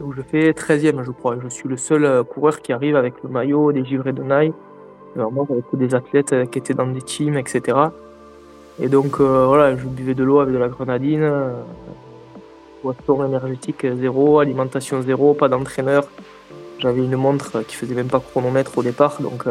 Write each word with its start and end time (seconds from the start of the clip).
Donc 0.00 0.14
je 0.14 0.22
fais 0.22 0.52
13e, 0.52 1.02
je 1.04 1.10
crois. 1.10 1.36
Je 1.42 1.48
suis 1.48 1.68
le 1.68 1.76
seul 1.76 2.04
euh, 2.04 2.22
coureur 2.22 2.60
qui 2.60 2.72
arrive 2.72 2.96
avec 2.96 3.14
le 3.22 3.28
maillot 3.28 3.72
des 3.72 3.84
givrés 3.84 4.12
de. 4.12 4.22
Alors 5.16 5.32
moi, 5.32 5.46
j'avais 5.48 5.62
des 5.72 5.94
athlètes 5.94 6.32
euh, 6.32 6.46
qui 6.46 6.58
étaient 6.58 6.74
dans 6.74 6.86
des 6.86 7.02
teams, 7.02 7.36
etc. 7.36 7.76
Et 8.80 8.88
donc 8.88 9.20
euh, 9.20 9.46
voilà, 9.46 9.76
je 9.76 9.84
buvais 9.86 10.14
de 10.14 10.22
l'eau 10.22 10.38
avec 10.38 10.54
de 10.54 10.58
la 10.58 10.68
grenadine, 10.68 11.22
euh, 11.22 11.52
boisson 12.82 13.24
énergétique 13.26 13.84
zéro, 13.96 14.38
alimentation 14.38 15.02
zéro, 15.02 15.34
pas 15.34 15.48
d'entraîneur. 15.48 16.06
J'avais 16.78 17.02
une 17.04 17.16
montre 17.16 17.62
qui 17.66 17.74
faisait 17.74 17.96
même 17.96 18.06
pas 18.06 18.20
chronomètre 18.20 18.78
au 18.78 18.84
départ, 18.84 19.20
donc 19.20 19.46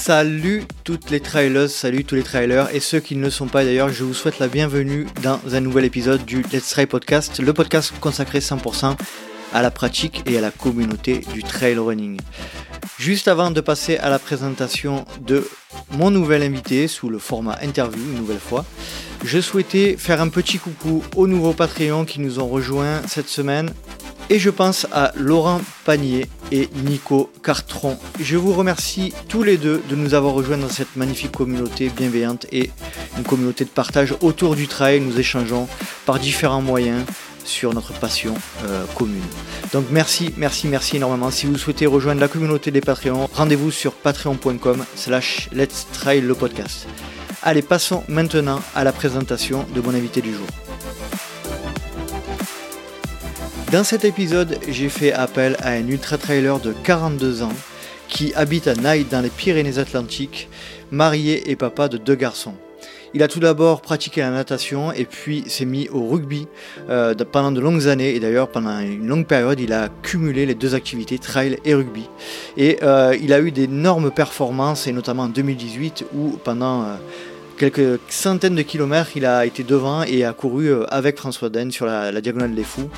Salut 0.00 0.62
toutes 0.82 1.10
les 1.10 1.20
trailers, 1.20 1.68
salut 1.68 2.04
tous 2.04 2.14
les 2.14 2.22
trailers 2.22 2.74
et 2.74 2.80
ceux 2.80 3.00
qui 3.00 3.16
ne 3.16 3.22
le 3.22 3.30
sont 3.30 3.48
pas 3.48 3.64
d'ailleurs, 3.64 3.90
je 3.90 4.02
vous 4.02 4.14
souhaite 4.14 4.38
la 4.38 4.48
bienvenue 4.48 5.06
dans 5.22 5.38
un 5.52 5.60
nouvel 5.60 5.84
épisode 5.84 6.24
du 6.24 6.40
Let's 6.40 6.70
Try 6.70 6.86
Podcast, 6.86 7.38
le 7.38 7.52
podcast 7.52 7.92
consacré 8.00 8.38
100% 8.38 8.96
à 9.52 9.60
la 9.60 9.70
pratique 9.70 10.22
et 10.24 10.38
à 10.38 10.40
la 10.40 10.50
communauté 10.50 11.18
du 11.34 11.42
trail 11.42 11.76
running. 11.76 12.18
Juste 12.98 13.28
avant 13.28 13.50
de 13.50 13.60
passer 13.60 13.98
à 13.98 14.08
la 14.08 14.18
présentation 14.18 15.04
de 15.20 15.46
mon 15.90 16.10
nouvel 16.10 16.44
invité 16.44 16.88
sous 16.88 17.10
le 17.10 17.18
format 17.18 17.58
interview 17.62 18.02
une 18.02 18.16
nouvelle 18.16 18.40
fois, 18.40 18.64
je 19.22 19.38
souhaitais 19.38 19.96
faire 19.98 20.22
un 20.22 20.30
petit 20.30 20.56
coucou 20.56 21.04
aux 21.14 21.26
nouveaux 21.26 21.52
Patreons 21.52 22.06
qui 22.06 22.20
nous 22.20 22.40
ont 22.40 22.48
rejoints 22.48 23.02
cette 23.06 23.28
semaine 23.28 23.70
et 24.30 24.38
je 24.38 24.48
pense 24.48 24.86
à 24.92 25.12
Laurent 25.16 25.60
Panier 25.84 26.26
et 26.52 26.68
Nico 26.84 27.30
Cartron. 27.42 27.98
Je 28.20 28.36
vous 28.36 28.52
remercie 28.52 29.12
tous 29.28 29.42
les 29.42 29.58
deux 29.58 29.82
de 29.90 29.96
nous 29.96 30.14
avoir 30.14 30.32
rejoints 30.34 30.56
dans 30.56 30.68
cette 30.68 30.94
magnifique 30.96 31.32
communauté 31.32 31.90
bienveillante 31.90 32.46
et 32.52 32.70
une 33.18 33.24
communauté 33.24 33.64
de 33.64 33.70
partage 33.70 34.14
autour 34.20 34.54
du 34.54 34.68
trail. 34.68 35.00
Nous 35.00 35.18
échangeons 35.18 35.68
par 36.06 36.20
différents 36.20 36.62
moyens 36.62 37.04
sur 37.44 37.74
notre 37.74 37.92
passion 37.92 38.34
euh, 38.64 38.84
commune. 38.94 39.20
Donc 39.72 39.86
merci, 39.90 40.32
merci, 40.36 40.68
merci 40.68 40.96
énormément. 40.96 41.32
Si 41.32 41.46
vous 41.46 41.58
souhaitez 41.58 41.86
rejoindre 41.86 42.20
la 42.20 42.28
communauté 42.28 42.70
des 42.70 42.80
Patreons, 42.80 43.28
rendez-vous 43.34 43.72
sur 43.72 43.92
patreon.com 43.92 44.84
slash 44.94 45.48
let's 45.52 45.88
try 45.92 46.20
le 46.20 46.34
podcast. 46.34 46.86
Allez, 47.42 47.62
passons 47.62 48.04
maintenant 48.06 48.60
à 48.76 48.84
la 48.84 48.92
présentation 48.92 49.66
de 49.74 49.80
mon 49.80 49.94
invité 49.94 50.20
du 50.20 50.32
jour. 50.32 50.46
Dans 53.72 53.84
cet 53.84 54.04
épisode, 54.04 54.58
j'ai 54.68 54.88
fait 54.88 55.12
appel 55.12 55.56
à 55.60 55.70
un 55.70 55.86
ultra-trailer 55.86 56.58
de 56.58 56.72
42 56.72 57.44
ans 57.44 57.52
qui 58.08 58.34
habite 58.34 58.66
à 58.66 58.74
Naï 58.74 59.04
dans 59.04 59.20
les 59.20 59.28
Pyrénées-Atlantiques, 59.28 60.48
marié 60.90 61.48
et 61.52 61.54
papa 61.54 61.86
de 61.86 61.96
deux 61.96 62.16
garçons. 62.16 62.54
Il 63.14 63.22
a 63.22 63.28
tout 63.28 63.38
d'abord 63.38 63.80
pratiqué 63.80 64.22
la 64.22 64.30
natation 64.30 64.92
et 64.92 65.04
puis 65.04 65.44
s'est 65.46 65.66
mis 65.66 65.88
au 65.90 66.08
rugby 66.08 66.48
euh, 66.88 67.14
pendant 67.30 67.52
de 67.52 67.60
longues 67.60 67.86
années. 67.86 68.16
Et 68.16 68.18
d'ailleurs 68.18 68.48
pendant 68.48 68.80
une 68.80 69.06
longue 69.06 69.26
période 69.26 69.60
il 69.60 69.72
a 69.72 69.88
cumulé 70.02 70.46
les 70.46 70.56
deux 70.56 70.74
activités 70.74 71.20
trail 71.20 71.56
et 71.64 71.72
rugby. 71.72 72.08
Et 72.56 72.78
euh, 72.82 73.16
il 73.22 73.32
a 73.32 73.40
eu 73.40 73.52
d'énormes 73.52 74.10
performances 74.10 74.88
et 74.88 74.92
notamment 74.92 75.24
en 75.24 75.28
2018 75.28 76.06
où 76.12 76.30
pendant 76.42 76.82
euh, 76.82 76.96
quelques 77.56 78.00
centaines 78.08 78.56
de 78.56 78.62
kilomètres, 78.62 79.10
il 79.14 79.26
a 79.26 79.46
été 79.46 79.62
devant 79.62 80.02
et 80.02 80.24
a 80.24 80.32
couru 80.32 80.70
avec 80.88 81.18
François 81.18 81.50
Den 81.50 81.70
sur 81.70 81.86
la 81.86 82.20
Diagonale 82.20 82.54
des 82.54 82.64
Fous, 82.64 82.88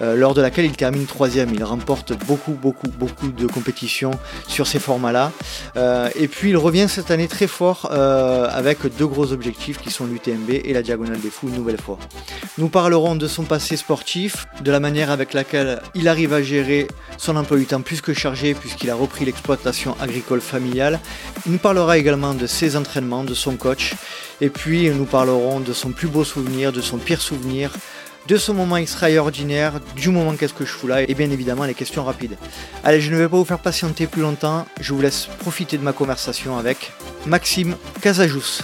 euh, 0.00 0.16
lors 0.16 0.34
de 0.34 0.40
laquelle 0.40 0.64
il 0.64 0.76
termine 0.76 1.06
troisième. 1.06 1.52
Il 1.54 1.64
remporte 1.64 2.12
beaucoup, 2.26 2.52
beaucoup, 2.52 2.88
beaucoup 2.88 3.28
de 3.28 3.46
compétitions 3.46 4.12
sur 4.48 4.66
ces 4.66 4.78
formats-là. 4.78 5.32
Euh, 5.76 6.08
et 6.16 6.28
puis 6.28 6.50
il 6.50 6.56
revient 6.56 6.86
cette 6.88 7.10
année 7.10 7.28
très 7.28 7.46
fort 7.46 7.90
euh, 7.92 8.48
avec 8.50 8.78
deux 8.96 9.06
gros 9.06 9.32
objectifs 9.32 9.78
qui 9.78 9.90
sont 9.90 10.06
l'UTMB 10.06 10.50
et 10.50 10.72
la 10.72 10.82
Diagonale 10.82 11.20
des 11.20 11.30
Fous 11.30 11.48
une 11.48 11.56
nouvelle 11.56 11.80
fois. 11.80 11.98
Nous 12.58 12.68
parlerons 12.68 13.16
de 13.16 13.26
son 13.26 13.44
passé 13.44 13.76
sportif, 13.76 14.46
de 14.62 14.70
la 14.70 14.80
manière 14.80 15.10
avec 15.10 15.34
laquelle 15.34 15.80
il 15.94 16.08
arrive 16.08 16.32
à 16.32 16.42
gérer 16.42 16.88
son 17.18 17.36
emploi 17.36 17.58
du 17.58 17.66
temps 17.66 17.80
plus 17.80 18.00
que 18.00 18.14
chargé 18.14 18.54
puisqu'il 18.54 18.90
a 18.90 18.94
repris 18.94 19.24
l'exploitation 19.24 19.96
agricole 20.00 20.40
familiale. 20.40 21.00
Il 21.46 21.52
nous 21.52 21.58
parlera 21.58 21.98
également 21.98 22.34
de 22.34 22.46
ses 22.46 22.76
entraînements, 22.76 23.24
de 23.24 23.34
son 23.34 23.56
coach. 23.56 23.94
Et 24.40 24.48
puis 24.48 24.90
nous 24.90 25.04
parlerons 25.04 25.60
de 25.60 25.72
son 25.72 25.90
plus 25.90 26.08
beau 26.08 26.24
souvenir, 26.24 26.72
de 26.72 26.80
son 26.80 26.98
pire 26.98 27.20
souvenir, 27.20 27.72
de 28.28 28.36
ce 28.36 28.52
moment 28.52 28.76
extraordinaire, 28.76 29.80
du 29.96 30.10
moment 30.10 30.34
qu'est-ce 30.34 30.54
que 30.54 30.64
je 30.64 30.70
fous 30.70 30.86
là, 30.86 31.02
et 31.02 31.14
bien 31.14 31.30
évidemment 31.30 31.64
les 31.64 31.74
questions 31.74 32.04
rapides. 32.04 32.36
Allez, 32.84 33.00
je 33.00 33.10
ne 33.12 33.16
vais 33.16 33.28
pas 33.28 33.36
vous 33.36 33.44
faire 33.44 33.58
patienter 33.58 34.06
plus 34.06 34.22
longtemps, 34.22 34.66
je 34.80 34.92
vous 34.92 35.00
laisse 35.00 35.26
profiter 35.40 35.76
de 35.78 35.82
ma 35.82 35.92
conversation 35.92 36.56
avec 36.56 36.92
Maxime 37.26 37.76
Casajous. 38.00 38.62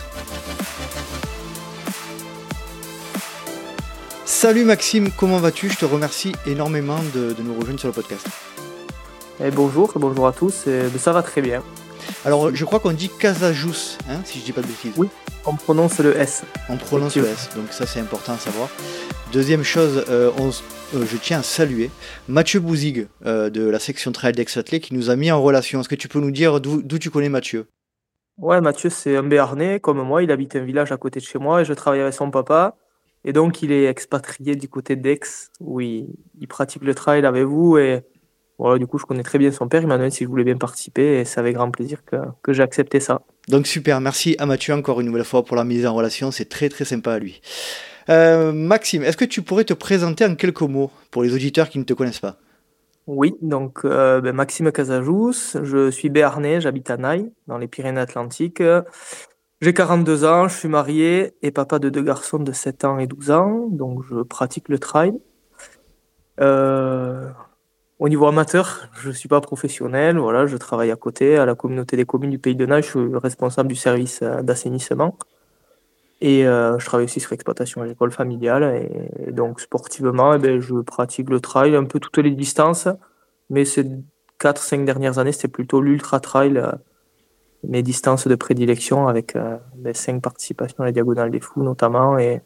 Salut 4.24 4.64
Maxime, 4.64 5.10
comment 5.10 5.38
vas-tu? 5.38 5.68
Je 5.70 5.76
te 5.76 5.84
remercie 5.84 6.32
énormément 6.46 7.00
de, 7.14 7.32
de, 7.32 7.42
nous 7.42 7.54
rejoindre 7.58 7.80
sur 7.80 7.88
le 7.88 7.94
podcast. 7.94 8.26
Et 9.42 9.50
bonjour, 9.50 9.92
bonjour 9.96 10.26
à 10.26 10.32
tous, 10.32 10.66
et 10.66 10.88
ça 10.98 11.12
va 11.12 11.22
très 11.22 11.42
bien. 11.42 11.62
Alors 12.24 12.54
je 12.54 12.64
crois 12.64 12.78
qu'on 12.78 12.92
dit 12.92 13.10
Casajous, 13.18 13.98
hein, 14.08 14.20
si 14.24 14.38
je 14.38 14.44
dis 14.44 14.52
pas 14.52 14.60
de 14.60 14.66
bêtises. 14.66 14.92
Oui, 14.96 15.08
on 15.48 15.56
prononce 15.56 15.98
le 16.00 16.16
S. 16.16 16.44
On 16.68 16.76
prononce 16.76 17.16
le 17.16 17.24
S, 17.24 17.48
donc 17.56 17.72
ça 17.72 17.86
c'est 17.86 18.00
important 18.00 18.34
à 18.34 18.36
savoir. 18.36 18.68
Deuxième 19.32 19.62
chose, 19.62 20.04
euh, 20.08 20.30
on, 20.38 20.48
euh, 20.48 21.04
je 21.06 21.16
tiens 21.16 21.40
à 21.40 21.42
saluer 21.42 21.90
Mathieu 22.28 22.60
Bouzig 22.60 23.08
euh, 23.24 23.48
de 23.48 23.66
la 23.68 23.78
section 23.78 24.12
Trail 24.12 24.32
d'Aix-Atlet 24.32 24.80
qui 24.80 24.94
nous 24.94 25.10
a 25.10 25.16
mis 25.16 25.30
en 25.30 25.42
relation. 25.42 25.80
Est-ce 25.80 25.88
que 25.88 25.94
tu 25.94 26.08
peux 26.08 26.20
nous 26.20 26.30
dire 26.30 26.60
d'où 26.60 26.98
tu 26.98 27.10
connais 27.10 27.30
Mathieu? 27.30 27.66
Ouais, 28.36 28.60
Mathieu 28.60 28.90
c'est 28.90 29.16
un 29.16 29.22
Béarnais 29.22 29.80
comme 29.80 30.02
moi, 30.02 30.22
il 30.22 30.30
habite 30.30 30.54
un 30.56 30.64
village 30.64 30.92
à 30.92 30.98
côté 30.98 31.18
de 31.18 31.24
chez 31.24 31.38
moi 31.38 31.62
et 31.62 31.64
je 31.64 31.72
travaille 31.72 32.00
avec 32.00 32.14
son 32.14 32.30
papa. 32.30 32.76
Et 33.24 33.32
donc 33.32 33.62
il 33.62 33.72
est 33.72 33.86
expatrié 33.86 34.54
du 34.54 34.68
côté 34.68 34.96
d'Aix 34.96 35.20
où 35.60 35.80
il, 35.80 36.08
il, 36.40 36.46
pratique 36.46 36.84
le 36.84 36.94
trail 36.94 37.24
avec 37.24 37.44
vous 37.44 37.78
et 37.78 38.02
voilà, 38.58 38.78
du 38.78 38.86
coup 38.86 38.98
je 38.98 39.06
connais 39.06 39.24
très 39.24 39.38
bien 39.38 39.50
son 39.50 39.66
père, 39.68 39.82
il 39.82 39.88
m'a 39.88 39.96
demandé 39.96 40.10
si 40.10 40.24
je 40.24 40.28
voulais 40.28 40.44
bien 40.44 40.56
participer 40.56 41.20
et 41.20 41.24
c'est 41.24 41.40
avec 41.40 41.56
grand 41.56 41.70
plaisir 41.70 42.04
que, 42.04 42.16
que 42.42 42.52
j'ai 42.52 42.62
accepté 42.62 43.00
ça. 43.00 43.22
Donc 43.48 43.66
super, 43.66 44.00
merci 44.00 44.36
à 44.38 44.46
Mathieu 44.46 44.74
encore 44.74 45.00
une 45.00 45.06
nouvelle 45.06 45.24
fois 45.24 45.44
pour 45.44 45.56
la 45.56 45.64
mise 45.64 45.86
en 45.86 45.94
relation, 45.94 46.30
c'est 46.30 46.48
très 46.48 46.68
très 46.68 46.84
sympa 46.84 47.14
à 47.14 47.18
lui. 47.18 47.40
Euh, 48.10 48.52
Maxime, 48.52 49.02
est-ce 49.02 49.16
que 49.16 49.24
tu 49.24 49.42
pourrais 49.42 49.64
te 49.64 49.74
présenter 49.74 50.24
en 50.24 50.34
quelques 50.34 50.62
mots 50.62 50.90
pour 51.10 51.22
les 51.22 51.34
auditeurs 51.34 51.68
qui 51.68 51.78
ne 51.78 51.84
te 51.84 51.92
connaissent 51.92 52.20
pas? 52.20 52.36
Oui, 53.06 53.34
donc 53.40 53.80
euh, 53.84 54.20
ben, 54.20 54.34
Maxime 54.34 54.70
Casajous, 54.70 55.56
je 55.62 55.90
suis 55.90 56.10
béarnais, 56.10 56.60
j'habite 56.60 56.90
à 56.90 56.98
Naï, 56.98 57.30
dans 57.46 57.56
les 57.56 57.68
Pyrénées-Atlantiques. 57.68 58.62
J'ai 59.60 59.74
42 59.74 60.24
ans, 60.24 60.46
je 60.46 60.56
suis 60.56 60.68
marié 60.68 61.32
et 61.42 61.50
papa 61.50 61.78
de 61.78 61.88
deux 61.88 62.02
garçons 62.02 62.38
de 62.38 62.52
7 62.52 62.84
ans 62.84 62.98
et 62.98 63.06
12 63.06 63.30
ans, 63.32 63.68
donc 63.70 64.04
je 64.08 64.22
pratique 64.22 64.68
le 64.68 64.78
trail. 64.78 65.14
Euh, 66.40 67.30
au 67.98 68.08
niveau 68.08 68.26
amateur, 68.26 68.88
je 69.00 69.08
ne 69.08 69.12
suis 69.12 69.28
pas 69.28 69.40
professionnel, 69.40 70.18
voilà, 70.18 70.46
je 70.46 70.56
travaille 70.56 70.90
à 70.90 70.96
côté 70.96 71.36
à 71.36 71.46
la 71.46 71.54
communauté 71.54 71.96
des 71.96 72.04
communes 72.04 72.30
du 72.30 72.38
Pays 72.38 72.54
de 72.54 72.66
Naï, 72.66 72.82
je 72.82 72.88
suis 72.88 73.16
responsable 73.16 73.68
du 73.68 73.76
service 73.76 74.22
d'assainissement. 74.22 75.16
Et 76.20 76.46
euh, 76.46 76.78
je 76.78 76.86
travaille 76.86 77.04
aussi 77.04 77.20
sur 77.20 77.30
l'exploitation 77.30 77.82
agricole 77.82 78.10
familiale. 78.10 78.88
Et, 79.26 79.32
donc, 79.32 79.60
sportivement, 79.60 80.34
eh 80.34 80.38
ben, 80.38 80.60
je 80.60 80.74
pratique 80.80 81.30
le 81.30 81.40
trail 81.40 81.76
un 81.76 81.84
peu 81.84 82.00
toutes 82.00 82.18
les 82.18 82.30
distances. 82.32 82.88
Mais 83.50 83.64
ces 83.64 83.86
4-5 84.40 84.84
dernières 84.84 85.18
années, 85.18 85.32
c'était 85.32 85.48
plutôt 85.48 85.80
l'ultra-trail, 85.80 86.58
euh, 86.58 86.72
mes 87.64 87.82
distances 87.82 88.26
de 88.26 88.34
prédilection, 88.34 89.06
avec 89.08 89.36
euh, 89.36 89.58
ben, 89.76 89.94
5 89.94 90.20
participations 90.20 90.80
à 90.80 90.86
la 90.86 90.92
Diagonale 90.92 91.30
des 91.30 91.40
Fous 91.40 91.62
notamment, 91.62 92.18
et, 92.18 92.42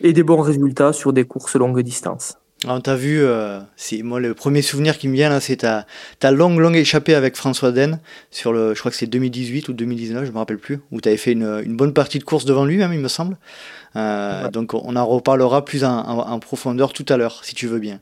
et 0.00 0.12
des 0.12 0.22
bons 0.22 0.42
résultats 0.42 0.92
sur 0.92 1.12
des 1.12 1.24
courses 1.24 1.56
longue 1.56 1.80
distance. 1.80 2.38
On 2.66 2.80
t'a 2.80 2.96
vu, 2.96 3.20
euh, 3.22 3.60
moi 4.02 4.18
le 4.18 4.34
premier 4.34 4.62
souvenir 4.62 4.98
qui 4.98 5.06
me 5.06 5.14
vient 5.14 5.28
là, 5.28 5.38
c'est 5.38 5.58
ta, 5.58 5.86
ta 6.18 6.32
longue 6.32 6.58
longue 6.58 6.74
échappée 6.74 7.14
avec 7.14 7.36
François 7.36 7.70
Den 7.70 8.00
sur 8.32 8.52
le, 8.52 8.74
je 8.74 8.80
crois 8.80 8.90
que 8.90 8.96
c'est 8.96 9.06
2018 9.06 9.68
ou 9.68 9.72
2019, 9.72 10.24
je 10.24 10.32
me 10.32 10.38
rappelle 10.38 10.58
plus, 10.58 10.80
où 10.90 11.00
tu 11.00 11.08
avais 11.08 11.18
fait 11.18 11.30
une, 11.30 11.62
une, 11.64 11.76
bonne 11.76 11.92
partie 11.92 12.18
de 12.18 12.24
course 12.24 12.44
devant 12.44 12.64
lui 12.64 12.76
même, 12.76 12.92
il 12.92 12.98
me 12.98 13.06
semble. 13.06 13.36
Euh, 13.94 14.44
ouais. 14.44 14.50
Donc 14.50 14.74
on 14.74 14.96
en 14.96 15.06
reparlera 15.06 15.64
plus 15.64 15.84
en, 15.84 16.00
en, 16.00 16.18
en 16.32 16.38
profondeur 16.40 16.92
tout 16.92 17.06
à 17.10 17.16
l'heure, 17.16 17.44
si 17.44 17.54
tu 17.54 17.68
veux 17.68 17.78
bien. 17.78 18.00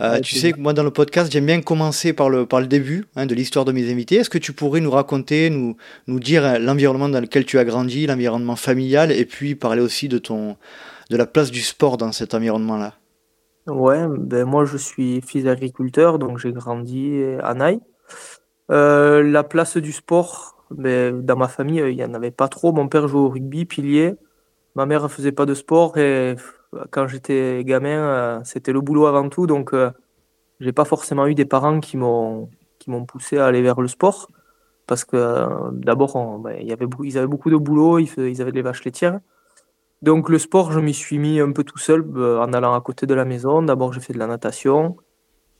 Euh, 0.00 0.16
ouais, 0.16 0.20
tu 0.20 0.34
sais 0.34 0.52
que 0.52 0.60
moi 0.60 0.74
dans 0.74 0.82
le 0.84 0.90
podcast, 0.90 1.32
j'aime 1.32 1.46
bien 1.46 1.62
commencer 1.62 2.12
par 2.12 2.28
le, 2.28 2.44
par 2.44 2.60
le 2.60 2.66
début 2.66 3.06
hein, 3.16 3.24
de 3.24 3.34
l'histoire 3.34 3.64
de 3.64 3.72
mes 3.72 3.90
invités. 3.90 4.16
Est-ce 4.16 4.30
que 4.30 4.36
tu 4.36 4.52
pourrais 4.52 4.80
nous 4.80 4.90
raconter, 4.90 5.48
nous, 5.48 5.78
nous 6.08 6.20
dire 6.20 6.58
l'environnement 6.58 7.08
dans 7.08 7.20
lequel 7.20 7.46
tu 7.46 7.58
as 7.58 7.64
grandi, 7.64 8.06
l'environnement 8.06 8.56
familial, 8.56 9.12
et 9.12 9.24
puis 9.24 9.54
parler 9.54 9.80
aussi 9.80 10.08
de 10.08 10.18
ton, 10.18 10.58
de 11.08 11.16
la 11.16 11.24
place 11.24 11.50
du 11.50 11.62
sport 11.62 11.96
dans 11.96 12.12
cet 12.12 12.34
environnement-là? 12.34 12.98
Ouais, 13.66 14.06
ben 14.08 14.44
moi 14.44 14.66
je 14.66 14.76
suis 14.76 15.22
fils 15.22 15.44
d'agriculteur, 15.44 16.18
donc 16.18 16.38
j'ai 16.38 16.52
grandi 16.52 17.22
à 17.42 17.54
Naï. 17.54 17.80
Euh, 18.70 19.22
la 19.22 19.44
place 19.44 19.76
du 19.78 19.92
sport, 19.92 20.56
ben, 20.70 21.22
dans 21.24 21.36
ma 21.36 21.48
famille, 21.48 21.78
il 21.80 21.96
n'y 21.96 22.04
en 22.04 22.14
avait 22.14 22.30
pas 22.30 22.48
trop. 22.48 22.72
Mon 22.72 22.88
père 22.88 23.08
jouait 23.08 23.20
au 23.20 23.28
rugby, 23.30 23.66
pilier. 23.66 24.16
Ma 24.76 24.86
mère 24.86 25.10
faisait 25.10 25.32
pas 25.32 25.46
de 25.46 25.54
sport 25.54 25.98
et 25.98 26.36
quand 26.90 27.08
j'étais 27.08 27.64
gamin, 27.64 28.38
euh, 28.40 28.44
c'était 28.44 28.72
le 28.72 28.80
boulot 28.82 29.06
avant 29.06 29.28
tout. 29.30 29.46
Donc 29.46 29.74
euh, 29.74 29.90
j'ai 30.60 30.72
pas 30.72 30.84
forcément 30.86 31.26
eu 31.26 31.34
des 31.34 31.46
parents 31.46 31.80
qui 31.80 31.96
m'ont 31.98 32.48
poussé 33.08 33.38
à 33.38 33.46
aller 33.46 33.62
vers 33.62 33.80
le 33.80 33.88
sport 33.88 34.28
parce 34.86 35.04
que 35.04 35.16
d'abord 35.72 36.40
ben, 36.40 36.56
ils 36.60 36.72
avaient 36.72 36.86
beaucoup 37.28 37.50
de 37.50 37.56
boulot, 37.56 37.98
ils 38.00 38.42
avaient 38.42 38.52
des 38.52 38.62
vaches 38.62 38.84
laitières. 38.84 39.20
Donc 40.04 40.28
le 40.28 40.38
sport, 40.38 40.70
je 40.70 40.80
m'y 40.80 40.92
suis 40.92 41.18
mis 41.18 41.40
un 41.40 41.50
peu 41.52 41.64
tout 41.64 41.78
seul 41.78 42.04
euh, 42.16 42.38
en 42.38 42.52
allant 42.52 42.74
à 42.74 42.80
côté 42.82 43.06
de 43.06 43.14
la 43.14 43.24
maison. 43.24 43.62
D'abord, 43.62 43.94
j'ai 43.94 44.02
fait 44.02 44.12
de 44.12 44.18
la 44.18 44.26
natation, 44.26 44.98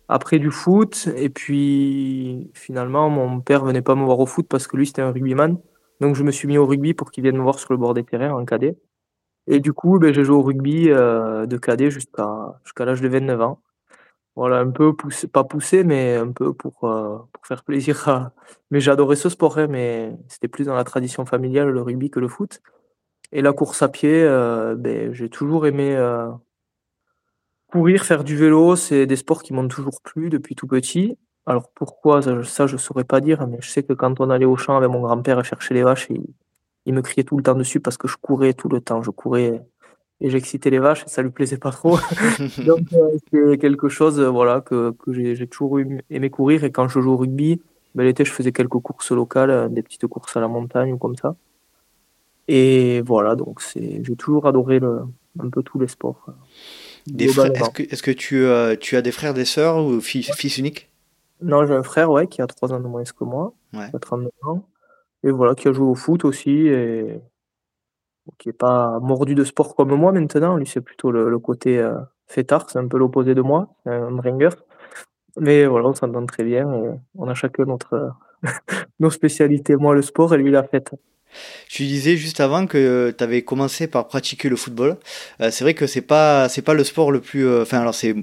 après 0.08 0.38
du 0.38 0.50
foot, 0.50 1.08
et 1.17 1.31
puis 1.31 2.50
finalement, 2.52 3.08
mon 3.08 3.41
père 3.41 3.64
venait 3.64 3.81
pas 3.81 3.94
me 3.94 4.05
voir 4.05 4.20
au 4.20 4.26
foot 4.26 4.46
parce 4.46 4.67
que 4.67 4.76
lui, 4.76 4.87
c'était 4.87 5.00
un 5.00 5.12
rugbyman. 5.12 5.58
Donc 6.00 6.14
je 6.14 6.23
me 6.25 6.31
suis 6.31 6.46
mis 6.46 6.58
au 6.58 6.67
rugby 6.67 6.93
pour 6.93 7.11
qu'il 7.11 7.23
vienne 7.23 7.38
me 7.38 7.43
voir 7.43 7.58
sur 7.58 7.73
le 7.73 7.79
bord 7.79 7.94
des 7.94 8.05
terrains 8.05 8.35
en 8.35 8.44
cadet. 8.44 8.76
Et 9.46 9.61
du 9.61 9.73
coup, 9.73 9.99
ben, 9.99 10.12
j'ai 10.12 10.25
joué 10.25 10.37
au 10.37 10.43
rugby 10.43 10.90
euh, 10.90 11.47
de 11.47 11.56
cadet 11.56 11.90
jusqu'à 11.90 12.26
l'âge 12.81 13.00
de 13.00 13.08
29 13.08 13.40
ans. 13.40 13.62
Voilà, 14.37 14.58
un 14.58 14.70
peu 14.70 14.94
poussé, 14.94 15.29
pas 15.29 15.44
poussé, 15.44 15.85
mais 15.85 16.17
un 16.17 16.32
peu 16.32 16.52
pour, 16.52 16.85
euh, 16.85 17.19
pour 17.32 17.47
faire 17.47 17.64
plaisir 17.64 18.08
à... 18.11 18.32
Mais 18.70 18.81
j'adorais 18.81 19.17
ce 19.17 19.31
sport, 19.31 19.58
hein, 19.58 19.69
mais 19.69 20.12
c'était 20.29 20.49
plus 20.49 20.67
dans 20.67 20.75
la 20.75 20.85
tradition 20.85 21.25
familiale, 21.25 21.70
le 21.70 21.82
rugby, 21.82 22.11
que 22.11 22.20
le 22.20 22.29
foot. 22.29 22.61
Et 23.35 23.43
la 23.43 23.53
course 23.53 23.83
à 23.83 23.89
pied, 23.89 24.23
euh, 24.23 24.77
ben, 24.77 25.13
j'ai 25.13 25.29
toujours 25.29 25.67
aimé 25.67 25.95
euh, 25.97 26.31
courir, 27.67 28.05
faire 28.05 28.23
du 28.23 28.37
vélo. 28.37 28.77
C'est 28.77 29.07
des 29.07 29.17
sports 29.17 29.43
qui 29.43 29.53
m'ont 29.53 29.67
toujours 29.67 30.01
plu 30.03 30.31
depuis 30.31 30.55
tout 30.55 30.69
petit. 30.69 31.19
Alors 31.45 31.69
pourquoi, 31.75 32.23
ça, 32.23 32.67
je 32.69 32.73
ne 32.73 32.79
saurais 32.79 33.03
pas 33.03 33.21
dire, 33.21 33.47
mais 33.49 33.59
je 33.61 33.69
sais 33.69 33.83
que 33.83 33.93
quand 33.93 34.21
on 34.21 34.31
allait 34.31 34.47
au 34.47 34.57
champ 34.57 34.77
avec 34.77 34.89
mon 34.89 35.01
grand-père 35.01 35.45
chercher 35.45 35.75
les 35.75 35.83
vaches, 35.83 36.07
il, 36.11 36.23
il 36.87 36.95
me 36.95 37.03
criait 37.03 37.25
tout 37.25 37.37
le 37.37 37.43
temps 37.43 37.57
dessus 37.57 37.81
parce 37.81 37.97
que 37.97 38.07
je 38.07 38.17
courais 38.17 38.55
tout 38.55 38.69
le 38.69 38.81
temps. 38.81 39.03
Je 39.03 39.11
courais 39.11 39.61
et 40.21 40.31
j'excitais 40.31 40.71
les 40.71 40.79
vaches 40.79 41.03
et 41.05 41.09
ça 41.09 41.21
lui 41.21 41.31
plaisait 41.31 41.59
pas 41.59 41.73
trop. 41.73 41.99
Donc 42.65 42.93
euh, 42.93 43.19
c'est 43.33 43.59
quelque 43.59 43.89
chose 43.89 44.21
voilà, 44.21 44.61
que, 44.61 44.93
que 44.93 45.13
j'ai 45.13 45.47
toujours 45.49 45.81
aimé 45.81 46.31
courir. 46.31 46.63
Et 46.63 46.71
quand 46.71 46.87
je 46.87 47.01
joue 47.01 47.11
au 47.11 47.17
rugby, 47.17 47.61
ben, 47.97 48.05
l'été, 48.05 48.25
je 48.25 48.31
faisais 48.31 48.53
quelques 48.53 48.79
courses 48.79 49.11
locales, 49.11 49.75
des 49.75 49.83
petites 49.83 50.07
courses 50.07 50.37
à 50.37 50.41
la 50.41 50.47
montagne 50.47 50.93
ou 50.93 50.99
comme 50.99 51.17
ça. 51.17 51.35
Et 52.49 53.00
voilà, 53.02 53.37
donc 53.37 53.61
j'ai 53.75 54.17
toujours 54.17 54.46
adoré 54.46 54.79
le, 54.79 55.02
un 55.38 55.49
peu 55.49 55.62
tous 55.62 55.79
les 55.79 55.88
sports. 55.88 56.26
Frères, 57.29 57.52
est-ce 57.55 57.70
que, 57.70 57.82
est-ce 57.82 58.02
que 58.02 58.11
tu, 58.11 58.44
euh, 58.44 58.76
tu 58.76 58.96
as 58.96 59.02
des 59.02 59.12
frères, 59.12 59.35
des 59.35 59.44
sœurs 59.44 59.85
ou 59.85 60.00
fils, 60.00 60.31
fils 60.35 60.58
unique? 60.58 60.91
Non, 61.43 61.67
j'ai 61.67 61.75
un 61.75 61.82
frère 61.82 62.11
ouais, 62.11 62.26
qui 62.26 62.41
a 62.41 62.46
3 62.46 62.73
ans 62.73 62.81
de 62.81 62.87
moins 62.87 63.05
que 63.05 63.25
moi, 63.25 63.52
ouais. 63.75 63.91
qui 63.91 63.96
a 63.96 63.99
39 63.99 64.31
ans, 64.43 64.67
et 65.23 65.31
voilà, 65.31 65.55
qui 65.55 65.69
a 65.69 65.73
joué 65.73 65.87
au 65.87 65.94
foot 65.94 66.25
aussi, 66.25 66.50
et 66.50 67.20
qui 68.38 68.49
n'est 68.49 68.55
pas 68.55 68.99
mordu 69.00 69.35
de 69.35 69.44
sport 69.44 69.75
comme 69.75 69.94
moi 69.94 70.12
maintenant. 70.12 70.56
Lui, 70.56 70.67
c'est 70.67 70.81
plutôt 70.81 71.11
le, 71.11 71.29
le 71.29 71.38
côté 71.38 71.79
euh, 71.79 71.99
fêtard, 72.26 72.70
c'est 72.70 72.79
un 72.79 72.88
peu 72.88 72.97
l'opposé 72.97 73.35
de 73.35 73.43
moi, 73.43 73.69
c'est 73.85 73.90
un 73.90 74.11
bringer. 74.11 74.50
Mais 75.38 75.67
voilà, 75.67 75.88
on 75.88 75.94
s'entend 75.94 76.25
très 76.26 76.44
bien, 76.44 76.67
on 77.17 77.29
a 77.29 77.35
chacun 77.35 77.64
notre, 77.64 78.12
nos 79.00 79.11
spécialités. 79.11 79.76
Moi, 79.76 79.94
le 79.94 80.02
sport, 80.02 80.35
et 80.35 80.38
lui, 80.38 80.50
la 80.50 80.62
fête. 80.62 80.94
Tu 81.69 81.85
disais 81.85 82.17
juste 82.17 82.41
avant 82.41 82.67
que 82.67 83.15
tu 83.17 83.25
avais 83.25 83.43
commencé 83.43 83.87
par 83.87 84.07
pratiquer 84.07 84.49
le 84.49 84.57
football. 84.57 84.97
Euh, 85.41 85.51
c'est 85.51 85.65
vrai 85.65 85.75
que 85.75 85.87
c'est 85.87 86.01
pas 86.01 86.49
c'est 86.49 86.63
pas 86.63 86.75
le 86.75 86.85
sport 86.85 87.11
le 87.11 87.21
plus 87.21 87.47
euh, 87.47 87.63
enfin 87.63 87.81
alors 87.81 87.95
c'est 87.95 88.15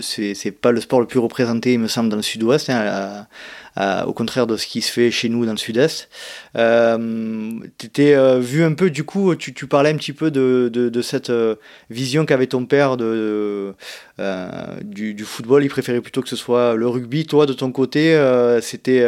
c'est 0.00 0.50
pas 0.52 0.72
le 0.72 0.80
sport 0.80 1.00
le 1.00 1.06
plus 1.06 1.18
représenté 1.18 1.72
il 1.74 1.78
me 1.78 1.88
semble 1.88 2.08
dans 2.08 2.16
le 2.16 2.22
sud-ouest 2.22 2.70
hein, 2.70 3.26
au 3.76 4.12
contraire 4.12 4.46
de 4.46 4.56
ce 4.56 4.66
qui 4.66 4.82
se 4.82 4.92
fait 4.92 5.10
chez 5.10 5.28
nous 5.28 5.46
dans 5.46 5.52
le 5.52 5.58
sud-est. 5.58 6.08
Euh, 6.56 7.50
tu 7.78 7.86
étais 7.86 8.14
euh, 8.14 8.38
vu 8.38 8.62
un 8.62 8.74
peu, 8.74 8.90
du 8.90 9.04
coup, 9.04 9.34
tu, 9.34 9.52
parlais 9.66 9.90
un 9.90 9.96
petit 9.96 10.12
peu 10.12 10.30
de, 10.30 11.00
cette 11.02 11.30
euh, 11.30 11.56
vision 11.88 12.26
qu'avait 12.26 12.46
ton 12.46 12.66
père 12.66 12.96
de, 12.96 13.74
euh, 14.18 14.80
du, 14.82 15.14
du, 15.14 15.24
football. 15.24 15.64
Il 15.64 15.68
préférait 15.68 16.00
plutôt 16.00 16.22
que 16.22 16.28
ce 16.28 16.36
soit 16.36 16.74
le 16.74 16.88
rugby. 16.88 17.26
Toi, 17.26 17.46
de 17.46 17.52
ton 17.52 17.72
côté, 17.72 18.18
c'était 18.62 19.04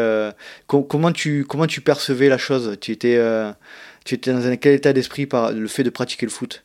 comment, 0.66 1.12
tu, 1.12 1.44
comment 1.44 1.66
tu 1.66 1.80
percevais 1.80 2.28
la 2.28 2.38
chose? 2.38 2.76
Tu 2.80 2.92
étais, 2.92 3.20
tu 4.04 4.14
étais 4.14 4.32
dans 4.32 4.46
un, 4.46 4.56
quel 4.56 4.74
état 4.74 4.92
d'esprit 4.92 5.26
par 5.26 5.52
le 5.52 5.66
fait 5.66 5.84
de 5.84 5.90
pratiquer 5.90 6.26
le 6.26 6.32
foot? 6.32 6.64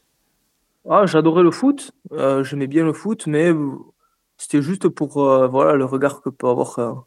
Ah, 0.89 1.05
J'adorais 1.05 1.43
le 1.43 1.51
foot. 1.51 1.91
J'aimais 2.43 2.67
bien 2.67 2.85
le 2.85 2.93
foot, 2.93 3.27
mais 3.27 3.51
c'était 4.37 4.61
juste 4.61 4.87
pour 4.87 5.13
voilà, 5.49 5.73
le 5.73 5.85
regard 5.85 6.21
que 6.21 6.29
peut 6.29 6.47
avoir 6.47 7.05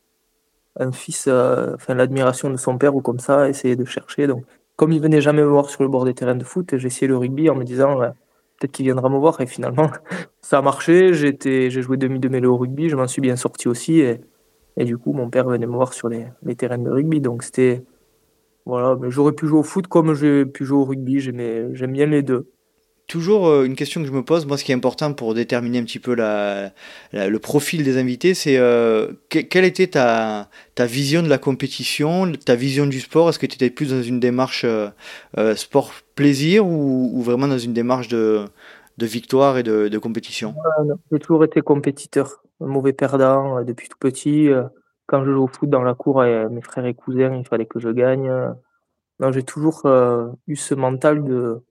un 0.79 0.93
fils, 0.93 1.27
euh, 1.29 1.75
enfin 1.75 1.95
l'admiration 1.95 2.51
de 2.51 2.57
son 2.57 2.79
père 2.79 2.95
ou 2.95 3.03
comme 3.03 3.19
ça, 3.19 3.49
essayer 3.49 3.77
de 3.77 3.85
chercher. 3.85 4.27
Donc, 4.27 4.45
comme 4.77 4.93
il 4.93 5.01
venait 5.01 5.21
jamais 5.21 5.43
me 5.43 5.49
voir 5.49 5.71
sur 5.71 5.83
le 5.83 5.89
bord 5.89 6.05
des 6.05 6.15
terrains 6.15 6.37
de 6.37 6.45
foot, 6.45 6.77
j'ai 6.77 6.87
essayé 6.87 7.07
le 7.07 7.17
rugby 7.17 7.51
en 7.51 7.55
me 7.55 7.65
disant 7.65 7.99
peut-être 7.99 8.73
qu'il 8.73 8.85
viendra 8.87 9.09
me 9.09 9.19
voir. 9.19 9.41
Et 9.41 9.47
finalement, 9.47 9.91
ça 10.43 10.59
a 10.59 10.63
marché. 10.63 11.13
J'ai 11.15 11.71
joué 11.71 11.97
demi 11.97 12.21
de 12.21 12.29
mêlée 12.29 12.47
au 12.47 12.57
rugby, 12.57 12.89
je 12.89 12.97
m'en 12.97 13.07
suis 13.07 13.23
bien 13.23 13.37
sorti 13.37 13.69
aussi. 13.69 14.01
Et, 14.01 14.21
et, 14.77 14.85
du 14.85 14.97
coup, 14.99 15.13
mon 15.13 15.29
père 15.31 15.47
venait 15.47 15.67
me 15.67 15.75
voir 15.75 15.93
sur 15.93 16.09
les, 16.09 16.27
les 16.43 16.57
terrains 16.57 16.79
de 16.79 16.91
rugby. 16.91 17.21
Donc 17.21 17.43
c'était 17.43 17.85
voilà, 18.67 18.97
mais 19.01 19.11
j'aurais 19.11 19.33
pu 19.33 19.47
jouer 19.47 19.59
au 19.59 19.63
foot 19.63 19.87
comme 19.89 20.15
j'ai 20.15 20.47
pu 20.47 20.65
jouer 20.65 20.79
au 20.79 20.85
rugby. 20.85 21.21
J'aime 21.21 21.93
bien 21.93 22.07
les 22.07 22.23
deux 22.23 22.51
toujours 23.11 23.49
euh, 23.49 23.65
une 23.65 23.75
question 23.75 24.01
que 24.01 24.07
je 24.07 24.13
me 24.13 24.23
pose, 24.23 24.47
moi 24.47 24.57
ce 24.57 24.65
qui 24.65 24.71
est 24.71 24.75
important 24.75 25.13
pour 25.13 25.35
déterminer 25.35 25.79
un 25.81 25.83
petit 25.83 25.99
peu 25.99 26.15
le 26.15 27.39
profil 27.39 27.83
des 27.83 27.99
invités, 27.99 28.35
c'est 28.35 28.57
euh, 28.57 29.13
quelle 29.29 29.65
était 29.65 29.89
ta, 29.89 30.49
vision 30.79 31.23
de 31.23 31.29
la 31.29 31.37
compétition, 31.37 32.31
ta 32.33 32.55
vision 32.55 32.87
du 32.87 33.01
sport? 33.01 33.29
Est-ce 33.29 33.39
que 33.39 33.47
tu 33.47 33.57
étais 33.57 33.69
plus 33.69 33.91
dans 33.91 34.03
une 34.03 34.21
démarche 34.21 34.65
euh, 34.65 35.55
sport 35.57 35.93
plaisir 36.15 36.67
ou, 36.67 37.21
vraiment 37.23 37.49
dans 37.49 37.59
une 37.59 37.75
démarche 37.75 38.09
de, 38.09 38.45
victoire 38.99 39.59
et 39.59 39.63
de, 39.65 39.99
compétition? 39.99 40.55
J'ai 41.11 41.19
toujours 41.19 41.45
été 41.45 41.61
compétiteur, 41.61 42.43
mauvais 42.61 42.93
perdant 42.93 43.63
depuis 43.65 43.89
tout 43.89 43.99
petit. 43.99 44.49
Quand 45.07 45.25
je 45.25 45.33
joue 45.33 45.43
au 45.43 45.49
foot 45.49 45.69
dans 45.69 45.83
la 45.83 45.95
cour 45.95 46.23
avec 46.23 46.51
mes 46.51 46.63
frères 46.63 46.87
et 46.87 46.95
cousins, 46.95 47.35
il 47.35 47.47
fallait 47.47 47.67
que 47.67 47.81
je 47.81 47.89
gagne. 47.89 48.31
J'ai 49.33 49.43
toujours 49.43 49.83
eu 50.47 50.57
ce 50.57 50.75
mental 50.75 51.25
de 51.25 51.63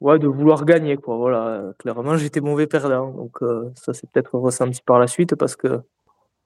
ouais, 0.00 0.18
de 0.18 0.26
vouloir 0.26 0.64
gagner, 0.64 0.96
quoi. 0.96 1.16
Voilà, 1.16 1.72
clairement, 1.78 2.16
j'étais 2.16 2.40
mauvais 2.40 2.66
perdant. 2.66 3.10
Donc, 3.10 3.42
euh, 3.42 3.70
ça 3.76 3.92
s'est 3.92 4.06
peut-être 4.12 4.38
ressenti 4.38 4.82
par 4.82 4.98
la 4.98 5.06
suite 5.06 5.34
parce 5.36 5.56
que 5.56 5.80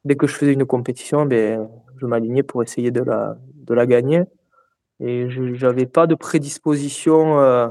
dès 0.04 0.16
que 0.16 0.26
je 0.26 0.34
faisais 0.34 0.52
une 0.52 0.66
compétition, 0.66 1.26
ben, 1.26 1.68
je 1.96 2.06
m'alignais 2.06 2.42
pour 2.42 2.62
essayer 2.62 2.90
de 2.90 3.02
la, 3.02 3.36
de 3.54 3.74
la 3.74 3.86
gagner. 3.86 4.24
Et 5.00 5.28
je 5.28 5.42
n'avais 5.64 5.86
pas 5.86 6.06
de 6.06 6.14
prédisposition 6.14 7.40
euh, 7.40 7.68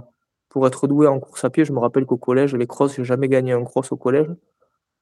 pour 0.50 0.68
être 0.68 0.88
doué 0.88 1.08
en 1.08 1.20
course 1.20 1.46
à 1.46 1.50
pied. 1.50 1.66
Je 1.66 1.74
me 1.74 1.80
rappelle 1.80 2.06
qu'au 2.06 2.18
collège, 2.18 2.56
les 2.56 2.68
crosses, 2.68 2.96
j'ai 2.96 3.04
jamais 3.06 3.28
gagné 3.28 3.54
un 3.54 3.64
cross 3.64 3.92
au 3.92 3.98
collège. 3.98 4.30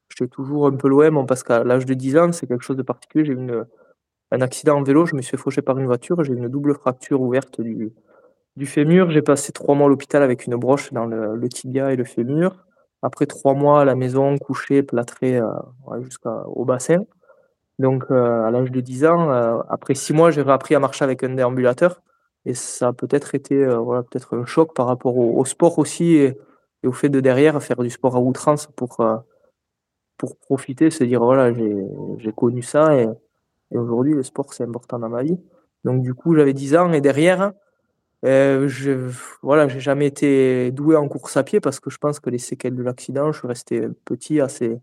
J'étais 0.09 0.27
toujours 0.29 0.67
un 0.67 0.75
peu 0.75 0.89
loin, 0.89 1.25
parce 1.25 1.43
qu'à 1.43 1.63
l'âge 1.63 1.85
de 1.85 1.93
10 1.93 2.17
ans, 2.17 2.31
c'est 2.31 2.47
quelque 2.47 2.63
chose 2.63 2.77
de 2.77 2.83
particulier. 2.83 3.25
J'ai 3.25 3.33
eu 3.33 3.37
une, 3.37 3.65
un 4.31 4.41
accident 4.41 4.77
en 4.77 4.83
vélo, 4.83 5.05
je 5.05 5.15
me 5.15 5.21
suis 5.21 5.37
faucher 5.37 5.61
par 5.61 5.77
une 5.77 5.85
voiture, 5.85 6.23
j'ai 6.23 6.33
eu 6.33 6.37
une 6.37 6.47
double 6.47 6.73
fracture 6.75 7.21
ouverte 7.21 7.61
du, 7.61 7.93
du 8.57 8.65
fémur, 8.65 9.11
j'ai 9.11 9.21
passé 9.21 9.51
trois 9.51 9.75
mois 9.75 9.87
à 9.87 9.89
l'hôpital 9.89 10.23
avec 10.23 10.45
une 10.45 10.55
broche 10.55 10.91
dans 10.91 11.05
le, 11.05 11.49
tibia 11.49 11.93
et 11.93 11.95
le 11.95 12.03
fémur. 12.03 12.65
Après 13.01 13.25
trois 13.25 13.53
mois 13.53 13.81
à 13.81 13.85
la 13.85 13.95
maison, 13.95 14.37
couché, 14.37 14.83
plâtré 14.83 15.37
euh, 15.37 15.47
jusqu'au 16.01 16.65
bassin. 16.65 17.03
Donc 17.79 18.05
euh, 18.11 18.43
à 18.43 18.51
l'âge 18.51 18.71
de 18.71 18.81
10 18.81 19.05
ans, 19.05 19.31
euh, 19.31 19.59
après 19.69 19.95
six 19.95 20.13
mois, 20.13 20.31
j'ai 20.31 20.41
appris 20.41 20.75
à 20.75 20.79
marcher 20.79 21.03
avec 21.03 21.23
un 21.23 21.33
déambulateur. 21.33 22.01
Et 22.45 22.53
ça 22.53 22.89
a 22.89 22.93
peut-être 22.93 23.35
été 23.35 23.65
voilà, 23.65 24.03
peut-être 24.03 24.35
un 24.35 24.45
choc 24.45 24.75
par 24.75 24.87
rapport 24.87 25.15
au, 25.17 25.45
sport 25.45 25.77
aussi 25.79 26.15
et, 26.15 26.37
au 26.83 26.91
fait 26.91 27.09
de 27.09 27.19
derrière 27.19 27.61
faire 27.61 27.77
du 27.77 27.91
sport 27.91 28.15
à 28.15 28.19
outrance 28.19 28.67
pour, 28.75 28.97
pour 30.17 30.37
profiter, 30.37 30.89
se 30.89 31.03
dire 31.03 31.23
voilà, 31.23 31.53
j'ai 31.53 32.31
connu 32.31 32.63
ça 32.63 32.95
et, 32.97 33.07
et 33.71 33.77
aujourd'hui 33.77 34.15
le 34.15 34.23
sport 34.23 34.55
c'est 34.55 34.63
important 34.63 34.97
dans 34.97 35.09
ma 35.09 35.21
vie. 35.21 35.37
Donc 35.83 36.01
du 36.01 36.15
coup 36.15 36.35
j'avais 36.35 36.53
10 36.53 36.75
ans 36.77 36.91
et 36.93 37.01
derrière, 37.01 37.53
euh, 38.23 38.67
je 38.67 38.91
voilà, 39.41 39.67
j'ai 39.67 39.79
jamais 39.79 40.05
été 40.07 40.71
doué 40.71 40.95
en 40.95 41.07
course 41.07 41.37
à 41.37 41.43
pied 41.43 41.59
parce 41.59 41.79
que 41.79 41.89
je 41.89 41.97
pense 41.97 42.19
que 42.19 42.29
les 42.29 42.37
séquelles 42.37 42.75
de 42.75 42.83
l'accident, 42.83 43.31
je 43.31 43.39
suis 43.39 43.47
resté 43.47 43.87
petit, 44.05 44.41
assez, 44.41 44.79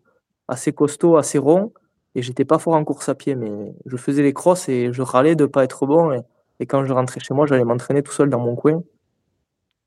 assez 0.49 0.73
costaud, 0.73 1.17
assez 1.17 1.39
rond, 1.39 1.73
et 2.15 2.23
j'étais 2.23 2.45
pas 2.45 2.59
fort 2.59 2.75
en 2.75 2.85
course 2.85 3.09
à 3.09 3.15
pied, 3.15 3.37
mais 3.37 3.75
je 3.87 3.97
faisais 3.97 4.23
les 4.23 4.33
crosses 4.33 4.69
et 4.69 4.93
je 4.93 5.03
râlais 5.03 5.37
de 5.37 5.47
pas 5.47 5.65
être 5.65 5.87
bon. 5.87 6.13
Et, 6.13 6.67
quand 6.67 6.85
je 6.85 6.93
rentrais 6.93 7.21
chez 7.21 7.35
moi, 7.35 7.47
j'allais 7.47 7.65
m'entraîner 7.65 8.03
tout 8.03 8.13
seul 8.13 8.31
dans 8.31 8.41
mon 8.41 8.57
coin. 8.57 8.83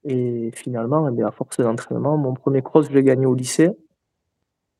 Et 0.05 0.51
finalement, 0.53 1.07
eh 1.09 1.11
bien, 1.11 1.27
à 1.27 1.31
force 1.31 1.57
d'entraînement, 1.59 2.17
mon 2.17 2.33
premier 2.33 2.61
cross, 2.61 2.87
je 2.89 2.93
l'ai 2.93 3.03
gagné 3.03 3.25
au 3.25 3.35
lycée. 3.35 3.69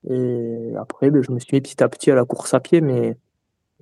Et 0.10 0.74
après, 0.78 1.12
ben, 1.12 1.22
je 1.22 1.32
me 1.32 1.40
suis 1.40 1.56
mis 1.56 1.62
petit 1.62 1.84
à 1.84 1.90
petit 1.90 2.12
à 2.12 2.16
la 2.16 2.26
course 2.26 2.54
à 2.54 2.60
pied, 2.60 2.82
mais 2.82 3.18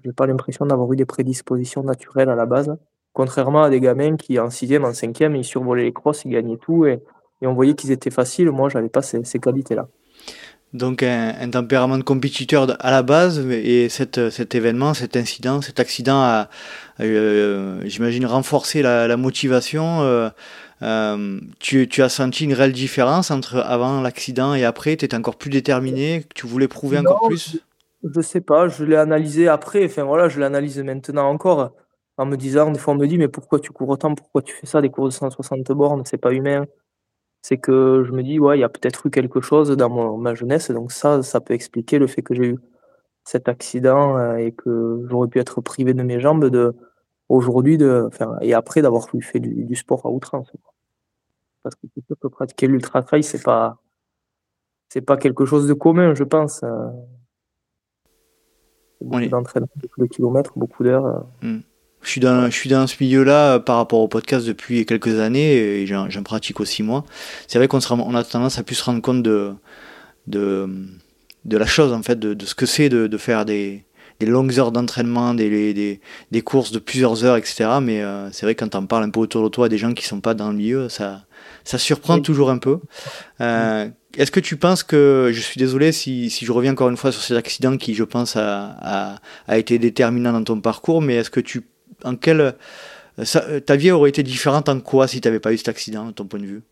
j'ai 0.03 0.13
pas 0.13 0.27
l'impression 0.27 0.65
d'avoir 0.65 0.91
eu 0.91 0.96
des 0.96 1.05
prédispositions 1.05 1.84
naturelles 1.84 2.29
à 2.29 2.36
la 2.36 2.46
base. 2.46 2.75
Contrairement 3.13 3.63
à 3.63 3.70
des 3.70 3.80
gamins 3.80 4.16
qui, 4.16 4.39
en 4.39 4.50
sixième, 4.50 4.86
en 4.86 4.94
cinquième, 4.94 5.36
ils 5.36 5.44
survolaient 5.44 5.84
les 5.84 5.94
crosses, 5.94 6.24
ils 6.25 6.32
gagnaient 6.32 6.58
tout 6.58 6.86
et, 6.86 7.01
et 7.42 7.48
on 7.48 7.54
voyait 7.54 7.74
qu'ils 7.74 7.92
étaient 7.92 8.12
faciles. 8.12 8.51
Moi, 8.51 8.70
j'avais 8.70 8.89
pas 8.89 9.01
ces, 9.01 9.24
ces 9.24 9.39
qualités-là. 9.39 9.88
Donc 10.74 11.01
un, 11.01 11.50
tempérament 11.50 11.98
de 11.98 12.04
compétiteur 12.04 12.68
à 12.80 12.92
la 12.92 13.01
base 13.01 13.39
et 13.39 13.89
cette, 13.89 14.30
cet 14.30 14.54
événement, 14.54 14.94
cet 14.94 15.16
incident, 15.16 15.62
cet 15.62 15.80
accident 15.80 16.22
a, 16.22 16.48
euh, 17.00 17.82
j'imagine, 17.86 18.28
renforcé 18.28 18.84
la, 18.84 19.08
la 19.08 19.18
motivation. 19.18 20.01
Euh, 20.01 20.30
euh, 20.84 21.39
tu, 21.60 21.88
tu, 21.88 22.04
as 22.04 22.10
senti 22.10 22.44
une 22.44 22.54
réelle 22.54 22.72
différence 22.72 23.32
entre 23.32 23.58
avant 23.58 24.01
l'accident 24.01 24.54
et 24.54 24.63
après? 24.63 24.96
Tu 24.96 25.06
étais 25.06 25.18
encore 25.18 25.38
plus 25.38 25.50
déterminé? 25.50 26.24
Tu 26.36 26.46
voulais 26.46 26.68
prouver 26.68 27.00
encore 27.00 27.28
plus? 27.28 27.58
Je 28.04 28.22
sais 28.22 28.42
pas, 28.42 28.68
je 28.68 28.84
l'ai 28.84 28.96
analysé 28.96 29.48
après. 29.48 29.84
Enfin 29.86 30.04
voilà, 30.04 30.30
je 30.30 30.39
l'analyse 30.39 30.80
maintenant 30.80 31.28
encore 31.30 31.72
en 32.20 32.26
me 32.28 32.38
disant, 32.38 32.72
des 32.72 32.80
fois 32.80 32.94
on 32.94 32.98
me 32.98 33.08
dit, 33.08 33.18
mais 33.18 33.30
pourquoi 33.30 33.60
tu 33.60 33.72
cours 33.72 33.90
autant, 33.90 34.14
pourquoi 34.16 34.42
tu 34.44 34.54
fais 34.56 34.68
ça, 34.68 34.82
des 34.82 34.90
courses 34.92 35.16
de 35.16 35.20
160 35.20 35.72
bornes, 35.74 36.04
c'est 36.06 36.18
pas 36.20 36.34
humain. 36.34 36.66
c'est 37.44 37.58
que 37.60 38.04
je 38.08 38.12
me 38.14 38.24
dis: 38.24 38.40
«Ouais, 38.40 38.58
il 38.58 38.62
y 38.62 38.66
a 38.66 38.70
peut-être 38.70 39.08
eu 39.08 39.12
quelque 39.12 39.42
chose 39.42 39.72
dans 39.72 39.90
mon 39.90 40.18
ma 40.18 40.36
jeunesse», 40.36 40.72
donc 40.72 40.92
ça, 40.94 41.24
ça 41.24 41.42
peut 41.42 41.54
expliquer 41.56 42.00
le 42.00 42.08
fait 42.08 42.22
que 42.24 42.34
j'ai 42.36 42.48
eu 42.54 42.58
cet 43.26 43.50
accident, 43.50 44.18
heu, 44.20 44.40
et 44.40 44.52
que 44.54 45.06
j'aurais 45.10 45.28
pu 45.30 45.40
être 45.40 45.62
privé 45.62 45.94
de 45.96 46.04
mes 46.04 46.20
jambes 46.22 46.48
de 46.50 46.76
aujourd'hui 47.30 47.78
de 47.78 48.10
et 48.42 48.54
après 48.56 48.82
d'avoir 48.84 49.08
fait 49.22 49.40
du 49.40 49.66
du 49.66 49.76
sport 49.76 50.06
à 50.06 50.10
outrance. 50.12 50.52
Parce 51.64 51.76
que 51.76 51.88
c'est 51.96 52.06
sûr 52.06 52.18
que 52.20 52.28
pratiquer 52.28 52.68
l'ultra 52.68 53.02
trail, 53.04 53.24
c'est 53.24 53.44
pas 53.44 53.78
c'est 54.90 55.02
pas 55.02 55.18
quelque 55.18 55.46
chose 55.46 55.68
de 55.68 55.74
commun, 55.74 56.14
je 56.16 56.24
pense, 56.24 56.64
heu 56.64 56.70
beaucoup 59.02 59.18
Oui. 59.18 59.30
d'entraînement, 59.30 59.70
beaucoup 59.76 60.02
de 60.02 60.08
kilomètres, 60.08 60.54
beaucoup 60.58 60.84
d'heures, 60.84 61.06
heu. 61.06 61.24
Je 62.01 62.10
suis 62.12 62.22
dans 62.22 62.46
je 62.50 62.56
suis 62.56 62.70
dans 62.70 62.88
ce 62.88 62.96
milieu-là, 63.00 63.58
heu, 63.58 63.60
par 63.62 63.75
rapport 63.77 64.00
au 64.00 64.08
podcast 64.08 64.46
depuis 64.46 64.86
quelques 64.86 65.20
années 65.20 65.82
et 65.82 65.86
j'en 65.88 66.24
pratique 66.24 66.60
aussi 66.60 66.82
moi. 66.82 67.03
C'est 67.48 67.58
vrai 67.60 67.68
qu'on 67.68 67.79
on 67.91 68.15
a 68.15 68.24
tendance 68.24 68.58
à 68.58 68.63
plus 68.63 68.75
se 68.75 68.84
rendre 68.84 69.01
compte 69.01 69.22
de 69.22 69.51
de, 70.27 70.68
de 71.46 71.58
la 71.58 71.65
chose 71.65 71.91
en 71.94 72.01
fait, 72.03 72.18
de 72.20 72.34
de 72.34 72.46
ce 72.46 72.56
que 72.56 72.65
c'est 72.65 72.89
de 72.89 73.08
de 73.08 73.18
faire 73.18 73.46
des 73.46 73.84
des 74.20 74.25
longues 74.25 74.58
heures 74.60 74.72
d'entraînement, 74.72 75.34
des 75.34 75.50
les 75.50 75.74
des 75.74 76.00
des 76.32 76.41
courses 76.41 76.72
de 76.72 76.79
plusieurs 76.79 77.24
heures 77.25 77.36
et 77.38 77.44
cetera, 77.44 77.82
mais 77.82 78.01
heu, 78.01 78.29
c'est 78.32 78.46
vrai 78.46 78.56
quand 78.56 78.70
tu 78.70 78.77
en 78.77 78.86
parles 78.86 79.03
un 79.03 79.10
peu 79.10 79.20
autour 79.20 79.44
de 79.44 79.50
toi 79.50 79.65
à 79.65 79.70
des 79.70 79.77
gens 79.77 79.94
qui 79.94 80.06
sont 80.06 80.22
pas 80.22 80.34
dans 80.34 80.50
le 80.50 80.56
milieu, 80.58 80.88
ça 80.89 81.25
ça 81.65 81.77
surprend 81.77 82.15
Oui. 82.15 82.22
toujours 82.22 82.50
un 82.50 82.58
peu. 82.60 82.79
Heu, 83.41 83.91
est-ce 84.18 84.32
que 84.32 84.39
tu 84.39 84.56
penses 84.58 84.84
que 84.84 85.32
je 85.34 85.39
suis 85.41 85.60
désolé 85.60 85.91
si 85.91 86.29
si 86.29 86.46
je 86.46 86.51
reviens 86.53 86.72
encore 86.72 86.89
une 86.89 86.98
fois 86.98 87.12
sur 87.12 87.22
cet 87.22 87.38
accident 87.38 87.77
qui, 87.77 87.94
je 87.94 88.03
pense, 88.06 88.36
a 88.38 88.75
a 88.82 89.15
a 89.48 89.58
été 89.58 89.77
déterminant 89.79 90.32
dans 90.34 90.44
ton 90.44 90.62
parcours, 90.62 91.01
mais 91.01 91.15
est-ce 91.15 91.29
que 91.29 91.41
tu 91.41 91.62
en 92.03 92.15
quel, 92.15 92.41
heu, 92.41 92.53
ça, 93.25 93.46
heu, 93.50 93.62
ta 93.62 93.75
vie 93.77 93.91
aurait 93.91 94.10
été 94.12 94.24
différente 94.24 94.70
en 94.70 94.79
quoi 94.82 95.08
si 95.08 95.22
tu 95.22 95.27
avais 95.27 95.39
pas 95.41 95.53
eu 95.53 95.58
cet 95.58 95.70
accident, 95.70 96.08
de 96.08 96.12
ton 96.13 96.25
point 96.25 96.39
de 96.39 96.46
vue? 96.48 96.63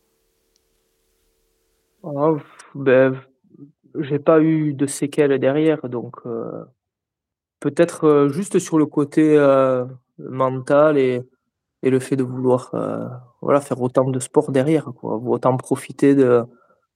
Oh 2.04 2.38
beh, 2.76 3.10
j'ai 4.00 4.20
pas 4.20 4.42
eu 4.42 4.74
de 4.74 4.86
séquelles 4.88 5.40
derrière 5.40 5.90
donc 5.90 6.16
heu, 6.26 6.66
peut-être, 7.62 8.30
juste 8.32 8.60
sur 8.60 8.78
le 8.80 8.86
côté, 8.88 9.38
mental 10.20 10.98
et 11.00 11.22
et 11.84 11.92
le 11.92 12.00
fait 12.00 12.16
de 12.18 12.24
vouloir, 12.24 12.72
voilà, 13.42 13.62
faire 13.62 13.82
autant 13.82 14.10
de 14.10 14.20
sport 14.20 14.52
derrière, 14.52 14.86
quoi. 14.96 15.16
Autant 15.18 15.58
profiter 15.58 16.16
de 16.16 16.44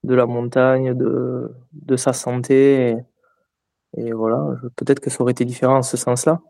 de 0.03 0.15
la 0.15 0.25
montagne, 0.27 0.93
de 0.95 1.51
de 1.73 1.95
sa 1.97 2.13
santé 2.13 2.97
et 3.97 4.11
voilà, 4.13 4.39
peut-être 4.77 4.99
que 5.01 5.09
ça 5.11 5.21
aurait 5.23 5.33
été 5.33 5.45
différent 5.45 5.77
en 5.79 5.83
ce 5.83 5.97
sens-là. 5.97 6.41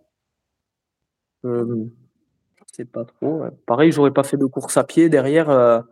Hem, 1.43 1.91
je 2.57 2.63
sais 2.77 2.85
pas 2.85 3.05
trop, 3.05 3.41
ouais. 3.43 3.51
Pareil, 3.67 3.91
j'aurais 3.91 4.11
pas 4.11 4.23
fait 4.23 4.37
de 4.37 4.45
course 4.45 4.77
à 4.77 4.83
pied 4.83 5.09
derrière, 5.09 5.49
heu 5.51 5.83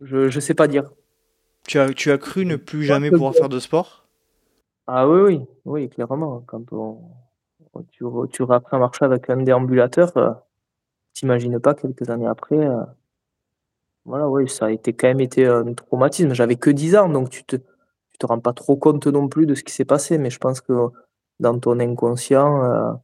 je 0.00 0.28
je 0.28 0.40
sais 0.40 0.54
pas 0.54 0.68
dire. 0.68 0.90
Tu 1.66 1.78
as 1.78 1.92
tu 1.94 2.10
as 2.10 2.18
cru 2.18 2.44
ne 2.44 2.56
plus 2.56 2.84
jamais 2.84 3.10
pouvoir 3.10 3.34
faire 3.34 3.48
de 3.48 3.60
sport? 3.60 4.06
Ah 4.86 5.08
oui, 5.08 5.20
oui, 5.22 5.46
oui, 5.64 5.88
clairement. 5.88 6.40
Quand 6.46 6.72
on 6.72 6.98
tu 7.90 8.04
tu 8.32 8.42
réapprends 8.42 8.76
à 8.76 8.80
marcher 8.80 9.04
avec 9.04 9.30
un 9.30 9.38
déambulateur, 9.38 10.16
heu, 10.16 10.30
tu 11.14 11.26
imagines 11.26 11.60
pas 11.60 11.74
quelques 11.74 12.10
années 12.10 12.26
après, 12.28 12.56
heu 12.56 12.82
voilà, 14.04 14.28
oui, 14.28 14.48
ça 14.48 14.66
a 14.66 14.70
été 14.70 14.92
quand 14.92 15.06
même 15.08 15.20
été 15.20 15.46
un 15.46 15.72
traumatisme. 15.74 16.34
J'avais 16.34 16.56
que 16.56 16.70
10 16.70 16.96
ans, 16.96 17.08
donc 17.08 17.30
tu 17.30 17.44
te 17.44 17.56
tu 17.56 18.18
te 18.18 18.26
rends 18.26 18.40
pas 18.40 18.52
trop 18.52 18.76
compte 18.76 19.06
non 19.06 19.28
plus 19.28 19.46
de 19.46 19.54
ce 19.54 19.62
qui 19.64 19.72
s'est 19.72 19.84
passé, 19.86 20.18
mais 20.18 20.30
je 20.30 20.38
pense 20.38 20.60
que 20.60 20.72
dans 21.40 21.58
ton 21.58 21.78
inconscient, 21.80 23.00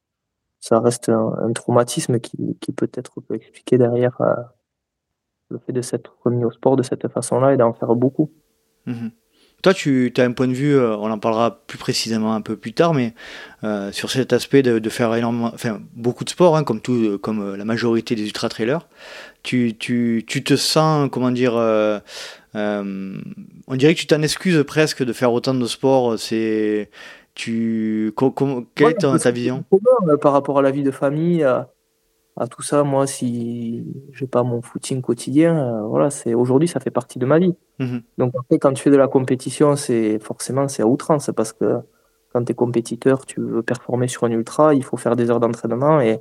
ça 0.61 0.81
reste 0.81 1.09
un 1.09 1.53
traumatisme 1.53 2.19
qui 2.21 2.73
peut-être 2.77 3.21
peut 3.21 3.35
expliquer 3.35 3.79
derrière, 3.79 4.17
heu, 4.21 4.35
le 5.51 5.59
fait 5.59 5.73
de 5.73 5.83
s'être 5.83 6.17
remis 6.25 6.45
au 6.45 6.51
sport 6.51 6.77
de 6.77 6.83
cette 6.83 7.09
façon-là 7.09 7.55
et 7.55 7.57
d'en 7.57 7.73
faire 7.73 7.95
beaucoup. 7.95 8.31
Mmh 8.87 8.93
mh. 8.93 9.11
Toi, 9.63 9.75
tu 9.75 10.13
as 10.17 10.23
un 10.23 10.33
point 10.33 10.47
de 10.47 10.53
vue, 10.53 10.75
heu, 10.75 10.95
on 10.95 11.11
en 11.11 11.19
parlera 11.19 11.63
plus 11.67 11.79
précisément 11.79 12.33
un 12.35 12.41
peu 12.43 12.57
plus 12.57 12.75
tard, 12.75 12.95
mais 12.95 13.15
heu, 13.65 13.91
sur 13.93 14.11
cet 14.11 14.33
aspect 14.33 14.63
de 14.63 14.89
faire 14.89 15.13
énormément 15.17 15.51
enfin 15.53 15.81
beaucoup 15.97 16.23
de 16.25 16.31
sport, 16.31 16.57
hein, 16.57 16.63
comme 16.65 16.81
tout, 16.81 17.19
comme, 17.21 17.57
la 17.57 17.65
majorité 17.65 18.15
des 18.15 18.25
ultra 18.27 18.49
trailers. 18.49 18.87
Tu 19.43 19.75
te 19.77 20.57
sens, 20.57 21.09
comment 21.11 21.33
dire, 21.33 21.55
on 22.55 23.77
dirait 23.77 23.95
que 23.95 24.01
tu 24.01 24.07
t'en 24.07 24.23
excuses 24.23 24.63
presque 24.65 25.03
de 25.05 25.13
faire 25.13 25.33
autant 25.33 25.55
de 25.55 25.67
sport, 25.67 26.19
c'est 26.19 26.91
tu 27.39 28.13
co 28.17 28.33
quelle 28.75 28.91
est 28.91 28.95
ton 28.95 29.17
ta 29.17 29.31
vision? 29.31 29.65
par 30.21 30.33
rapport 30.33 30.59
à 30.59 30.63
la 30.63 30.73
vie 30.73 30.83
de 30.83 30.91
famille, 30.91 31.45
à 31.45 31.71
à 32.41 32.47
tout 32.47 32.63
ça, 32.63 32.85
moi, 32.85 33.07
si 33.09 33.85
j'ai 34.13 34.29
pas 34.29 34.45
mon 34.45 34.63
footing 34.63 35.03
quotidien, 35.03 35.81
heu, 35.83 35.87
voilà, 35.89 36.09
c'est 36.09 36.35
aujourd'hui, 36.35 36.69
ça 36.69 36.79
fait 36.79 36.93
partie 36.93 37.19
de 37.19 37.27
ma 37.27 37.39
vie. 37.41 37.55
Mmh 37.81 37.85
mh. 37.85 38.01
Donc 38.19 38.33
après, 38.39 38.59
quand 38.61 38.73
tu 38.73 38.83
fais 38.85 38.91
de 38.91 38.97
la 38.97 39.09
compétition, 39.09 39.75
c'est 39.75 40.21
forcément, 40.21 40.69
c'est 40.69 40.83
à 40.83 40.87
outrance 40.87 41.31
parce 41.35 41.53
que 41.53 41.79
quand 42.33 42.45
tu 42.45 42.53
es 42.53 42.55
compétiteur, 42.55 43.27
tu 43.27 43.41
veux 43.41 43.63
performer 43.63 44.07
sur 44.09 44.25
un 44.25 44.31
ultra, 44.31 44.75
il 44.75 44.85
faut 44.85 44.97
faire 44.97 45.17
des 45.17 45.31
heures 45.31 45.41
d'entraînement 45.41 46.01
et 46.01 46.21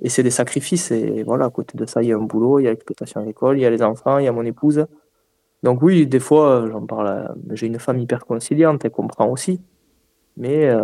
et 0.00 0.08
c'est 0.08 0.24
des 0.24 0.30
sacrifices 0.30 0.90
et 0.90 1.22
voilà, 1.24 1.46
à 1.46 1.50
côté 1.50 1.78
de 1.78 1.86
ça, 1.86 2.02
il 2.02 2.08
y 2.08 2.12
a 2.12 2.16
un 2.16 2.20
boulot, 2.20 2.58
il 2.58 2.64
y 2.64 2.66
a 2.66 2.70
l'exploitation 2.70 3.20
agricole, 3.20 3.58
il 3.58 3.62
y 3.62 3.66
a 3.66 3.70
les 3.70 3.82
enfants, 3.82 4.18
il 4.18 4.24
y 4.24 4.28
a 4.28 4.32
mon 4.32 4.44
épouse. 4.44 4.86
Donc 5.62 5.82
oui, 5.82 6.06
des 6.06 6.20
fois, 6.20 6.66
j'en 6.70 6.84
parle 6.86 7.08
à 7.08 7.34
j'ai 7.52 7.66
une 7.66 7.78
femme 7.78 7.98
hyper 7.98 8.26
conciliante, 8.26 8.84
elle 8.84 8.90
comprend 8.90 9.28
aussi, 9.28 9.60
mais 10.36 10.66
heu, 10.70 10.82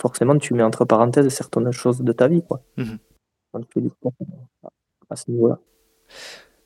forcément, 0.00 0.36
tu 0.38 0.54
mets 0.54 0.62
entre 0.64 0.84
parenthèses 0.84 1.28
certaines 1.28 1.72
choses 1.72 2.00
de 2.02 2.12
ta 2.12 2.28
vie, 2.28 2.42
quoi. 2.42 2.62
Mmh 2.76 2.82
mh. 2.84 2.98
Quand 3.52 3.60
tu 3.62 3.68
fais 3.74 3.80
du 3.82 3.88
sport, 3.90 4.12
à 5.10 5.16
ce 5.16 5.30
niveau-là. 5.30 5.58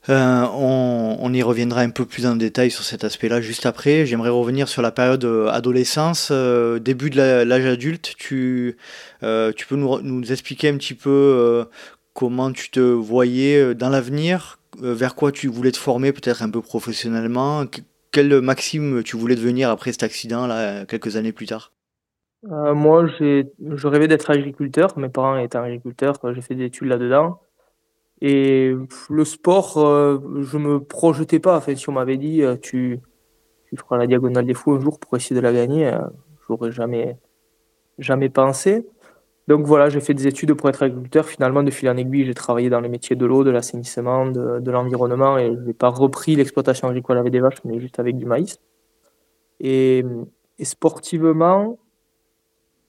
Heu, 0.08 0.14
on 0.54 1.16
on 1.20 1.32
y 1.32 1.42
reviendra 1.42 1.82
un 1.82 1.90
peu 1.90 2.06
plus 2.06 2.26
en 2.26 2.36
détail 2.36 2.70
sur 2.72 2.84
cet 2.84 3.04
aspect-là 3.04 3.40
juste 3.40 3.66
après. 3.66 4.06
J'aimerais 4.06 4.30
revenir 4.30 4.68
sur 4.68 4.82
la 4.82 4.90
période, 4.92 5.24
heu, 5.24 5.48
adolescence, 5.50 6.32
début 6.82 7.10
de 7.10 7.16
l'a 7.18 7.44
l'âge 7.44 7.66
adulte. 7.66 8.14
Tu, 8.18 8.76
tu 9.22 9.66
peux 9.68 9.76
nous 9.76 10.00
nous 10.02 10.32
expliquer 10.32 10.68
un 10.70 10.76
petit 10.78 10.94
peu, 10.94 11.66
comment 12.14 12.52
tu 12.52 12.70
te 12.70 12.80
voyais, 12.80 13.74
dans 13.76 13.90
l'avenir? 13.90 14.58
Vers 14.80 15.14
quoi 15.14 15.32
tu 15.32 15.48
voulais 15.48 15.72
te 15.72 15.78
former 15.78 16.12
peut-être 16.12 16.42
un 16.42 16.50
peu 16.50 16.62
professionnellement? 16.62 17.66
Q 17.66 17.82
quel, 18.12 18.32
heu, 18.32 18.40
Maxime 18.42 19.02
tu 19.04 19.16
voulais 19.16 19.36
devenir 19.36 19.70
après 19.70 19.92
cet 19.92 20.02
accident-là, 20.02 20.86
quelques 20.86 21.16
années 21.16 21.32
plus 21.32 21.46
tard? 21.46 21.72
Heu, 22.44 22.74
moi, 22.74 23.06
je 23.06 23.86
rêvais 23.86 24.08
d'être 24.08 24.30
agriculteur. 24.30 24.98
Mes 24.98 25.08
parents 25.08 25.36
étaient 25.38 25.58
agriculteurs, 25.58 26.14
j'ai 26.34 26.40
fait 26.40 26.54
des 26.54 26.64
études 26.64 26.88
là-dedans 26.88 27.40
et 28.22 28.74
le 29.10 29.24
sport, 29.26 29.78
heu, 29.78 30.22
je 30.42 30.58
me 30.58 30.80
projetais 30.80 31.40
pas. 31.40 31.60
Si 31.76 31.88
on 31.90 31.92
m'avait 31.92 32.18
dit, 32.18 32.42
heu: 32.42 32.58
«Tu 32.60 33.00
tu 33.70 33.76
feras 33.78 33.98
la 33.98 34.06
Diagonale 34.08 34.46
des 34.46 34.54
Fous 34.54 34.72
un 34.74 34.80
jour 34.80 34.98
pour 35.00 35.16
essayer 35.16 35.36
de 35.36 35.40
la 35.42 35.52
gagner», 35.52 35.92
j'aurais 36.48 36.72
jamais 36.72 37.18
jamais 37.98 38.28
pensé. 38.30 38.86
Donc 39.48 39.66
voilà, 39.66 39.88
j'ai 39.90 40.00
fait 40.00 40.14
des 40.14 40.26
études 40.28 40.54
pour 40.54 40.68
être 40.70 40.82
agriculteur. 40.84 41.26
Finalement, 41.26 41.62
de 41.64 41.70
fil 41.72 41.88
en 41.90 41.96
aiguille, 41.98 42.26
j'ai 42.26 42.34
travaillé 42.34 42.70
dans 42.70 42.80
les 42.80 42.88
métiers 42.90 43.16
de 43.16 43.26
l'eau, 43.26 43.44
de 43.44 43.50
l'assainissement, 43.50 44.26
de 44.28 44.70
l'environnement 44.72 45.38
et 45.38 45.56
j'ai 45.66 45.74
pas 45.74 45.88
repris 45.90 46.36
l'exploitation 46.36 46.88
agricole 46.88 47.18
avec 47.18 47.32
des 47.32 47.40
vaches, 47.40 47.64
mais 47.64 47.80
juste 47.80 47.98
avec 48.00 48.16
du 48.18 48.26
maïs 48.26 48.58
et 49.60 50.04
sportivement 50.62 51.78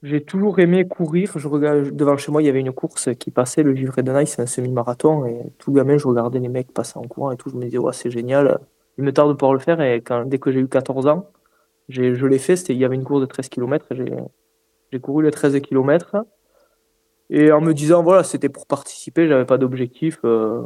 j'ai 0.04 0.22
toujours 0.22 0.58
aimé 0.58 0.86
courir. 0.86 1.32
Je 1.36 1.48
rega 1.48 1.80
devant 1.80 2.16
chez 2.18 2.30
moi, 2.30 2.42
il 2.42 2.44
y 2.46 2.48
avait 2.48 2.60
une 2.60 2.72
course 2.72 3.08
qui 3.18 3.30
passait, 3.30 3.62
le 3.62 3.74
Givre 3.74 4.02
Denai, 4.02 4.26
c'est 4.26 4.42
un 4.42 4.46
semi-marathon. 4.46 5.24
Et 5.24 5.40
tout 5.58 5.72
gamin, 5.72 5.96
je 5.96 6.06
regardais 6.06 6.38
les 6.38 6.48
mecs 6.48 6.72
passer 6.72 6.98
en 6.98 7.02
courant 7.02 7.32
et 7.32 7.36
tout, 7.36 7.48
je 7.48 7.56
me 7.56 7.64
disais: 7.64 7.78
«Ouais, 7.78 7.94
c'est 7.94 8.10
génial, 8.10 8.60
il 8.98 9.04
me 9.04 9.12
tarde 9.12 9.30
de 9.30 9.34
pouvoir 9.34 9.54
le 9.54 9.60
faire» 9.60 9.80
et 9.80 10.02
quand 10.02 10.26
dès 10.26 10.38
que 10.38 10.52
j'ai 10.52 10.60
eu 10.60 10.68
14 10.68 11.06
ans, 11.06 11.30
je 11.88 12.26
l'ai 12.26 12.38
fait. 12.38 12.68
Il 12.68 12.76
y 12.76 12.84
avait 12.84 12.94
une 12.96 13.04
course 13.04 13.22
de 13.22 13.26
13 13.26 13.48
kilomètres 13.48 13.86
et 13.92 14.12
j'ai 14.92 15.00
couru 15.00 15.24
les 15.24 15.30
13 15.30 15.58
kilomètres. 15.60 16.16
Et 17.30 17.50
en 17.50 17.62
me 17.62 17.72
disant, 17.72 18.02
voilà, 18.02 18.22
c'était 18.22 18.50
pour 18.50 18.66
participer, 18.66 19.26
j'avais 19.26 19.46
pas 19.46 19.56
d'objectif, 19.56 20.20
heu, 20.24 20.64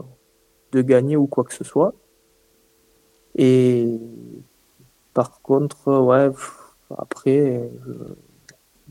de 0.72 0.82
gagner 0.82 1.16
ou 1.16 1.28
quoi 1.28 1.44
que 1.44 1.54
ce 1.54 1.62
soit. 1.62 1.94
Et 3.36 4.00
par 5.14 5.40
contre, 5.42 6.00
ouais, 6.00 6.30
après, 6.96 7.70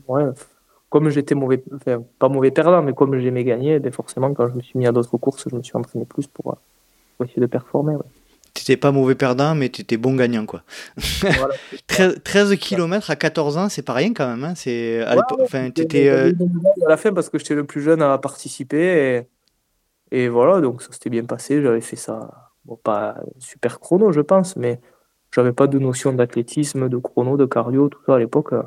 ouais, 0.08 0.24
comme 0.90 1.10
j'étais 1.10 1.34
mauvais 1.34 1.62
enfin, 1.74 2.02
pas 2.18 2.28
mauvais 2.28 2.50
perdant, 2.50 2.82
mais 2.82 2.94
comme 2.94 3.18
j'aimais 3.18 3.44
gagner, 3.44 3.78
beh, 3.78 3.90
forcément, 3.92 4.32
quand 4.34 4.48
je 4.48 4.54
me 4.54 4.62
suis 4.62 4.78
mis 4.78 4.86
à 4.86 4.92
d'autres 4.92 5.16
courses, 5.18 5.46
je 5.48 5.54
me 5.54 5.62
suis 5.62 5.76
entraîné 5.76 6.04
plus 6.06 6.26
pour, 6.26 6.56
pour 7.16 7.26
essayer 7.26 7.40
de 7.40 7.46
performer, 7.46 7.96
ouais. 7.96 8.02
Tu 8.54 8.62
étais 8.62 8.76
pas 8.76 8.90
mauvais 8.90 9.14
perdant, 9.14 9.54
mais 9.54 9.68
tu 9.68 9.82
étais 9.82 9.96
bon 9.96 10.16
gagnant, 10.16 10.44
quoi. 10.46 10.62
Voilà, 11.22 11.54
c'est 11.70 11.76
ça. 11.76 12.08
13- 12.08 12.22
13 12.22 12.56
kilomètres 12.56 13.10
à 13.10 13.16
14 13.16 13.56
ans, 13.56 13.68
c'est 13.68 13.82
pas 13.82 13.92
rien 13.92 14.12
quand 14.12 14.26
même, 14.26 14.44
hein? 14.44 14.54
C'est 14.56 15.02
à 15.02 15.16
Ouais, 15.16 15.22
enfin, 15.42 15.70
tu 15.70 15.82
c'était 15.82 15.82
étais, 15.82 16.04
j'avais 16.06 16.28
heu 16.28 16.30
eu 16.30 16.34
des 16.34 16.44
médailles 16.46 16.84
à 16.86 16.88
la 16.88 16.96
fin 16.96 17.12
parce 17.12 17.28
que 17.28 17.38
j'étais 17.38 17.54
le 17.54 17.64
plus 17.64 17.82
jeune 17.82 18.02
à 18.02 18.16
participer 18.18 18.78
et 19.16 19.28
et 20.10 20.28
voilà, 20.28 20.60
donc 20.60 20.82
ça 20.82 20.90
s'était 20.92 21.10
bien 21.10 21.24
passé. 21.24 21.62
J'avais 21.62 21.82
fait 21.82 21.96
ça, 21.96 22.50
bon, 22.64 22.76
pas 22.76 23.16
super 23.38 23.78
chrono, 23.78 24.10
je 24.10 24.22
pense, 24.22 24.56
mais 24.56 24.80
j'avais 25.34 25.52
pas 25.52 25.66
de 25.66 25.78
notion 25.78 26.12
d'athlétisme, 26.12 26.88
de 26.88 26.96
chrono, 26.96 27.36
de 27.36 27.44
cardio, 27.44 27.88
tout 27.88 28.00
ça 28.06 28.14
à 28.14 28.18
l'époque, 28.18 28.52
heu, 28.54 28.62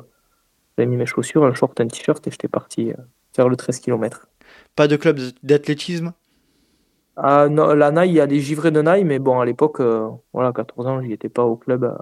j'avais 0.76 0.88
mis 0.88 0.96
mes 0.96 1.06
chaussures, 1.06 1.44
un 1.44 1.54
short, 1.54 1.80
un 1.80 1.88
t-shirt 1.88 2.26
et 2.26 2.30
j'étais 2.30 2.48
parti, 2.48 2.90
heu, 2.92 2.96
faire 3.34 3.48
le 3.48 3.56
13 3.56 3.80
kilomètres. 3.80 4.28
Pas 4.76 4.86
de 4.86 4.96
club 4.96 5.18
d'athlétisme? 5.42 6.12
Ah, 7.16 7.48
non, 7.48 7.74
la 7.74 7.90
naille, 7.90 8.10
il 8.10 8.14
y 8.16 8.20
a 8.20 8.26
des 8.26 8.40
givrés 8.40 8.70
de 8.70 8.80
naille, 8.82 9.04
mais 9.04 9.18
bon, 9.18 9.40
à 9.40 9.44
l'époque, 9.46 9.80
euh, 9.80 10.08
voilà, 10.32 10.52
14 10.52 10.86
ans, 10.86 11.00
j'y 11.02 11.12
étais 11.12 11.28
pas 11.28 11.44
au 11.44 11.56
club. 11.56 11.84
euh. 11.84 11.96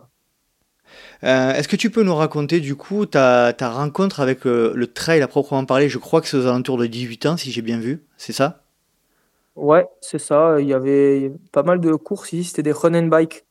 Euh, 1.25 1.53
Est-ce 1.53 1.69
que 1.69 1.77
tu 1.77 1.91
peux 1.91 2.03
nous 2.03 2.15
raconter 2.15 2.61
du 2.61 2.75
coup 2.77 3.07
ta, 3.07 3.53
ta 3.53 3.71
rencontre 3.71 4.21
avec 4.21 4.45
le, 4.45 4.73
le 4.75 4.87
trail 4.93 5.23
à 5.23 5.29
proprement 5.29 5.65
parler? 5.65 5.89
Je 5.89 5.99
crois 5.99 6.21
que 6.21 6.29
c'est 6.29 6.37
aux 6.37 6.47
alentours 6.47 6.79
de 6.79 6.87
18 6.87 7.27
ans, 7.27 7.37
si 7.37 7.51
j'ai 7.53 7.63
bien 7.63 7.79
vu, 7.79 8.03
c'est 8.17 8.33
ça? 8.33 8.63
Ouais, 9.57 9.87
c'est 10.01 10.19
ça. 10.19 10.61
Il 10.61 10.67
y 10.69 10.73
avait 10.75 11.33
pas 11.53 11.63
mal 11.63 11.81
de 11.81 11.95
courses 11.95 12.33
ici, 12.33 12.45
c'était 12.51 12.63
des 12.65 12.73
run 12.73 12.95
and 12.95 13.09
bike. 13.09 13.45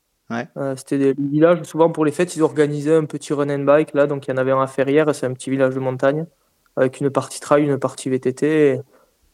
Euh, 0.57 0.75
c'était 0.75 0.97
des 0.99 1.13
villages, 1.13 1.63
souvent 1.63 1.91
pour 1.91 2.05
les 2.05 2.11
fêtes, 2.11 2.35
ils 2.35 2.43
organisaient 2.43 2.95
un 2.95 3.05
petit 3.05 3.33
run 3.33 3.49
and 3.49 3.63
bike 3.63 3.93
là, 3.93 4.05
donc 4.07 4.27
il 4.27 4.31
y 4.31 4.33
en 4.33 4.37
avait 4.37 4.51
un 4.51 4.61
à 4.61 4.67
Ferrières, 4.67 5.13
c'est 5.15 5.25
un 5.25 5.33
petit 5.33 5.49
village 5.49 5.73
de 5.73 5.79
montagne, 5.79 6.25
avec 6.75 6.99
une 6.99 7.09
partie 7.09 7.39
trail, 7.39 7.63
une 7.63 7.79
partie 7.79 8.09
VTT. 8.09 8.79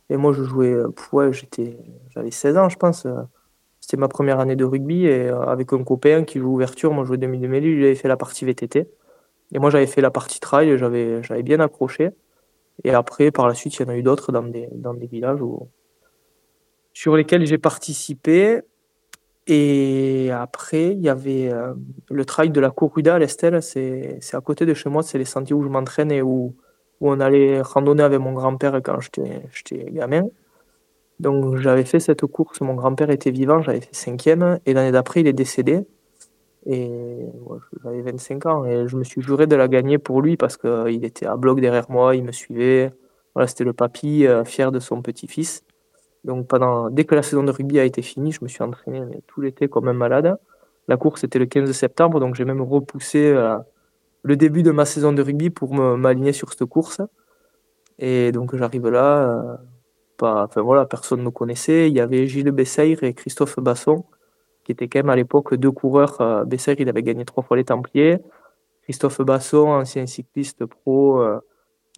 Et, 0.09 0.17
moi, 0.17 0.33
je 0.33 0.43
jouais, 0.43 0.73
euh, 0.73 1.31
j'étais, 1.31 1.77
j'avais 2.11 2.31
16 2.31 2.57
ans, 2.57 2.69
je 2.69 2.77
pense. 2.77 3.05
euh, 3.05 3.13
C'était 3.81 3.97
ma 3.97 4.07
première 4.07 4.39
année 4.39 4.55
de 4.55 4.65
rugby 4.65 5.05
et 5.05 5.29
avec 5.29 5.73
un 5.73 5.83
copain 5.83 6.23
qui 6.23 6.39
joue 6.39 6.53
ouverture, 6.53 6.93
moi 6.93 7.03
je 7.03 7.09
jouais 7.09 7.17
demi 7.17 7.39
de 7.39 7.47
mêlée, 7.47 7.67
lui 7.69 7.81
il 7.81 7.85
avait 7.85 7.95
fait 7.95 8.07
la 8.07 8.17
partie 8.17 8.45
VTT. 8.45 8.89
Et 9.53 9.59
moi 9.59 9.69
j'avais 9.69 9.87
fait 9.87 10.01
la 10.01 10.11
partie 10.11 10.39
trail 10.39 10.69
et 10.69 10.77
j'avais, 10.77 11.21
j'avais 11.23 11.43
bien 11.43 11.59
accroché. 11.59 12.11
Et 12.83 12.91
après, 12.91 13.31
par 13.31 13.47
la 13.47 13.55
suite, 13.55 13.75
il 13.77 13.83
y 13.83 13.85
en 13.85 13.89
a 13.89 13.97
eu 13.97 14.03
d'autres 14.03 14.31
dans 14.31 14.43
des, 14.43 14.67
dans 14.73 14.93
des 14.93 15.07
villages 15.07 15.41
où, 15.41 15.69
sur 16.93 17.15
lesquels 17.15 17.45
j'ai 17.45 17.57
participé. 17.57 18.61
Et 19.47 20.31
après, 20.31 20.91
il 20.93 21.01
y 21.01 21.09
avait 21.09 21.49
euh, 21.51 21.73
le 22.09 22.25
trail 22.25 22.49
de 22.49 22.59
la 22.59 22.71
Corrida 22.71 23.15
à 23.15 23.19
l'Estelle. 23.19 23.61
C'est, 23.61 24.19
à 24.33 24.41
côté 24.41 24.65
de 24.65 24.73
chez 24.73 24.89
moi, 24.89 25.03
c'est 25.03 25.17
les 25.17 25.25
sentiers 25.25 25.55
où 25.55 25.63
je 25.63 25.69
m'entraîne 25.69 26.11
et 26.11 26.21
où, 26.21 26.55
on 27.01 27.19
allait 27.19 27.61
randonner 27.61 28.03
avec 28.03 28.19
mon 28.19 28.33
grand-père 28.33 28.81
quand 28.83 28.99
j'étais, 29.01 29.91
gamin. 29.91 30.23
Donc 31.19 31.57
j'avais 31.57 31.85
fait 31.85 31.99
cette 31.99 32.25
course, 32.25 32.61
mon 32.61 32.73
grand-père 32.73 33.09
était 33.09 33.31
vivant, 33.31 33.61
j'avais 33.61 33.81
fait 33.81 33.93
cinquième. 33.93 34.59
Et 34.65 34.73
l'année 34.73 34.91
d'après, 34.91 35.21
il 35.21 35.27
est 35.27 35.33
décédé. 35.33 35.85
Et 36.65 37.27
j'avais 37.83 38.01
25 38.01 38.45
ans 38.47 38.65
et 38.65 38.87
je 38.87 38.97
me 38.97 39.03
suis 39.03 39.21
juré 39.21 39.45
de 39.45 39.55
la 39.55 39.67
gagner 39.67 39.99
pour 39.99 40.21
lui 40.21 40.35
parce 40.35 40.57
qu'il 40.57 41.05
était 41.05 41.27
à 41.27 41.37
bloc 41.37 41.59
derrière 41.59 41.91
moi, 41.91 42.15
il 42.15 42.23
me 42.23 42.31
suivait. 42.31 42.91
Voilà, 43.35 43.47
c'était 43.47 43.65
le 43.65 43.73
papy, 43.73 44.25
euh, 44.25 44.45
fier 44.45 44.71
de 44.71 44.79
son 44.79 45.01
petit-fils. 45.01 45.63
Donc 46.25 46.47
pendant, 46.47 46.89
dès 46.89 47.05
que 47.05 47.15
la 47.15 47.21
saison 47.21 47.43
de 47.43 47.51
rugby 47.51 47.79
a 47.79 47.85
été 47.85 48.01
finie, 48.01 48.31
je 48.31 48.39
me 48.41 48.47
suis 48.47 48.63
entraîné 48.63 49.01
tout 49.27 49.41
l'été 49.41 49.69
comme 49.69 49.87
un 49.87 49.93
malade. 49.93 50.37
La 50.87 50.97
course 50.97 51.23
était 51.23 51.39
le 51.39 51.45
15 51.45 51.71
septembre, 51.71 52.19
donc 52.19 52.35
j'ai 52.35 52.45
même 52.45 52.61
repoussé 52.61 53.27
euh, 53.27 53.57
le 54.25 54.35
début 54.35 54.63
de 54.63 54.71
ma 54.71 54.85
saison 54.85 55.13
de 55.13 55.21
rugby 55.21 55.51
pour 55.51 55.73
m'aligner 55.73 56.33
sur 56.33 56.51
cette 56.51 56.65
course. 56.65 56.99
Et 57.99 58.31
donc 58.31 58.55
j'arrive 58.55 58.87
là, 58.87 59.29
euh, 59.29 59.55
pas, 60.17 60.45
enfin 60.45 60.61
voilà, 60.61 60.85
personne 60.85 61.19
ne 61.19 61.25
me 61.25 61.31
connaissait. 61.31 61.89
Il 61.89 61.95
y 61.95 61.99
avait 61.99 62.25
Gilles 62.25 62.51
Bessayre 62.51 63.03
et 63.03 63.13
Christophe 63.13 63.59
Basson, 63.59 64.03
qui 64.63 64.71
étaient 64.71 64.87
quand 64.87 64.99
même 64.99 65.09
à 65.09 65.15
l'époque 65.15 65.53
deux 65.53 65.71
coureurs. 65.71 66.19
Euh, 66.21 66.43
il 66.79 66.89
avait 66.89 67.03
gagné 67.03 67.23
trois 67.23 67.43
fois 67.43 67.55
les 67.55 67.65
Templiers. 67.65 68.17
Christophe 68.83 69.21
Basson, 69.21 69.67
ancien 69.67 70.07
cycliste 70.07 70.65
pro, 70.65 71.21
euh, 71.21 71.39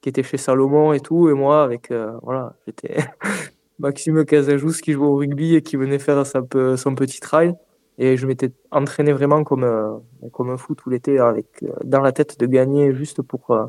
qui 0.01 0.09
était 0.09 0.23
chez 0.23 0.37
Salomon 0.37 0.91
et 0.91 0.99
tout. 0.99 1.29
Et 1.29 1.33
moi, 1.33 1.63
avec, 1.63 1.93
voilà, 2.21 2.55
j'étais 2.65 2.97
Maxime 3.79 4.25
Casajous 4.25 4.79
qui 4.81 4.93
jouait 4.93 5.05
au 5.05 5.15
rugby 5.15 5.55
et 5.55 5.61
qui 5.61 5.75
venait 5.77 5.99
faire 5.99 6.25
sa 6.25 6.41
son 6.77 6.95
petit 6.95 7.19
trail. 7.19 7.53
Et 7.99 8.15
je 8.15 8.27
m'étais 8.27 8.51
entraîné 8.71 9.11
vraiment 9.11 9.43
comme, 9.43 9.63
euh, 9.63 9.97
comme 10.31 10.51
un 10.51 10.57
fou 10.57 10.75
tout 10.75 10.89
l'été, 10.89 11.17
avec 11.19 11.63
euh, 11.63 11.71
dans 11.83 12.01
la 12.01 12.11
tête 12.11 12.39
de 12.39 12.45
gagner 12.45 12.93
juste 12.93 13.23
pour, 13.23 13.49
euh, 13.51 13.65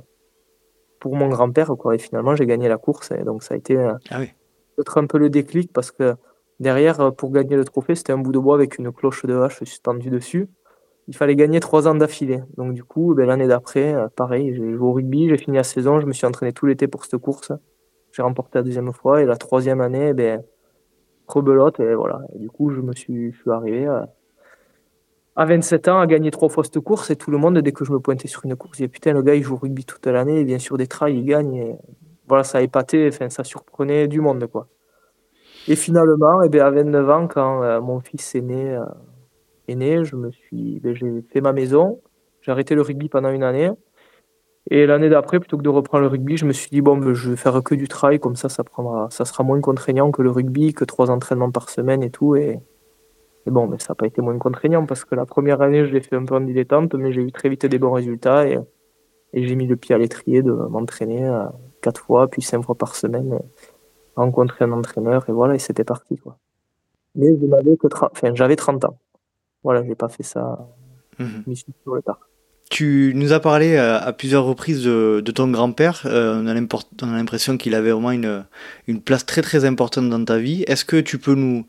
pour 1.01 1.17
mon 1.17 1.29
grand-père. 1.29 1.69
Quoi. 1.79 1.95
Et 1.95 1.99
finalement, 1.99 2.37
j'ai 2.37 2.45
gagné 2.45 2.69
la 2.69 2.77
course. 2.77 3.11
Et 3.11 3.25
donc, 3.25 3.43
ça 3.43 3.55
a 3.55 3.57
été 3.57 3.77
Ah 4.11 4.19
oui. 4.21 4.29
peut-être 4.77 4.99
un 4.99 5.07
peu 5.07 5.19
le 5.19 5.31
déclic 5.31 5.73
parce 5.73 5.91
que 5.91 6.15
derrière, 6.61 7.15
pour 7.15 7.31
gagner 7.33 7.57
le 7.57 7.65
trophée, 7.65 7.95
c'était 7.95 8.13
un 8.13 8.19
bout 8.19 8.33
de 8.33 8.39
bois 8.39 8.55
avec 8.55 8.79
une 8.79 8.93
cloche 8.93 9.25
de 9.25 9.35
hache 9.35 9.59
suspendue 9.59 10.11
dessus. 10.11 10.49
Il 11.07 11.17
fallait 11.17 11.37
gagner 11.37 11.59
trois 11.61 11.89
ans 11.89 11.95
d'affilée. 11.95 12.43
Donc, 12.59 12.75
du 12.75 12.85
coup, 12.85 13.15
ben, 13.15 13.25
l'année 13.27 13.47
d'après, 13.47 13.95
pareil, 14.15 14.55
j'ai 14.55 14.75
joué 14.75 14.87
au 14.87 14.93
rugby, 14.93 15.31
j'ai 15.31 15.39
fini 15.39 15.57
la 15.57 15.65
saison, 15.65 16.01
je 16.01 16.07
me 16.07 16.13
suis 16.13 16.27
entraîné 16.27 16.53
tout 16.53 16.67
l'été 16.67 16.87
pour 16.87 17.07
cette 17.07 17.17
course. 17.17 17.51
J'ai 18.19 18.23
remporté 18.25 18.59
la 18.59 18.65
deuxième 18.65 18.93
fois 18.93 19.23
et 19.23 19.27
la 19.27 19.37
troisième 19.37 19.81
année, 19.81 20.13
ben, 20.13 20.43
rebelote. 21.29 21.79
Et 21.79 21.95
voilà. 21.95 22.21
Et 22.35 22.41
du 22.41 22.51
coup, 22.51 22.71
je 22.71 22.81
me 22.81 22.93
suis, 22.93 23.33
arrivé 23.47 23.87
à, 23.87 24.09
à 25.37 25.45
27 25.45 25.87
ans 25.87 26.01
à 26.01 26.07
gagner 26.09 26.33
trois 26.33 26.49
fois 26.49 26.65
cette 26.65 26.81
course 26.81 27.13
et 27.13 27.17
tout 27.17 27.31
le 27.31 27.39
monde, 27.39 27.59
dès 27.59 27.71
que 27.71 27.85
je 27.85 27.93
me 27.93 28.01
pointais 28.01 28.27
sur 28.27 28.45
une 28.45 28.57
course, 28.57 28.77
il 28.79 28.83
disait 28.83 28.89
putain, 28.89 29.13
le 29.13 29.23
gars, 29.23 29.37
il 29.37 29.45
joue 29.45 29.55
rugby 29.55 29.85
toute 29.85 30.05
l'année, 30.09 30.43
bien 30.43 30.59
sûr, 30.59 30.77
des 30.77 30.89
trails, 30.89 31.17
il 31.17 31.27
gagne. 31.27 31.55
Et 31.55 31.77
voilà, 32.27 32.43
ça 32.43 32.59
a 32.59 32.61
épaté, 32.61 33.07
enfin, 33.07 33.29
ça 33.29 33.45
surprenait 33.45 34.09
du 34.09 34.21
monde, 34.21 34.49
quoi. 34.49 34.67
Et 35.69 35.77
finalement, 35.77 36.43
eh 36.43 36.49
ben, 36.49 36.63
à 36.63 36.71
29 36.71 37.11
ans, 37.11 37.29
quand 37.29 37.63
euh, 37.63 37.81
mon 37.81 38.01
fils 38.01 38.35
est 38.35 38.41
né, 38.41 38.75
euh, 38.75 38.85
est 39.69 39.77
né, 39.77 40.05
je 40.05 40.17
me 40.17 40.33
suis, 40.33 40.81
ben, 40.81 40.93
j'ai 40.93 41.23
fait 41.33 41.41
ma 41.41 41.53
maison, 41.53 42.01
j'ai 42.41 42.51
arrêté 42.51 42.75
le 42.75 42.83
rugby 42.83 43.09
pendant 43.09 43.31
une 43.31 43.45
année. 43.45 43.71
Et 44.71 44.87
l'année 44.87 45.09
d'après, 45.09 45.41
plutôt 45.41 45.57
que 45.57 45.63
de 45.63 45.69
reprendre 45.71 46.03
le 46.03 46.09
rugby, 46.09 46.37
je 46.37 46.45
me 46.45 46.53
suis 46.53 46.69
dit, 46.71 46.83
bon, 46.83 46.99
ben, 46.99 47.15
je 47.15 47.31
vais 47.31 47.37
faire 47.37 47.63
que 47.63 47.75
du 47.75 47.89
trail, 47.89 48.21
comme 48.21 48.37
ça, 48.37 48.49
ça 48.49 48.65
prendra, 48.65 49.09
ça 49.11 49.25
sera 49.25 49.43
moins 49.43 49.61
contraignant 49.61 50.11
que 50.11 50.21
le 50.21 50.31
rugby, 50.31 50.75
que 50.75 50.85
trois 50.85 51.11
entraînements 51.11 51.51
par 51.51 51.71
semaine 51.71 52.03
et 52.03 52.11
tout. 52.11 52.37
Et, 52.37 52.61
et 53.47 53.51
bon, 53.51 53.67
ben, 53.67 53.79
ça 53.79 53.93
n'a 53.93 53.95
pas 53.95 54.07
été 54.07 54.21
moins 54.21 54.37
contraignant 54.39 54.85
parce 54.85 55.05
que 55.07 55.15
la 55.15 55.25
première 55.25 55.63
année, 55.63 55.87
je 55.87 55.93
l'ai 55.93 56.01
fait 56.03 56.17
un 56.17 56.25
peu 56.27 56.35
en 56.35 56.41
dilettante, 56.43 56.95
mais 56.95 57.13
j'ai 57.13 57.23
eu 57.23 57.33
très 57.33 57.49
vite 57.49 57.65
des 57.65 57.79
bons 57.79 57.93
résultats 57.93 58.47
et, 58.47 58.59
et 59.33 59.47
j'ai 59.47 59.55
mis 59.55 59.67
le 59.67 59.77
pied 59.77 59.95
à 59.95 59.99
l'étrier 59.99 60.43
de 60.43 60.53
m'entraîner 60.53 61.27
euh, 61.27 61.45
quatre 61.81 62.03
fois, 62.03 62.29
puis 62.29 62.43
cinq 62.43 62.63
fois 62.63 62.75
par 62.75 62.95
semaine, 62.95 63.33
euh, 63.33 63.39
rencontrer 64.17 64.67
un 64.67 64.73
entraîneur 64.73 65.27
et 65.31 65.33
voilà, 65.33 65.55
et 65.55 65.59
c'était 65.59 65.85
parti, 65.85 66.17
quoi. 66.19 66.37
Mais 67.15 67.29
je 67.41 67.47
n'avais 67.47 67.77
que 67.79 67.87
30, 67.87 68.11
enfin, 68.13 68.35
j'avais 68.35 68.57
30 68.57 68.85
ans. 68.85 68.99
Voilà, 69.65 69.83
j'ai 69.83 69.95
pas 69.95 70.09
fait 70.11 70.23
ça, 70.23 70.69
Mhm. 71.19 71.43
je 71.45 71.51
m'y 71.51 71.57
suis 71.57 71.73
sur 71.83 71.95
le 71.95 72.03
tard. 72.03 72.28
Tu 72.71 73.13
nous 73.15 73.33
as 73.33 73.41
parlé 73.41 73.77
euh, 73.77 73.99
à 73.99 74.13
plusieurs 74.13 74.45
reprises 74.45 74.85
de, 74.85 75.23
ton 75.35 75.49
grand-père. 75.51 76.03
Euh, 76.05 76.43
on 76.43 76.47
a 76.47 76.55
l'impression 77.17 77.57
qu'il 77.57 77.75
avait 77.75 77.93
vraiment 77.93 78.11
une, 78.11 78.45
place 79.05 79.25
très 79.25 79.41
très 79.41 79.65
importante 79.65 80.11
dans 80.11 80.23
ta 80.25 80.39
vie. 80.39 80.65
Est-ce 80.67 80.85
que 80.85 81.01
tu 81.01 81.19
peux 81.19 81.35
nous, 81.35 81.65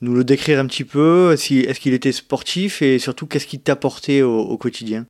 le 0.00 0.24
décrire 0.24 0.58
un 0.58 0.66
petit 0.66 0.84
peu? 0.84 1.32
Est-ce 1.32 1.80
qu'il 1.80 1.94
était 1.94 2.12
sportif? 2.12 2.82
Et 2.82 2.98
surtout 2.98 3.26
qu'est-ce 3.26 3.46
qu'il 3.46 3.62
t'apportait 3.62 4.22
au, 4.22 4.40
au 4.40 4.58
quotidien? 4.58 5.06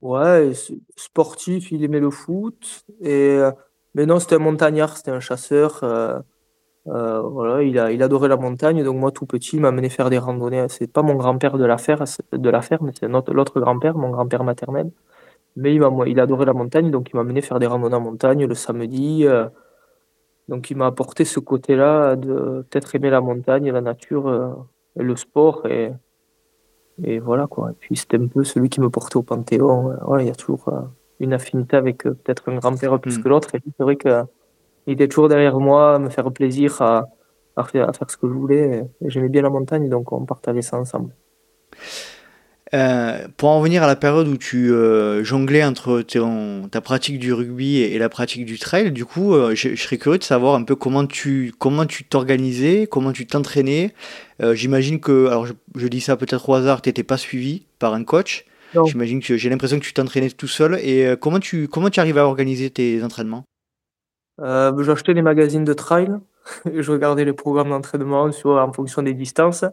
Ouais, 0.00 0.52
sportif, 0.96 1.70
il 1.70 1.84
aimait 1.84 2.00
le 2.00 2.10
foot. 2.10 2.84
Et, 3.02 3.10
euh, 3.10 3.52
mais 3.94 4.06
non, 4.06 4.18
c'était 4.18 4.36
un 4.36 4.40
montagnard, 4.40 4.96
c'était 4.96 5.10
un 5.10 5.20
chasseur. 5.20 5.84
Euh, 6.88 7.20
voilà, 7.20 7.62
il 7.62 7.78
a, 7.78 7.92
il 7.92 8.02
adorait 8.02 8.28
la 8.28 8.36
montagne. 8.36 8.82
Donc 8.82 8.96
moi, 8.96 9.10
tout 9.12 9.26
petit, 9.26 9.56
il 9.56 9.60
m'a 9.62 9.68
amené 9.68 9.88
faire 9.88 10.10
des 10.10 10.18
randonnées. 10.18 10.66
C'est 10.68 10.90
pas 10.92 11.02
mon 11.02 11.14
grand-père 11.14 11.58
de 11.58 11.64
la 11.64 11.78
fer- 11.78 12.04
de 12.32 12.50
la 12.50 12.62
ferme, 12.62 12.90
c'est 12.98 13.08
l'autre 13.08 13.60
grand-père, 13.60 13.96
mon 13.96 14.10
grand-père 14.10 14.44
maternel. 14.44 14.90
Mais 15.56 15.74
il 15.74 15.80
m'a, 15.80 15.90
il 16.06 16.18
adorait 16.18 16.46
la 16.46 16.54
montagne, 16.54 16.90
donc 16.90 17.10
il 17.10 17.16
m'a 17.16 17.22
amené 17.22 17.42
faire 17.42 17.58
des 17.58 17.66
randonnées 17.66 17.94
en 17.96 18.00
montagne 18.00 18.46
le 18.46 18.54
samedi. 18.54 19.26
euh, 19.26 19.48
donc 20.48 20.70
il 20.70 20.76
m'a 20.76 20.86
apporté 20.86 21.24
ce 21.24 21.38
côté-là 21.40 22.16
de 22.16 22.66
peut-être 22.68 22.94
aimer 22.96 23.10
la 23.10 23.20
montagne, 23.20 23.70
la 23.70 23.80
nature, 23.80 24.26
euh, 24.28 24.48
et 24.98 25.02
le 25.02 25.14
sport. 25.14 25.66
Et, 25.66 25.92
et 27.04 27.18
voilà 27.20 27.46
quoi. 27.46 27.70
Et 27.70 27.74
puis 27.78 27.96
c'était 27.96 28.18
un 28.18 28.26
peu 28.26 28.44
celui 28.44 28.68
qui 28.68 28.80
me 28.80 28.90
portait 28.90 29.16
au 29.16 29.22
Panthéon. 29.22 29.94
Voilà, 30.04 30.22
il 30.24 30.26
y 30.26 30.30
a 30.30 30.34
toujours 30.34 30.68
une 31.20 31.32
affinité 31.32 31.76
avec 31.76 32.02
peut-être 32.02 32.48
un 32.50 32.56
grand-père 32.56 32.98
plus 32.98 33.18
Mm. 33.18 33.22
que 33.22 33.28
l'autre. 33.28 33.54
Et 33.54 33.60
c'est 33.76 33.82
vrai 33.84 33.96
qu'il 34.84 34.94
était 34.94 35.08
toujours 35.08 35.28
derrière 35.28 35.58
moi, 35.58 35.96
à 35.96 35.98
me 35.98 36.08
faire 36.08 36.30
plaisir, 36.32 36.80
à, 36.82 37.08
à 37.56 37.64
faire, 37.64 37.88
à 37.88 37.92
faire 37.92 38.10
ce 38.10 38.16
que 38.16 38.28
je 38.28 38.32
voulais. 38.32 38.84
J'aimais 39.04 39.28
bien 39.28 39.42
la 39.42 39.50
montagne, 39.50 39.88
donc 39.88 40.12
on 40.12 40.24
partageait 40.24 40.62
ça 40.62 40.78
ensemble. 40.78 41.14
Euh, 42.74 43.28
pour 43.36 43.50
en 43.50 43.60
venir 43.60 43.82
à 43.82 43.86
la 43.86 43.96
période 43.96 44.26
où 44.28 44.38
tu 44.38 44.72
euh, 44.72 45.22
jonglais 45.22 45.62
entre 45.62 46.00
ton- 46.00 46.68
ta 46.70 46.80
pratique 46.80 47.18
du 47.18 47.34
rugby 47.34 47.76
et, 47.76 47.94
et 47.94 47.98
la 47.98 48.08
pratique 48.08 48.46
du 48.46 48.58
trail, 48.58 48.92
du 48.92 49.04
coup, 49.04 49.34
euh, 49.34 49.54
je, 49.54 49.74
je 49.74 49.82
serais 49.82 49.98
curieux 49.98 50.16
de 50.16 50.24
savoir 50.24 50.54
un 50.54 50.62
peu 50.62 50.74
comment 50.74 51.06
tu 51.06 51.52
comment 51.58 51.84
tu 51.84 52.04
t'organisais, 52.04 52.86
comment 52.90 53.12
tu 53.12 53.26
t'entraînais. 53.26 53.92
J'imagine 54.54 55.00
que, 55.00 55.26
alors 55.26 55.44
je, 55.44 55.52
je 55.76 55.86
dis 55.86 56.00
ça 56.00 56.16
peut-être 56.16 56.48
au 56.48 56.54
hasard, 56.54 56.80
tu 56.80 56.88
n'étais 56.88 57.04
pas 57.04 57.18
suivi 57.18 57.66
par 57.78 57.92
un 57.92 58.04
coach. 58.04 58.46
J'imagine 58.86 59.20
que 59.20 59.36
j'ai 59.36 59.50
l'impression 59.50 59.78
que 59.78 59.84
tu 59.84 59.92
t'entraînais 59.92 60.30
tout 60.30 60.48
seul. 60.48 60.80
Et 60.82 61.14
comment 61.20 61.40
tu 61.40 61.68
comment 61.68 61.90
tu 61.90 62.00
arrivais 62.00 62.20
à 62.20 62.26
organiser 62.26 62.70
tes 62.70 63.04
entraînements? 63.04 63.44
Euh, 64.40 64.82
J'achetais 64.82 65.12
les 65.12 65.22
magazines 65.22 65.64
de 65.64 65.72
trail, 65.72 66.10
je 66.72 66.92
regardais 66.92 67.24
les 67.24 67.32
programmes 67.32 67.70
d'entraînement 67.70 68.22
en 68.24 68.72
fonction 68.72 69.02
des 69.02 69.14
distances. 69.14 69.64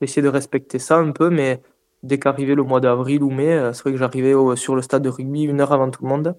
J'essayais 0.00 0.22
de 0.22 0.28
respecter 0.28 0.78
ça 0.78 0.98
un 0.98 1.12
peu, 1.12 1.30
mais 1.30 1.62
dès 2.02 2.18
qu'arrivait 2.18 2.54
le 2.54 2.62
mois 2.62 2.80
d'avril 2.80 3.22
ou 3.22 3.30
mai, 3.30 3.52
euh, 3.52 3.72
c'est 3.72 3.82
vrai 3.82 3.92
que 3.92 3.98
j'arrivais 3.98 4.34
sur 4.56 4.76
le 4.76 4.82
stade 4.82 5.02
de 5.02 5.08
rugby 5.08 5.42
une 5.42 5.60
heure 5.60 5.72
avant 5.72 5.90
tout 5.90 6.04
le 6.04 6.10
monde. 6.10 6.36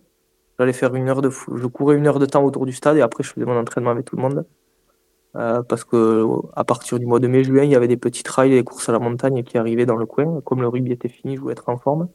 J'allais 0.59 0.73
faire 0.73 0.95
une 0.95 1.09
heure 1.09 1.21
de 1.21 1.29
je 1.29 1.67
courais 1.67 1.97
une 1.97 2.07
heure 2.07 2.19
de 2.19 2.25
temps 2.25 2.43
autour 2.43 2.65
du 2.65 2.73
stade 2.73 2.97
et 2.97 3.01
après 3.01 3.23
je 3.23 3.31
faisais 3.31 3.45
mon 3.45 3.57
entraînement 3.59 3.91
avec 3.91 4.05
tout 4.05 4.15
le 4.15 4.21
monde. 4.21 4.45
Euh, 5.35 5.61
parce 5.61 5.83
que 5.83 6.25
à 6.55 6.63
partir 6.63 6.97
du 6.99 7.05
mois 7.05 7.19
de 7.19 7.27
mai-juin, 7.27 7.63
il 7.63 7.71
y 7.71 7.75
avait 7.75 7.87
des 7.87 7.97
petits 7.97 8.23
trails 8.23 8.53
et 8.53 8.55
des 8.55 8.63
courses 8.63 8.89
à 8.89 8.91
la 8.91 8.99
montagne 8.99 9.43
qui 9.43 9.57
arrivaient 9.57 9.85
dans 9.85 9.97
le 9.97 10.05
coin. 10.05 10.41
Comme 10.41 10.61
le 10.61 10.67
rugby 10.67 10.91
était 10.91 11.09
fini, 11.09 11.35
je 11.35 11.41
voulais 11.41 11.51
être 11.53 11.69
en 11.69 11.77
forme. 11.77 12.09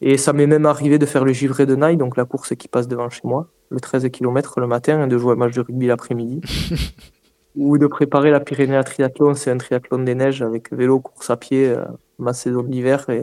Et 0.00 0.16
ça 0.16 0.32
m'est 0.32 0.46
même 0.46 0.66
arrivé 0.66 0.98
de 0.98 1.06
faire 1.06 1.24
le 1.24 1.32
givré 1.32 1.66
de 1.66 1.76
Naï, 1.76 1.96
donc 1.96 2.16
la 2.16 2.24
course 2.24 2.54
qui 2.56 2.68
passe 2.68 2.88
devant 2.88 3.10
chez 3.10 3.20
moi, 3.24 3.48
le 3.70 3.80
13 3.80 4.08
km 4.10 4.60
le 4.60 4.66
matin, 4.66 5.04
et 5.04 5.08
de 5.08 5.18
jouer 5.18 5.32
un 5.32 5.36
match 5.36 5.54
de 5.54 5.60
rugby 5.60 5.86
l'après-midi. 5.86 6.40
ou 7.56 7.78
de 7.78 7.86
préparer 7.86 8.30
la 8.30 8.40
Pyrénées 8.40 8.76
à 8.76 8.84
triathlon. 8.84 9.34
C'est 9.34 9.50
un 9.50 9.58
triathlon 9.58 9.98
des 9.98 10.14
neiges 10.14 10.42
avec 10.42 10.72
vélo, 10.72 11.00
course 11.00 11.30
à 11.30 11.36
pied, 11.36 11.68
euh, 11.68 11.84
ma 12.18 12.32
saison 12.32 12.62
d'hiver. 12.62 13.08
Et 13.10 13.22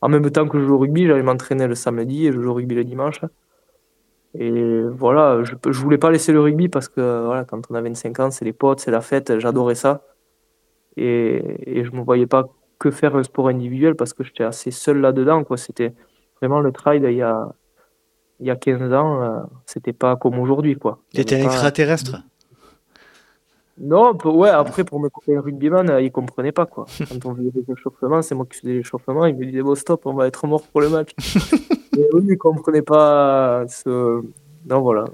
en 0.00 0.08
même 0.08 0.28
temps 0.30 0.48
que 0.48 0.58
je 0.58 0.64
joue 0.66 0.74
au 0.74 0.78
rugby, 0.78 1.06
j'allais 1.06 1.22
m'entraîner 1.22 1.66
le 1.66 1.74
samedi 1.74 2.26
et 2.26 2.32
je 2.32 2.40
joue 2.40 2.50
au 2.50 2.54
rugby 2.54 2.74
le 2.74 2.84
dimanche. 2.84 3.20
Et 4.36 4.82
voilà, 4.90 5.44
je, 5.44 5.54
je 5.70 5.80
voulais 5.80 5.98
pas 5.98 6.10
laisser 6.10 6.32
le 6.32 6.40
rugby 6.40 6.68
parce 6.68 6.88
que 6.88 7.24
voilà, 7.24 7.44
quand 7.44 7.70
on 7.70 7.74
a 7.74 7.80
25 7.80 8.20
ans, 8.20 8.30
c'est 8.30 8.44
les 8.44 8.52
potes, 8.52 8.80
c'est 8.80 8.90
la 8.90 9.00
fête, 9.00 9.38
j'adorais 9.38 9.76
ça. 9.76 10.02
Et, 10.96 11.78
et 11.78 11.84
je 11.84 11.92
me 11.92 12.02
voyais 12.02 12.26
pas 12.26 12.48
que 12.78 12.90
faire 12.90 13.16
un 13.16 13.22
sport 13.22 13.48
individuel 13.48 13.94
parce 13.94 14.12
que 14.12 14.24
j'étais 14.24 14.44
assez 14.44 14.70
seul 14.72 15.00
là-dedans. 15.00 15.44
Quoi. 15.44 15.56
C'était 15.56 15.94
vraiment 16.40 16.60
le 16.60 16.72
trail 16.72 17.02
il 17.04 17.16
y 17.16 17.22
a, 17.22 17.54
il 18.40 18.46
y 18.46 18.50
a 18.50 18.56
15 18.56 18.92
ans, 18.92 19.22
euh, 19.22 19.40
c'était 19.66 19.92
pas 19.92 20.16
comme 20.16 20.38
aujourd'hui. 20.38 20.76
quoi. 20.76 20.98
T'étais 21.12 21.40
un 21.40 21.44
extraterrestre? 21.44 22.22
Non, 23.76 24.16
ouais, 24.24 24.50
après 24.50 24.84
pour 24.84 25.00
me 25.00 25.08
couper 25.08 25.36
un 25.36 25.40
rugbyman, 25.40 25.90
euh, 25.90 26.00
il 26.00 26.12
comprenait 26.12 26.52
pas. 26.52 26.66
quoi. 26.66 26.86
Quand 27.08 27.26
on 27.26 27.34
faisait 27.34 27.50
des 27.50 27.72
échauffements, 27.72 28.22
c'est 28.22 28.34
moi 28.34 28.46
qui 28.46 28.60
faisais 28.60 28.74
l'échauffement, 28.74 29.26
il 29.26 29.34
me 29.36 29.46
disait 29.46 29.62
bon 29.62 29.74
stop, 29.74 30.06
on 30.06 30.14
va 30.14 30.28
être 30.28 30.46
mort 30.46 30.62
pour 30.62 30.80
le 30.80 30.88
match. 30.88 31.10
Et 31.96 32.08
eux, 32.12 32.24
ils 32.28 32.38
comprenaient 32.38 32.82
pas 32.82 33.64
ce. 33.68 34.22
Non, 34.66 34.80
voilà. 34.80 35.06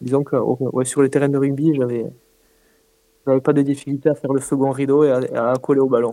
Disons 0.00 0.22
que 0.22 0.36
ouais, 0.36 0.84
sur 0.84 1.02
les 1.02 1.10
terrains 1.10 1.28
de 1.28 1.38
rugby, 1.38 1.74
j'avais 1.74 2.06
j'avais 3.26 3.40
pas 3.40 3.52
de 3.52 3.62
difficulté 3.62 4.08
à 4.10 4.14
faire 4.14 4.32
le 4.32 4.40
second 4.40 4.70
rideau 4.70 5.04
et 5.04 5.10
à, 5.10 5.52
à 5.52 5.56
coller 5.56 5.80
au 5.80 5.88
ballon. 5.88 6.12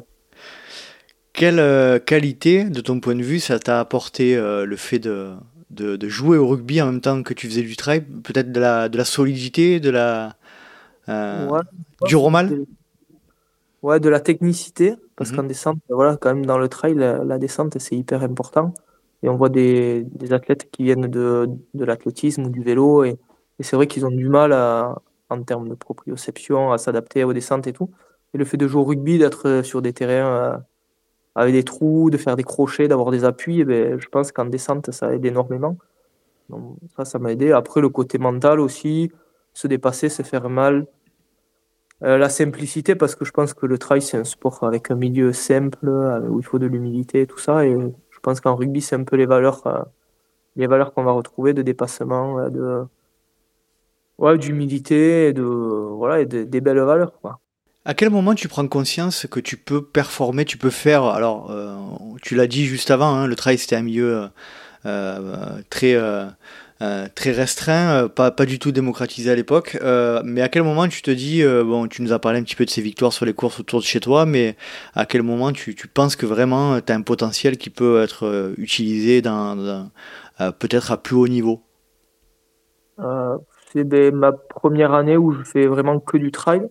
Quelle 1.33 1.59
euh, 1.59 1.99
qualité, 1.99 2.65
de 2.65 2.81
ton 2.81 2.99
point 2.99 3.15
de 3.15 3.23
vue, 3.23 3.39
ça 3.39 3.57
t'a 3.59 3.79
apporté 3.79 4.35
euh, 4.35 4.65
le 4.65 4.75
fait 4.75 4.99
de, 4.99 5.31
de, 5.71 5.95
de, 5.95 6.09
jouer 6.09 6.37
au 6.37 6.47
rugby 6.47 6.81
en 6.81 6.87
même 6.87 7.01
temps 7.01 7.23
que 7.23 7.33
tu 7.33 7.47
faisais 7.47 7.63
du 7.63 7.75
trail 7.75 8.01
Peut-être 8.01 8.51
de 8.51 8.59
la, 8.59 8.89
de 8.89 8.97
la 8.97 9.05
solidité, 9.05 9.79
de 9.79 9.89
la, 9.89 10.37
euh, 11.09 11.47
Ouais, 11.49 11.61
du 12.07 12.15
romal 12.15 12.65
Ouais, 13.81 13.99
de 13.99 14.09
la 14.09 14.19
technicité, 14.19 14.95
parce 15.15 15.31
Mhm. 15.31 15.37
qu'en 15.37 15.43
descente, 15.43 15.79
voilà, 15.89 16.15
quand 16.17 16.33
même 16.33 16.45
dans 16.45 16.59
le 16.59 16.69
trail, 16.69 16.93
la, 16.95 17.23
la 17.23 17.37
descente, 17.39 17.77
c'est 17.79 17.95
hyper 17.95 18.21
important. 18.23 18.73
Et 19.23 19.29
on 19.29 19.37
voit 19.37 19.49
des, 19.49 20.03
des 20.05 20.33
athlètes 20.33 20.69
qui 20.71 20.83
viennent 20.83 21.07
de, 21.07 21.47
de 21.73 21.85
l'athlétisme 21.85 22.43
ou 22.45 22.49
du 22.49 22.61
vélo, 22.61 23.03
et, 23.03 23.17
et 23.59 23.63
c'est 23.63 23.75
vrai 23.75 23.87
qu'ils 23.87 24.05
ont 24.05 24.11
du 24.11 24.29
mal 24.29 24.53
à, 24.53 25.01
en 25.29 25.41
termes 25.43 25.67
de 25.67 25.73
proprioception, 25.75 26.71
à 26.71 26.77
s'adapter 26.77 27.23
aux 27.23 27.33
descentes 27.33 27.65
et 27.67 27.73
tout. 27.73 27.89
Et 28.33 28.37
le 28.37 28.45
fait 28.45 28.57
de 28.57 28.67
jouer 28.67 28.81
au 28.81 28.85
rugby, 28.85 29.17
d'être 29.17 29.61
sur 29.63 29.81
des 29.81 29.93
terrains 29.93 30.55
euh, 30.55 30.57
avec 31.35 31.53
des 31.53 31.63
trous, 31.63 32.09
de 32.09 32.17
faire 32.17 32.35
des 32.35 32.43
crochets, 32.43 32.87
d'avoir 32.87 33.11
des 33.11 33.23
appuis, 33.23 33.61
eh 33.61 33.65
ben, 33.65 33.99
je 33.99 34.07
pense 34.09 34.31
qu'en 34.31 34.45
descente, 34.45 34.91
ça 34.91 35.13
aide 35.13 35.25
énormément. 35.25 35.77
Donc, 36.49 36.75
ça, 36.95 37.05
ça 37.05 37.19
m'a 37.19 37.31
aidé. 37.31 37.51
Après, 37.51 37.81
le 37.81 37.89
côté 37.89 38.17
mental 38.17 38.59
aussi, 38.59 39.11
se 39.53 39.67
dépasser, 39.67 40.09
se 40.09 40.23
faire 40.23 40.49
mal. 40.49 40.85
Euh, 42.03 42.17
la 42.17 42.29
simplicité, 42.29 42.95
parce 42.95 43.15
que 43.15 43.25
je 43.25 43.31
pense 43.31 43.53
que 43.53 43.65
le 43.65 43.77
trail, 43.77 44.01
c'est 44.01 44.17
un 44.17 44.23
sport 44.23 44.63
avec 44.63 44.91
un 44.91 44.95
milieu 44.95 45.33
simple, 45.33 45.87
euh, 45.87 46.19
où 46.27 46.39
il 46.39 46.45
faut 46.45 46.59
de 46.59 46.65
l'humilité 46.65 47.21
et 47.21 47.27
tout 47.27 47.37
ça. 47.37 47.65
Et 47.65 47.71
je 48.09 48.19
pense 48.21 48.41
qu'en 48.41 48.55
rugby, 48.55 48.81
c'est 48.81 48.95
un 48.95 49.03
peu 49.03 49.15
les 49.15 49.27
valeurs, 49.27 49.65
euh, 49.67 49.83
les 50.55 50.67
valeurs 50.67 50.93
qu'on 50.93 51.03
va 51.03 51.11
retrouver 51.11 51.53
de 51.53 51.61
dépassement, 51.61 52.49
de, 52.49 52.85
ouais, 54.17 54.37
d'humilité, 54.37 55.27
et 55.27 55.33
de, 55.33 55.43
voilà, 55.43 56.21
et 56.21 56.25
de- 56.25 56.43
des 56.43 56.61
belles 56.61 56.79
valeurs, 56.79 57.19
quoi. 57.21 57.39
À 57.83 57.95
quel 57.95 58.11
moment 58.11 58.35
tu 58.35 58.47
prends 58.47 58.67
conscience 58.67 59.25
que 59.25 59.39
tu 59.39 59.57
peux 59.57 59.83
performer, 59.83 60.45
tu 60.45 60.57
peux 60.59 60.69
faire, 60.69 61.03
alors 61.05 61.49
euh, 61.49 61.75
tu 62.21 62.35
l'as 62.35 62.45
dit 62.45 62.65
juste 62.65 62.91
avant, 62.91 63.15
hein, 63.15 63.25
le 63.25 63.35
trail 63.35 63.57
c'était 63.57 63.75
un 63.75 63.81
milieu 63.81 64.29
euh, 64.85 65.57
euh, 66.83 67.07
très, 67.15 67.31
restreint, 67.31 68.07
pas, 68.07 68.29
du 68.45 68.59
tout 68.59 68.71
démocratisé 68.71 69.31
à 69.31 69.35
l'époque, 69.35 69.79
mais 70.23 70.43
à 70.43 70.49
quel 70.49 70.61
moment 70.61 70.87
tu 70.87 71.01
te 71.01 71.09
dis, 71.09 71.43
bon 71.43 71.87
tu 71.87 72.03
nous 72.03 72.13
as 72.13 72.19
parlé 72.19 72.37
un 72.37 72.43
petit 72.43 72.55
peu 72.55 72.65
de 72.65 72.69
ces 72.69 72.83
victoires 72.83 73.13
sur 73.13 73.25
les 73.25 73.33
courses 73.33 73.59
autour 73.59 73.79
de 73.79 73.85
chez 73.85 73.99
toi, 73.99 74.27
mais 74.27 74.55
à 74.93 75.07
quel 75.07 75.23
moment 75.23 75.51
tu, 75.51 75.75
penses 75.91 76.15
que 76.15 76.27
vraiment 76.27 76.79
tu 76.81 76.93
as 76.93 76.95
un 76.95 77.01
potentiel 77.01 77.57
qui 77.57 77.71
peut 77.71 78.03
être 78.03 78.53
utilisé 78.59 79.23
dans, 79.23 79.89
peut-être 80.37 80.91
à 80.91 80.97
plus 80.97 81.15
haut 81.15 81.27
niveau? 81.27 81.63
C'est 83.73 84.11
ma 84.11 84.33
première 84.33 84.93
année 84.93 85.17
où 85.17 85.31
je 85.31 85.41
fais 85.41 85.65
vraiment 85.65 85.99
que 85.99 86.17
du 86.17 86.31
trail. 86.31 86.61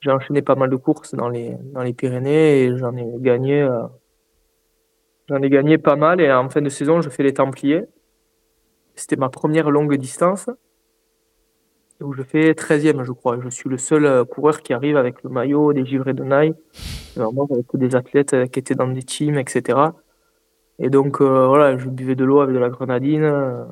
J'ai 0.00 0.12
enchaîné 0.12 0.42
pas 0.42 0.54
mal 0.54 0.70
de 0.70 0.76
courses 0.76 1.14
dans 1.14 1.28
les, 1.28 1.56
dans 1.72 1.82
les 1.82 1.92
Pyrénées 1.92 2.62
et 2.62 2.78
j'en 2.78 2.94
ai 2.96 3.06
gagné, 3.16 3.62
euh, 3.62 3.82
j'en 5.28 5.42
ai 5.42 5.50
gagné 5.50 5.76
pas 5.76 5.96
mal. 5.96 6.20
Et 6.20 6.32
en 6.32 6.48
fin 6.48 6.62
de 6.62 6.68
saison, 6.68 7.00
je 7.00 7.10
fais 7.10 7.24
les 7.24 7.34
Templiers. 7.34 7.84
C'était 8.94 9.16
ma 9.16 9.28
première 9.28 9.70
longue 9.70 9.96
distance 9.96 10.48
où 12.00 12.12
je 12.12 12.22
fais 12.22 12.52
13e, 12.52 13.02
je 13.02 13.10
crois. 13.10 13.40
Je 13.42 13.48
suis 13.48 13.68
le 13.68 13.76
seul 13.76 14.06
euh, 14.06 14.24
coureur 14.24 14.62
qui 14.62 14.72
arrive 14.72 14.96
avec 14.96 15.22
le 15.24 15.30
maillot 15.30 15.72
des 15.72 15.84
givrés 15.84 16.14
de 16.14 16.22
Naï. 16.22 16.54
Vraiment, 17.16 17.48
avec 17.50 17.66
des 17.74 17.96
athlètes 17.96 18.34
euh, 18.34 18.46
qui 18.46 18.60
étaient 18.60 18.76
dans 18.76 18.86
des 18.86 19.02
teams, 19.02 19.36
etc. 19.36 19.78
Et 20.78 20.90
donc, 20.90 21.20
voilà, 21.20 21.76
je 21.76 21.88
buvais 21.88 22.14
de 22.14 22.24
l'eau 22.24 22.38
avec 22.38 22.54
de 22.54 22.60
la 22.60 22.68
grenadine, 22.68 23.66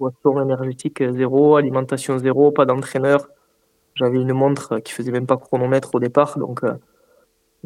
boisson 0.00 0.42
énergétique 0.42 1.00
zéro, 1.12 1.54
alimentation 1.54 2.18
zéro, 2.18 2.50
pas 2.50 2.66
d'entraîneur. 2.66 3.28
J'avais 3.94 4.20
une 4.20 4.32
montre 4.32 4.78
qui 4.80 4.92
faisait 4.92 5.12
même 5.12 5.26
pas 5.26 5.36
chronomètre 5.36 5.94
au 5.94 6.00
départ. 6.00 6.38
Donc, 6.38 6.64
euh, 6.64 6.74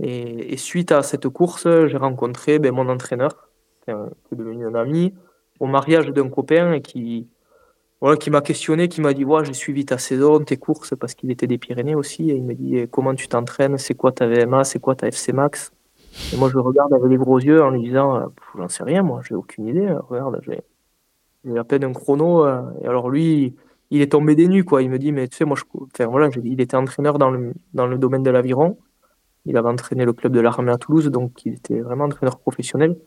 et, 0.01 0.57
suite 0.57 0.93
à 0.93 1.03
cette 1.03 1.29
course, 1.29 1.67
j'ai 1.87 1.97
rencontré 1.97 2.59
ben, 2.59 2.73
mon 2.73 2.89
entraîneur, 2.89 3.49
qui 3.85 3.91
est 3.91 4.37
devenu 4.37 4.67
un 4.67 4.75
ami, 4.75 5.15
au 5.61 5.67
mariage 5.67 6.09
d'un 6.09 6.29
copain 6.29 6.81
qui, 6.81 7.29
voilà, 8.01 8.17
qui 8.17 8.31
m'a 8.31 8.41
questionné, 8.41 8.89
qui 8.89 9.01
m'a 9.01 9.13
dit 9.13 9.25
ouais, 9.25 9.45
J'ai 9.45 9.55
suivi 9.55 9.85
ta 9.85 9.99
saison, 9.99 10.39
tes 10.39 10.57
courses, 10.57 10.95
parce 10.99 11.15
qu'il 11.15 11.31
était 11.31 11.47
des 11.49 11.59
Pyrénées 11.59 11.97
aussi. 11.97 12.31
Et 12.31 12.35
il 12.35 12.45
me 12.45 12.55
dit 12.55 12.77
Eh, 12.77 12.87
Comment 12.87 13.15
tu 13.15 13.29
t'entraînes 13.29 13.77
C'est 13.79 13.95
quoi 13.95 14.13
ta 14.13 14.27
VMA 14.27 14.65
C'est 14.65 14.79
quoi 14.79 14.95
ta 14.95 15.09
FC 15.09 15.33
Max? 15.33 15.73
Et 16.33 16.37
moi, 16.37 16.49
je 16.49 16.59
regarde 16.59 16.93
avec 16.95 17.11
les 17.11 17.17
gros 17.17 17.39
yeux 17.39 17.63
en 17.63 17.71
lui 17.71 17.83
disant 17.83 18.17
euh, 18.17 18.27
J'en 18.57 18.69
sais 18.69 18.85
rien, 18.85 19.03
moi, 19.03 19.21
j'ai 19.27 19.35
aucune 19.35 19.67
idée. 19.67 19.91
Regarde, 20.09 20.41
j'ai 20.45 21.59
à 21.59 21.65
peine 21.65 21.85
un 21.85 21.93
chrono. 21.93 22.47
euh. 22.47 22.63
Et 22.83 22.87
alors, 22.87 23.11
lui, 23.11 23.57
il 23.91 24.01
est 24.03 24.13
tombé 24.13 24.35
des 24.35 24.49
nues, 24.49 24.65
quoi. 24.65 24.83
Il 24.83 24.91
me 24.91 24.99
dit 24.99 25.13
Mais 25.13 25.29
tu 25.29 25.37
sais, 25.37 25.45
moi, 25.45 25.57
je... 25.57 26.05
voilà, 26.05 26.29
il 26.45 26.61
était 26.61 26.77
entraîneur 26.77 27.19
dans 27.19 27.31
le, 27.31 27.55
dans 27.75 27.87
le 27.87 27.99
domaine 27.99 28.23
de 28.23 28.31
l'aviron. 28.31 28.79
Il 29.45 29.57
avait 29.57 29.69
entraîné 29.69 30.05
le 30.05 30.13
club 30.13 30.33
de 30.33 30.41
l'armée 30.41 30.73
à 30.73 30.79
Toulouse, 30.79 31.07
donc 31.11 31.45
il 31.47 31.55
était 31.55 31.81
vraiment 31.81 32.05
entraîneur 32.05 32.39
professionnel. 32.39 32.99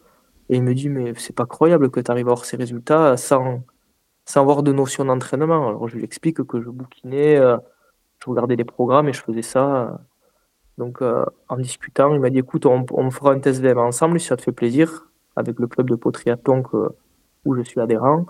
Et 0.50 0.58
il 0.58 0.64
me 0.64 0.74
dit, 0.74 0.90
mais 0.90 1.14
c'est 1.18 1.36
pas 1.36 1.46
croyable 1.46 1.92
que 1.92 2.00
tu 2.00 2.10
arrives 2.12 2.28
à 2.28 2.32
avoir 2.32 2.46
ces 2.46 2.58
résultats 2.58 3.16
sans, 3.18 3.64
sans 4.26 4.42
avoir 4.42 4.64
de 4.64 4.72
notion 4.74 5.06
d'entraînement. 5.06 5.68
Alors 5.70 5.88
je 5.88 5.98
lui 5.98 6.04
explique 6.04 6.44
que 6.44 6.62
je 6.62 6.70
bouquinais, 6.70 7.38
euh, 7.38 7.58
je 8.24 8.30
regardais 8.30 8.56
les 8.56 8.66
programmes 8.66 9.08
et 9.10 9.14
je 9.14 9.22
faisais 9.22 9.42
ça. 9.44 10.02
Donc 10.78 11.02
euh, 11.02 11.26
en 11.48 11.58
discutant, 11.58 12.14
il 12.14 12.20
m'a 12.20 12.30
dit, 12.30 12.40
écoute, 12.40 12.66
on, 12.66 12.86
on 12.92 13.12
fera 13.12 13.34
un 13.34 13.40
test 13.40 13.62
VM 13.62 13.78
ensemble 13.78 14.20
si 14.20 14.28
ça 14.28 14.38
te 14.38 14.42
fait 14.42 14.52
plaisir, 14.52 15.08
avec 15.36 15.60
le 15.60 15.68
club 15.68 15.90
de 15.90 15.96
potriathlon 15.96 16.64
que- 16.64 16.90
où 17.46 17.56
je 17.56 17.62
suis 17.62 17.80
adhérent. 17.80 18.26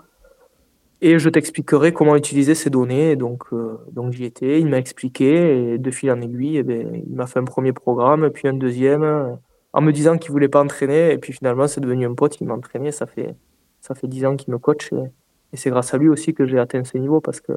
Et 1.04 1.18
je 1.18 1.28
t'expliquerai 1.28 1.92
comment 1.92 2.14
utiliser 2.14 2.54
ces 2.54 2.70
données. 2.70 3.16
Donc, 3.16 3.42
euh, 3.52 3.76
donc 3.90 4.12
j'y 4.12 4.24
étais, 4.24 4.60
il 4.60 4.68
m'a 4.68 4.78
expliqué, 4.78 5.72
et 5.74 5.78
de 5.78 5.90
fil 5.90 6.12
en 6.12 6.20
aiguille, 6.20 6.58
eh 6.58 6.62
ben, 6.62 6.94
il 6.94 7.16
m'a 7.16 7.26
fait 7.26 7.40
un 7.40 7.44
premier 7.44 7.72
programme, 7.72 8.30
puis 8.30 8.46
un 8.46 8.52
deuxième, 8.52 9.02
euh, 9.02 9.34
en 9.72 9.80
me 9.80 9.90
disant 9.90 10.16
qu'il 10.16 10.30
voulait 10.30 10.48
pas 10.48 10.62
entraîner, 10.62 11.12
et 11.12 11.18
puis 11.18 11.32
finalement 11.32 11.66
c'est 11.66 11.80
devenu 11.80 12.06
un 12.06 12.14
pote, 12.14 12.40
il 12.40 12.46
m'a 12.46 12.54
entraîné, 12.54 12.92
ça 12.92 13.06
fait, 13.06 13.34
ça 13.80 13.96
fait 13.96 14.06
10 14.06 14.26
ans 14.26 14.36
qu'il 14.36 14.52
me 14.52 14.58
coach, 14.58 14.92
et, 14.92 15.56
c'est 15.56 15.70
grâce 15.70 15.92
à 15.92 15.98
lui 15.98 16.08
aussi 16.08 16.34
que 16.34 16.46
j'ai 16.46 16.60
atteint 16.60 16.84
ce 16.84 16.96
niveau, 16.96 17.20
parce 17.20 17.40
que 17.40 17.52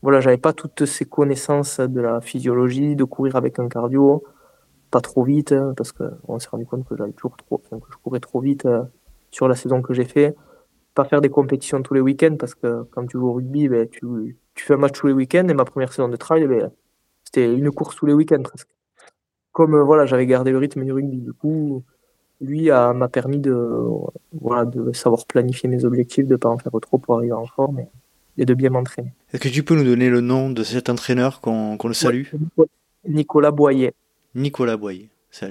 voilà, 0.00 0.20
j'avais 0.20 0.38
pas 0.38 0.54
toutes 0.54 0.86
ces 0.86 1.04
connaissances 1.04 1.80
de 1.80 2.00
la 2.00 2.22
physiologie, 2.22 2.96
de 2.96 3.04
courir 3.04 3.36
avec 3.36 3.58
un 3.58 3.68
cardio, 3.68 4.24
pas 4.90 5.02
trop 5.02 5.22
vite, 5.22 5.52
hein, 5.52 5.74
parce 5.76 5.92
qu'on 5.92 6.38
s'est 6.38 6.48
rendu 6.48 6.64
compte 6.64 6.88
que 6.88 6.96
j'avais 6.96 7.12
toujours 7.12 7.36
trop, 7.36 7.58
que 7.58 7.76
je 7.92 7.98
courais 8.02 8.20
trop 8.20 8.40
vite 8.40 8.64
euh, 8.64 8.84
sur 9.30 9.48
la 9.48 9.54
saison 9.54 9.82
que 9.82 9.92
j'ai 9.92 10.04
fait 10.04 10.34
pas 10.98 11.04
faire 11.04 11.20
des 11.20 11.28
compétitions 11.38 11.80
tous 11.86 11.94
les 11.94 12.00
week-ends 12.00 12.36
parce 12.42 12.54
que 12.56 12.82
quand 12.92 13.06
tu 13.06 13.18
joues 13.18 13.28
au 13.28 13.34
rugby, 13.38 13.68
ben, 13.68 13.88
tu, 13.88 14.00
tu 14.56 14.64
fais 14.64 14.74
un 14.74 14.78
match 14.84 14.94
tous 14.98 15.06
les 15.06 15.12
week-ends 15.12 15.46
et 15.48 15.54
ma 15.54 15.64
première 15.64 15.92
saison 15.92 16.08
de 16.08 16.16
trail, 16.16 16.44
ben, 16.48 16.72
c'était 17.24 17.46
une 17.60 17.70
course 17.70 17.94
tous 17.94 18.06
les 18.06 18.14
week-ends 18.14 18.42
presque. 18.42 18.68
Comme 19.52 19.74
euh, 19.74 19.84
voilà, 19.84 20.06
j'avais 20.06 20.26
gardé 20.26 20.50
le 20.50 20.58
rythme 20.58 20.82
du 20.84 20.92
rugby, 20.92 21.18
du 21.18 21.32
coup, 21.32 21.84
lui 22.40 22.68
m'a 22.70 23.08
permis 23.08 23.38
de, 23.38 23.54
voilà, 24.40 24.64
de 24.64 24.92
savoir 24.92 25.24
planifier 25.26 25.68
mes 25.68 25.84
objectifs, 25.84 26.26
de 26.26 26.36
pas 26.36 26.48
en 26.48 26.58
faire 26.58 26.72
trop 26.82 26.98
pour 26.98 27.16
arriver 27.18 27.32
en 27.32 27.46
forme 27.46 27.78
et, 27.80 27.88
et 28.38 28.44
de 28.44 28.54
bien 28.54 28.70
m'entraîner. 28.70 29.12
Est-ce 29.32 29.42
que 29.42 29.48
tu 29.48 29.62
peux 29.62 29.76
nous 29.76 29.84
donner 29.84 30.10
le 30.10 30.20
nom 30.20 30.50
de 30.50 30.62
cet 30.64 30.88
entraîneur 30.90 31.40
qu'on 31.40 31.76
qu'on 31.78 31.88
le 31.88 31.94
salue? 31.94 32.24
Nicolas 33.06 33.52
Boyer. 33.52 33.94
Nicolas 34.34 34.76
Boyer. 34.76 35.08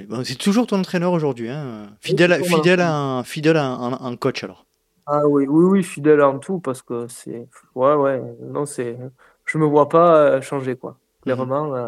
Bon, 0.09 0.23
c'est 0.25 0.35
toujours 0.37 0.67
ton 0.67 0.79
entraîneur 0.79 1.13
aujourd'hui, 1.13 1.49
hein? 1.49 1.87
Fidèle, 2.01 2.37
mon 2.39 2.45
fidèle, 2.45 2.81
en, 2.81 3.23
fidèle 3.23 3.57
en, 3.57 3.93
en- 3.93 4.05
en 4.07 4.15
coach 4.17 4.43
alors. 4.43 4.65
Ah 5.09 5.25
oui, 5.25 5.45
oui, 5.47 5.65
oui, 5.65 5.83
fidèle 5.83 6.21
en 6.21 6.37
tout 6.37 6.59
parce 6.59 6.81
que 6.81 7.07
c'est, 7.07 7.47
ouais, 7.75 7.93
ouais, 7.93 8.21
non, 8.41 8.65
c'est, 8.65 8.97
je 9.45 9.57
me 9.57 9.65
vois 9.65 9.87
pas 9.87 10.17
euh, 10.17 10.41
changer 10.41 10.75
quoi. 10.75 10.99
Clairement, 11.21 11.73
euh, 11.73 11.87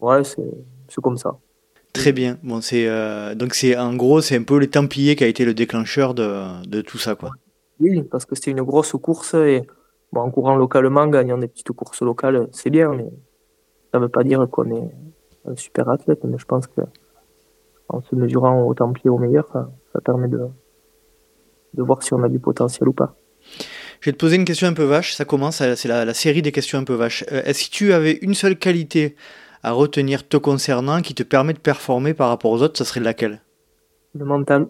ouais, 0.00 0.24
c'est, 0.24 0.42
comme 1.00 1.16
ça. 1.16 1.38
Très 1.92 2.12
bien. 2.12 2.36
Bon, 2.42 2.60
c'est 2.60 2.88
euh, 2.88 3.34
donc 3.36 3.54
c'est 3.54 3.76
en 3.76 3.94
gros 3.94 4.20
c'est 4.20 4.36
un 4.36 4.42
peu 4.42 4.58
les 4.58 4.68
Templiers 4.68 5.14
qui 5.14 5.22
a 5.22 5.28
été 5.28 5.44
le 5.44 5.54
déclencheur 5.54 6.14
de, 6.14 6.66
de 6.66 6.82
tout 6.82 6.98
ça 6.98 7.14
quoi. 7.14 7.30
Oui, 7.78 8.02
parce 8.02 8.24
que 8.24 8.34
c'était 8.34 8.50
une 8.50 8.62
grosse 8.62 8.92
course 8.92 9.34
et 9.34 9.62
bon, 10.12 10.22
en 10.22 10.30
courant 10.30 10.56
localement, 10.56 11.06
gagnant 11.06 11.38
des 11.38 11.48
petites 11.48 11.72
courses 11.72 12.02
locales, 12.02 12.48
c'est 12.50 12.70
bien, 12.70 12.92
mais 12.92 13.08
Ça 13.92 14.00
veut 14.00 14.08
pas 14.08 14.24
dire 14.24 14.48
qu'on 14.50 14.70
est 14.74 14.90
un 15.46 15.54
super 15.54 15.88
athlète, 15.88 16.24
mais 16.24 16.38
je 16.38 16.44
pense 16.44 16.66
que 16.66 16.82
en 17.88 18.00
se 18.00 18.16
mesurant 18.16 18.62
au 18.62 18.74
templier 18.74 19.10
au 19.10 19.18
meilleur, 19.18 19.46
ça, 19.92 20.00
permet 20.00 20.26
de, 20.28 20.40
de 21.76 21.82
voir 21.82 22.02
si 22.02 22.14
on 22.14 22.22
a 22.22 22.28
du 22.28 22.38
potentiel 22.38 22.88
ou 22.88 22.92
pas. 22.92 23.14
Je 24.00 24.10
vais 24.10 24.12
te 24.12 24.18
poser 24.18 24.36
une 24.36 24.44
question 24.44 24.68
un 24.68 24.72
peu 24.72 24.84
vache, 24.84 25.14
ça 25.14 25.24
commence, 25.24 25.56
c'est 25.56 25.88
la, 25.88 26.14
série 26.14 26.42
des 26.42 26.52
questions 26.52 26.78
un 26.78 26.84
peu 26.84 26.94
vaches. 26.94 27.24
Euh, 27.32 27.42
est-ce 27.44 27.68
que 27.68 27.74
tu 27.74 27.92
avais 27.92 28.18
une 28.22 28.34
seule 28.34 28.58
qualité 28.58 29.16
à 29.62 29.72
retenir 29.72 30.28
te 30.28 30.36
concernant 30.36 31.02
qui 31.02 31.14
te 31.14 31.22
permet 31.22 31.52
de 31.52 31.58
performer 31.58 32.14
par 32.14 32.28
rapport 32.28 32.50
aux 32.50 32.62
autres, 32.62 32.78
ça 32.78 32.84
serait 32.84 33.00
laquelle? 33.00 33.42
Le 34.14 34.24
mental. 34.24 34.68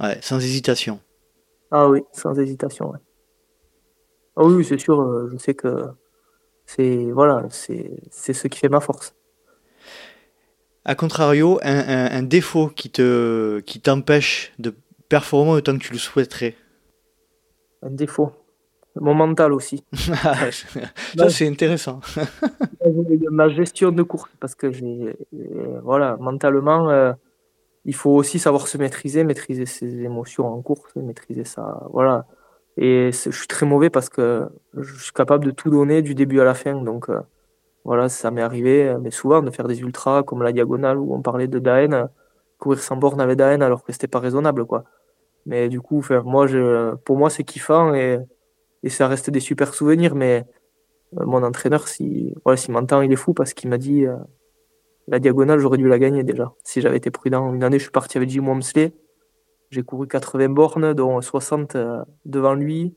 Ouais, 0.00 0.18
sans 0.20 0.38
hésitation. 0.38 1.00
Ah 1.70 1.88
oui, 1.88 2.02
sans 2.12 2.38
hésitation, 2.38 2.90
ouais. 2.90 2.98
Ah 4.36 4.44
oui, 4.44 4.64
c'est 4.64 4.78
sûr, 4.78 5.00
euh, 5.00 5.28
je 5.32 5.36
sais 5.36 5.54
que 5.54 5.84
c'est 6.64 7.10
voilà, 7.12 7.46
c'est 7.50 7.90
ce 8.10 8.46
qui 8.46 8.58
fait 8.58 8.68
ma 8.68 8.80
force. 8.80 9.14
A 10.84 10.94
contrario, 10.94 11.58
un, 11.62 12.22
défaut 12.22 12.68
qui 12.68 12.90
te 12.90 13.60
qui 13.60 13.80
t'empêche 13.80 14.52
de 14.58 14.74
performer 15.08 15.52
autant 15.52 15.76
que 15.78 15.84
tu 15.84 15.92
le 15.92 15.98
souhaiterais. 15.98 16.54
Un 17.82 17.90
défaut. 17.90 18.32
Mon 19.00 19.14
mental 19.14 19.52
aussi. 19.52 19.84
Ça, 19.92 21.30
c'est 21.30 21.46
intéressant. 21.46 22.00
ma 23.30 23.48
gestion 23.48 23.92
de 23.92 24.02
course, 24.02 24.30
parce 24.40 24.54
que 24.54 24.72
j'ai, 24.72 25.16
voilà, 25.82 26.16
mentalement, 26.18 26.90
euh, 26.90 27.12
il 27.84 27.94
faut 27.94 28.10
aussi 28.10 28.38
savoir 28.38 28.66
se 28.66 28.76
maîtriser, 28.78 29.24
maîtriser 29.24 29.66
ses 29.66 30.02
émotions 30.02 30.46
en 30.46 30.60
course, 30.62 30.94
maîtriser 30.96 31.44
ça, 31.44 31.86
voilà. 31.92 32.26
Et 32.76 33.10
je 33.12 33.30
suis 33.30 33.48
très 33.48 33.66
mauvais 33.66 33.90
parce 33.90 34.08
que 34.08 34.48
je 34.76 35.02
suis 35.02 35.12
capable 35.12 35.44
de 35.44 35.50
tout 35.50 35.70
donner 35.70 36.00
du 36.00 36.14
début 36.14 36.40
à 36.40 36.44
la 36.44 36.54
fin. 36.54 36.80
Donc 36.80 37.08
euh, 37.08 37.20
voilà, 37.84 38.08
ça 38.08 38.30
m'est 38.30 38.42
arrivé, 38.42 38.96
mais 39.00 39.10
souvent 39.10 39.42
de 39.42 39.50
faire 39.50 39.66
des 39.66 39.80
ultras 39.80 40.22
comme 40.22 40.42
la 40.42 40.52
diagonale 40.52 40.98
où 40.98 41.14
on 41.14 41.22
parlait 41.22 41.48
de 41.48 41.58
Daen, 41.58 42.08
courir 42.58 42.80
sans 42.80 42.96
borne 42.96 43.20
avec 43.20 43.36
Daen 43.36 43.62
alors 43.62 43.82
que 43.82 43.92
c'était 43.92 44.08
pas 44.08 44.20
raisonnable 44.20 44.64
quoi. 44.64 44.84
Mais 45.48 45.68
du 45.68 45.80
coup, 45.80 46.04
moi, 46.24 46.46
je, 46.46 46.94
pour 47.04 47.16
moi, 47.16 47.30
c'est 47.30 47.42
kiffant 47.42 47.94
et, 47.94 48.18
et, 48.82 48.90
ça 48.90 49.08
reste 49.08 49.30
des 49.30 49.40
super 49.40 49.74
souvenirs. 49.74 50.14
Mais 50.14 50.44
euh, 51.18 51.24
mon 51.26 51.42
entraîneur, 51.42 51.88
si, 51.88 52.34
voilà, 52.44 52.56
s'il 52.56 52.72
m'entend, 52.74 53.02
il 53.02 53.10
est 53.12 53.16
fou 53.16 53.34
parce 53.34 53.54
qu'il 53.54 53.70
m'a 53.70 53.78
dit 53.78 54.06
euh, 54.06 54.16
la 55.08 55.18
diagonale, 55.18 55.58
j'aurais 55.58 55.78
dû 55.78 55.88
la 55.88 55.98
gagner 55.98 56.22
déjà 56.22 56.52
si 56.64 56.80
j'avais 56.80 56.98
été 56.98 57.10
prudent. 57.10 57.52
Une 57.52 57.64
année, 57.64 57.78
je 57.78 57.84
suis 57.84 57.92
parti 57.92 58.18
avec 58.18 58.30
Jim 58.30 58.46
Wamsley 58.46 58.92
j'ai 59.70 59.82
couru 59.82 60.06
80 60.06 60.48
bornes, 60.48 60.94
dont 60.94 61.20
60 61.20 61.76
euh, 61.76 62.02
devant 62.24 62.54
lui. 62.54 62.94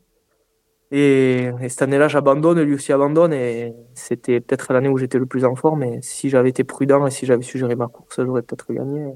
Et, 0.92 1.52
cette 1.70 1.82
année-là, 1.84 2.08
j'abandonne, 2.08 2.62
lui 2.62 2.76
aussi 2.76 2.92
abandonne. 2.92 3.34
Et 3.34 3.74
c'était 3.94 4.42
peut-être 4.42 4.74
l'année 4.74 4.90
où 4.90 4.98
j'étais 4.98 5.20
le 5.20 5.26
plus 5.26 5.46
en 5.46 5.56
forme. 5.56 5.80
Mais 5.80 6.00
si 6.02 6.30
j'avais 6.30 6.50
été 6.50 6.64
prudent 6.64 7.06
et 7.06 7.12
si 7.12 7.26
j'avais 7.26 7.44
su 7.44 7.58
gérer 7.58 7.76
ma 7.76 7.88
course, 7.88 8.22
j'aurais 8.24 8.42
peut-être 8.42 8.72
gagné. 8.74 9.14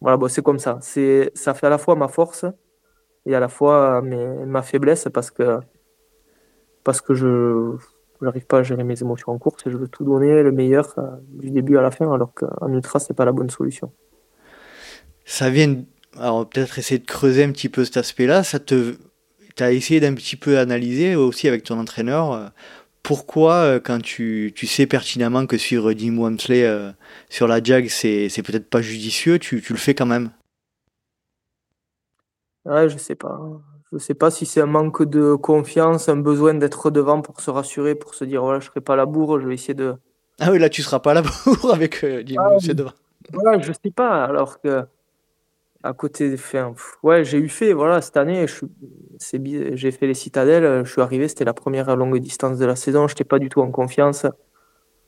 Voilà, 0.00 0.16
bon, 0.16 0.28
c'est 0.28 0.42
comme 0.42 0.58
ça. 0.58 0.78
C'est, 0.80 1.30
ça 1.34 1.54
fait 1.54 1.66
à 1.66 1.70
la 1.70 1.78
fois 1.78 1.94
ma 1.94 2.08
force 2.08 2.46
et 3.26 3.34
à 3.34 3.40
la 3.40 3.48
fois 3.48 4.02
ma 4.02 4.62
faiblesse 4.62 5.08
parce 5.12 5.30
que, 5.30 5.60
parce 6.84 7.00
que 7.00 7.14
je 7.14 7.76
n'arrive 8.22 8.46
pas 8.46 8.58
à 8.58 8.62
gérer 8.62 8.84
mes 8.84 9.00
émotions 9.00 9.32
en 9.32 9.38
course 9.38 9.66
et 9.66 9.70
je 9.70 9.76
veux 9.76 9.88
tout 9.88 10.04
donner, 10.04 10.42
le 10.42 10.52
meilleur 10.52 10.94
euh, 10.98 11.02
du 11.28 11.50
début 11.50 11.76
à 11.76 11.82
la 11.82 11.90
fin, 11.90 12.12
alors 12.12 12.34
qu'en 12.34 12.72
ultra, 12.72 12.98
c'est 12.98 13.14
pas 13.14 13.24
la 13.24 13.32
bonne 13.32 13.50
solution. 13.50 13.92
Ça 15.24 15.50
vient 15.50 15.84
alors 16.18 16.48
peut-être 16.48 16.78
essayer 16.78 16.98
de 16.98 17.06
creuser 17.06 17.44
un 17.44 17.52
petit 17.52 17.68
peu 17.68 17.84
cet 17.84 17.96
aspect-là. 17.96 18.42
Ça 18.42 18.58
te, 18.58 18.96
as 19.58 19.72
essayé 19.72 20.00
d'un 20.00 20.14
petit 20.14 20.36
peu 20.36 20.58
analyser 20.58 21.16
aussi 21.16 21.46
avec 21.46 21.64
ton 21.64 21.78
entraîneur 21.78 22.32
euh, 22.32 22.46
pourquoi 23.02 23.54
euh, 23.54 23.80
quand 23.80 24.00
tu, 24.00 24.52
tu, 24.54 24.66
sais 24.66 24.86
pertinemment 24.86 25.46
que 25.46 25.56
suivre 25.56 25.92
Jim 25.92 26.16
Wamsley 26.18 26.64
euh, 26.64 26.90
sur 27.28 27.46
la 27.46 27.62
Jag 27.62 27.88
c'est, 27.88 28.28
c'est 28.28 28.42
peut-être 28.42 28.68
pas 28.68 28.82
judicieux, 28.82 29.38
tu, 29.38 29.60
tu, 29.62 29.72
le 29.72 29.78
fais 29.78 29.94
quand 29.94 30.06
même? 30.06 30.30
Ouais, 32.64 32.88
je 32.88 32.98
sais 32.98 33.14
pas. 33.14 33.40
Je 33.92 33.98
sais 33.98 34.14
pas 34.14 34.30
si 34.30 34.46
c'est 34.46 34.60
un 34.60 34.66
manque 34.66 35.02
de 35.02 35.34
confiance, 35.34 36.08
un 36.08 36.16
besoin 36.16 36.54
d'être 36.54 36.90
devant 36.90 37.22
pour 37.22 37.40
se 37.40 37.50
rassurer, 37.50 37.94
pour 37.94 38.14
se 38.14 38.24
dire 38.24 38.42
voilà, 38.42 38.60
je 38.60 38.66
serai 38.66 38.80
pas 38.80 38.96
la 38.96 39.06
bourre, 39.06 39.40
je 39.40 39.48
vais 39.48 39.54
essayer 39.54 39.74
de. 39.74 39.94
Ah 40.38 40.50
oui, 40.52 40.58
là 40.58 40.68
tu 40.68 40.82
seras 40.82 41.00
pas 41.00 41.14
la 41.14 41.22
bourre 41.44 41.72
avec 41.72 42.04
Jim 42.26 42.36
ah, 42.38 42.50
Wamsley 42.50 42.74
devant. 42.74 42.92
Ouais, 43.32 43.62
je 43.62 43.72
sais 43.72 43.90
pas. 43.90 44.24
Alors 44.24 44.60
que 44.60 44.84
à 45.82 45.92
côté, 45.94 46.32
enfin, 46.34 46.74
ouais, 47.02 47.24
j'ai 47.24 47.38
eu 47.38 47.48
fait, 47.48 47.72
voilà, 47.72 48.02
cette 48.02 48.16
année, 48.16 48.46
j'ai 48.48 49.90
fait 49.90 50.06
les 50.06 50.14
citadelles, 50.14 50.84
je 50.84 50.90
suis 50.90 51.00
arrivé, 51.00 51.26
c'était 51.28 51.44
la 51.44 51.54
première 51.54 51.96
longue 51.96 52.18
distance 52.18 52.58
de 52.58 52.66
la 52.66 52.76
saison, 52.76 53.08
je 53.08 53.14
n'étais 53.14 53.24
pas 53.24 53.38
du 53.38 53.48
tout 53.48 53.60
en 53.60 53.70
confiance. 53.70 54.26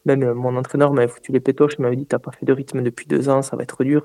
Même 0.07 0.23
euh, 0.23 0.35
mon 0.35 0.57
entraîneur 0.57 0.93
m'avait 0.93 1.09
foutu 1.09 1.31
les 1.33 1.41
pétoches, 1.41 1.75
il 1.79 1.83
m'avait 1.83 1.97
dit, 1.97 2.07
t'as 2.07 2.19
pas 2.19 2.33
fait 2.33 2.47
de 2.47 2.53
rythme 2.53 2.83
depuis 2.83 3.07
deux 3.07 3.29
ans, 3.29 3.43
ça 3.43 3.57
va 3.57 3.63
être 3.63 3.85
dur. 3.85 4.05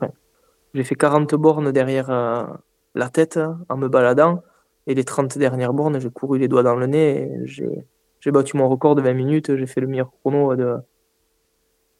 J'ai 0.74 0.84
fait 0.84 0.96
40 0.96 1.34
bornes 1.36 1.72
derrière 1.72 2.10
euh, 2.10 2.44
la 2.96 3.10
tête 3.10 3.40
en 3.70 3.78
me 3.78 3.88
baladant, 3.88 4.44
et 4.88 4.94
les 4.94 5.04
30 5.06 5.38
dernières 5.38 5.74
bornes, 5.74 6.00
j'ai 6.00 6.10
couru 6.10 6.38
les 6.38 6.48
doigts 6.48 6.64
dans 6.64 6.76
le 6.76 6.88
nez, 6.88 7.32
j'ai 7.46 8.32
battu 8.32 8.58
mon 8.58 8.68
record 8.68 8.96
de 8.96 9.02
20 9.02 9.14
minutes, 9.14 9.56
j'ai 9.56 9.66
fait 9.66 9.82
le 9.82 9.88
meilleur 9.88 10.12
chrono 10.20 10.56
de, 10.56 10.76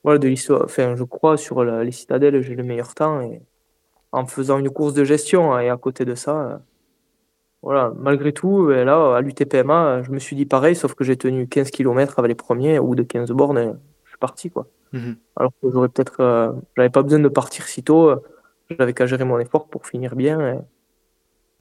voilà, 0.04 0.20
de 0.20 0.28
l'histoire, 0.28 0.64
enfin, 0.66 0.96
je 0.96 1.04
crois, 1.04 1.38
sur 1.38 1.64
les 1.64 1.92
citadelles, 1.92 2.42
j'ai 2.42 2.56
le 2.56 2.64
meilleur 2.64 2.94
temps, 2.96 3.22
en 4.12 4.26
faisant 4.26 4.60
une 4.60 4.70
course 4.70 4.94
de 4.94 5.04
gestion. 5.04 5.54
Hein, 5.54 5.62
et 5.62 5.70
à 5.70 5.78
côté 5.78 6.06
de 6.06 6.16
ça, 6.16 6.40
euh, 6.40 6.58
voilà, 7.62 7.94
malgré 7.98 8.34
tout, 8.34 8.70
euh, 8.70 8.84
là, 8.84 9.18
à 9.18 9.22
l'UTPMA, 9.22 10.04
je 10.04 10.12
me 10.12 10.20
suis 10.20 10.36
dit 10.36 10.46
pareil, 10.46 10.76
sauf 10.76 10.94
que 10.96 11.04
j'ai 11.04 11.18
tenu 11.18 11.48
15 11.48 11.72
km 11.72 12.20
avec 12.20 12.30
les 12.30 12.36
premiers, 12.36 12.80
ou 12.80 12.96
de 12.96 13.04
15 13.04 13.32
bornes, 13.32 13.80
je 14.06 14.10
suis 14.10 14.18
parti. 14.20 14.50
Quoi. 14.50 14.68
Mhm. 14.94 15.18
Alors 15.36 15.52
que 15.62 15.70
j'aurais 15.72 15.90
peut-être. 15.90 16.22
Euh, 16.22 16.54
j'avais 16.76 16.90
pas 16.90 17.04
besoin 17.04 17.20
de 17.20 17.30
partir 17.30 17.68
si 17.68 17.84
tôt, 17.84 18.12
j'avais 18.70 18.94
qu'à 18.94 19.06
gérer 19.06 19.26
mon 19.26 19.40
effort 19.40 19.68
pour 19.68 19.88
finir 19.88 20.16
bien. 20.16 20.64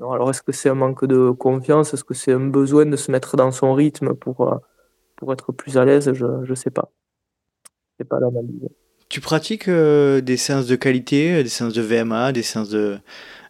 alors, 0.00 0.30
est-ce 0.30 0.42
que 0.42 0.52
c'est 0.52 0.68
un 0.68 0.74
manque 0.74 1.04
de 1.04 1.30
confiance 1.30 1.94
Est-ce 1.94 2.04
que 2.04 2.14
c'est 2.14 2.32
un 2.32 2.48
besoin 2.48 2.86
de 2.86 2.96
se 2.96 3.10
mettre 3.10 3.36
dans 3.36 3.50
son 3.52 3.74
rythme 3.74 4.14
pour, 4.14 4.60
pour 5.16 5.32
être 5.32 5.52
plus 5.52 5.78
à 5.78 5.84
l'aise 5.84 6.12
Je 6.12 6.26
ne 6.26 6.54
sais 6.54 6.70
pas. 6.70 6.90
C'est 7.98 8.04
pas 8.04 8.20
l'analyse. 8.20 8.68
Tu 9.08 9.20
pratiques 9.20 9.68
euh, 9.68 10.20
des 10.20 10.36
séances 10.36 10.66
de 10.66 10.74
qualité, 10.74 11.36
euh, 11.36 11.42
des 11.44 11.48
séances 11.48 11.74
de 11.74 11.82
VMA, 11.82 12.32
des 12.32 12.42
séances 12.42 12.74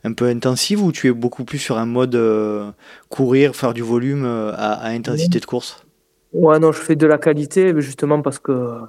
un 0.04 0.12
peu 0.12 0.26
intensives 0.26 0.82
ou 0.82 0.92
tu 0.92 1.08
es 1.08 1.12
beaucoup 1.12 1.44
plus 1.44 1.58
sur 1.58 1.78
un 1.78 1.86
mode 1.86 2.14
euh, 2.14 2.70
courir, 3.08 3.56
faire 3.56 3.72
du 3.72 3.82
volume 3.82 4.24
à, 4.26 4.86
intensité 4.88 5.40
de 5.40 5.46
course? 5.46 5.84
Ouais, 6.32 6.58
non, 6.58 6.72
je 6.72 6.80
fais 6.80 6.96
de 6.96 7.06
la 7.06 7.16
qualité 7.16 7.72
justement 7.80 8.20
parce 8.20 8.38
que 8.38 8.80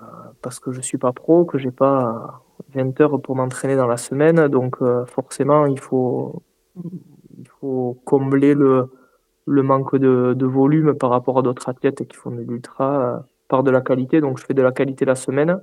parce 0.41 0.59
que 0.59 0.71
je 0.71 0.81
suis 0.81 0.97
pas 0.97 1.13
pro, 1.13 1.45
que 1.45 1.57
j'ai 1.57 1.71
pas 1.71 2.43
20 2.75 2.99
heures 3.01 3.21
pour 3.21 3.35
m'entraîner 3.35 3.75
dans 3.75 3.87
la 3.87 3.97
semaine, 3.97 4.47
donc 4.49 4.77
forcément 5.07 5.65
il 5.65 5.79
faut 5.79 6.43
il 6.75 7.47
faut 7.61 7.97
combler 8.03 8.53
le 8.53 8.91
le 9.45 9.63
manque 9.63 9.95
de, 9.95 10.33
de 10.35 10.45
volume 10.45 10.93
par 10.95 11.09
rapport 11.09 11.39
à 11.39 11.41
d'autres 11.41 11.69
athlètes 11.69 12.05
qui 12.05 12.17
font 12.17 12.31
de 12.31 12.41
l'ultra 12.41 13.25
par 13.47 13.63
de 13.63 13.71
la 13.71 13.79
qualité. 13.79 14.19
Donc 14.19 14.39
je 14.39 14.45
fais 14.45 14.53
de 14.53 14.61
la 14.61 14.73
qualité 14.73 15.05
la 15.05 15.15
semaine 15.15 15.61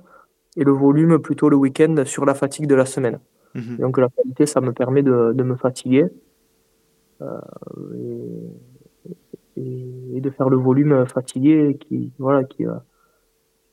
et 0.57 0.63
le 0.63 0.71
volume 0.71 1.19
plutôt 1.19 1.49
le 1.49 1.55
week-end 1.55 2.03
sur 2.05 2.25
la 2.25 2.33
fatigue 2.33 2.67
de 2.67 2.75
la 2.75 2.85
semaine. 2.85 3.19
Mhm. 3.55 3.77
Donc 3.77 3.97
la 3.97 4.09
qualité, 4.09 4.45
ça 4.45 4.61
me 4.61 4.73
permet 4.73 5.01
de, 5.01 5.33
de 5.33 5.43
me 5.43 5.55
fatiguer 5.55 6.05
euh, 7.21 7.39
et, 9.57 10.17
et, 10.17 10.21
de 10.21 10.29
faire 10.29 10.49
le 10.49 10.57
volume 10.57 11.05
fatigué 11.05 11.77
qui, 11.79 12.11
voilà, 12.19 12.43
qui, 12.43 12.65
euh, 12.65 12.73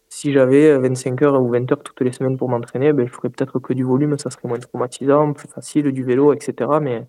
si 0.09 0.33
j'avais 0.33 0.79
25 0.79 1.23
heures 1.23 1.42
ou 1.42 1.49
20 1.49 1.71
heures 1.73 1.83
toutes 1.83 2.01
les 2.03 2.12
semaines 2.12 2.37
pour 2.37 2.49
m'entraîner, 2.49 2.92
ben, 2.92 3.07
je 3.07 3.12
ferais 3.12 3.31
peut-être 3.31 3.59
que 3.59 3.73
du 3.73 3.83
volume, 3.83 4.18
ça 4.18 4.31
serait 4.31 4.49
moins 4.49 4.61
traumatisant, 4.61 5.33
plus 5.33 5.49
facile, 5.49 5.90
du 5.90 6.05
vélo, 6.05 6.33
etc. 6.33 6.71
Mais, 6.81 7.09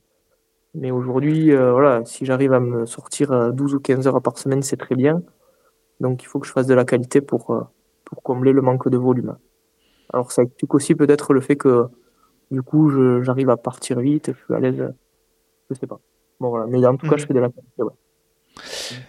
mais 0.74 0.90
aujourd'hui, 0.90 1.52
euh, 1.52 1.72
voilà, 1.72 2.04
si 2.06 2.26
j'arrive 2.26 2.54
à 2.54 2.60
me 2.60 2.86
sortir 2.86 3.54
12 3.54 3.76
ou 3.76 3.80
15 3.80 4.08
heures 4.08 4.22
par 4.22 4.38
semaine, 4.38 4.64
c'est 4.64 4.78
très 4.78 4.96
bien. 4.96 5.22
Donc 6.00 6.24
il 6.24 6.26
faut 6.26 6.40
que 6.40 6.48
je 6.48 6.52
fasse 6.52 6.68
de 6.68 6.74
la 6.74 6.86
qualité 6.86 7.22
pour, 7.22 7.68
pour 8.06 8.24
combler 8.24 8.52
le 8.52 8.62
manque 8.62 8.90
de 8.90 8.98
volume. 8.98 9.38
Alors 10.12 10.32
ça 10.32 10.44
explique 10.44 10.74
aussi 10.74 10.96
peut-être 10.96 11.34
le 11.34 11.42
fait 11.42 11.56
que 11.56 11.86
du 12.52 12.62
coup 12.62 12.92
j'arrive 13.22 13.50
à 13.50 13.58
partir 13.58 14.00
vite, 14.00 14.32
je 14.34 14.44
suis 14.44 14.54
à 14.54 14.60
l'aise, 14.60 14.94
je 15.70 15.76
sais 15.76 15.88
pas. 15.88 16.00
Bon 16.40 16.50
voilà, 16.50 16.66
mais 16.68 16.86
en 16.86 16.98
tout 16.98 17.10
cas 17.10 17.18
je 17.18 17.24
mhm. 17.24 17.28
fais 17.28 17.34
de 17.34 17.40
la 17.40 17.50
qualité. 17.50 17.84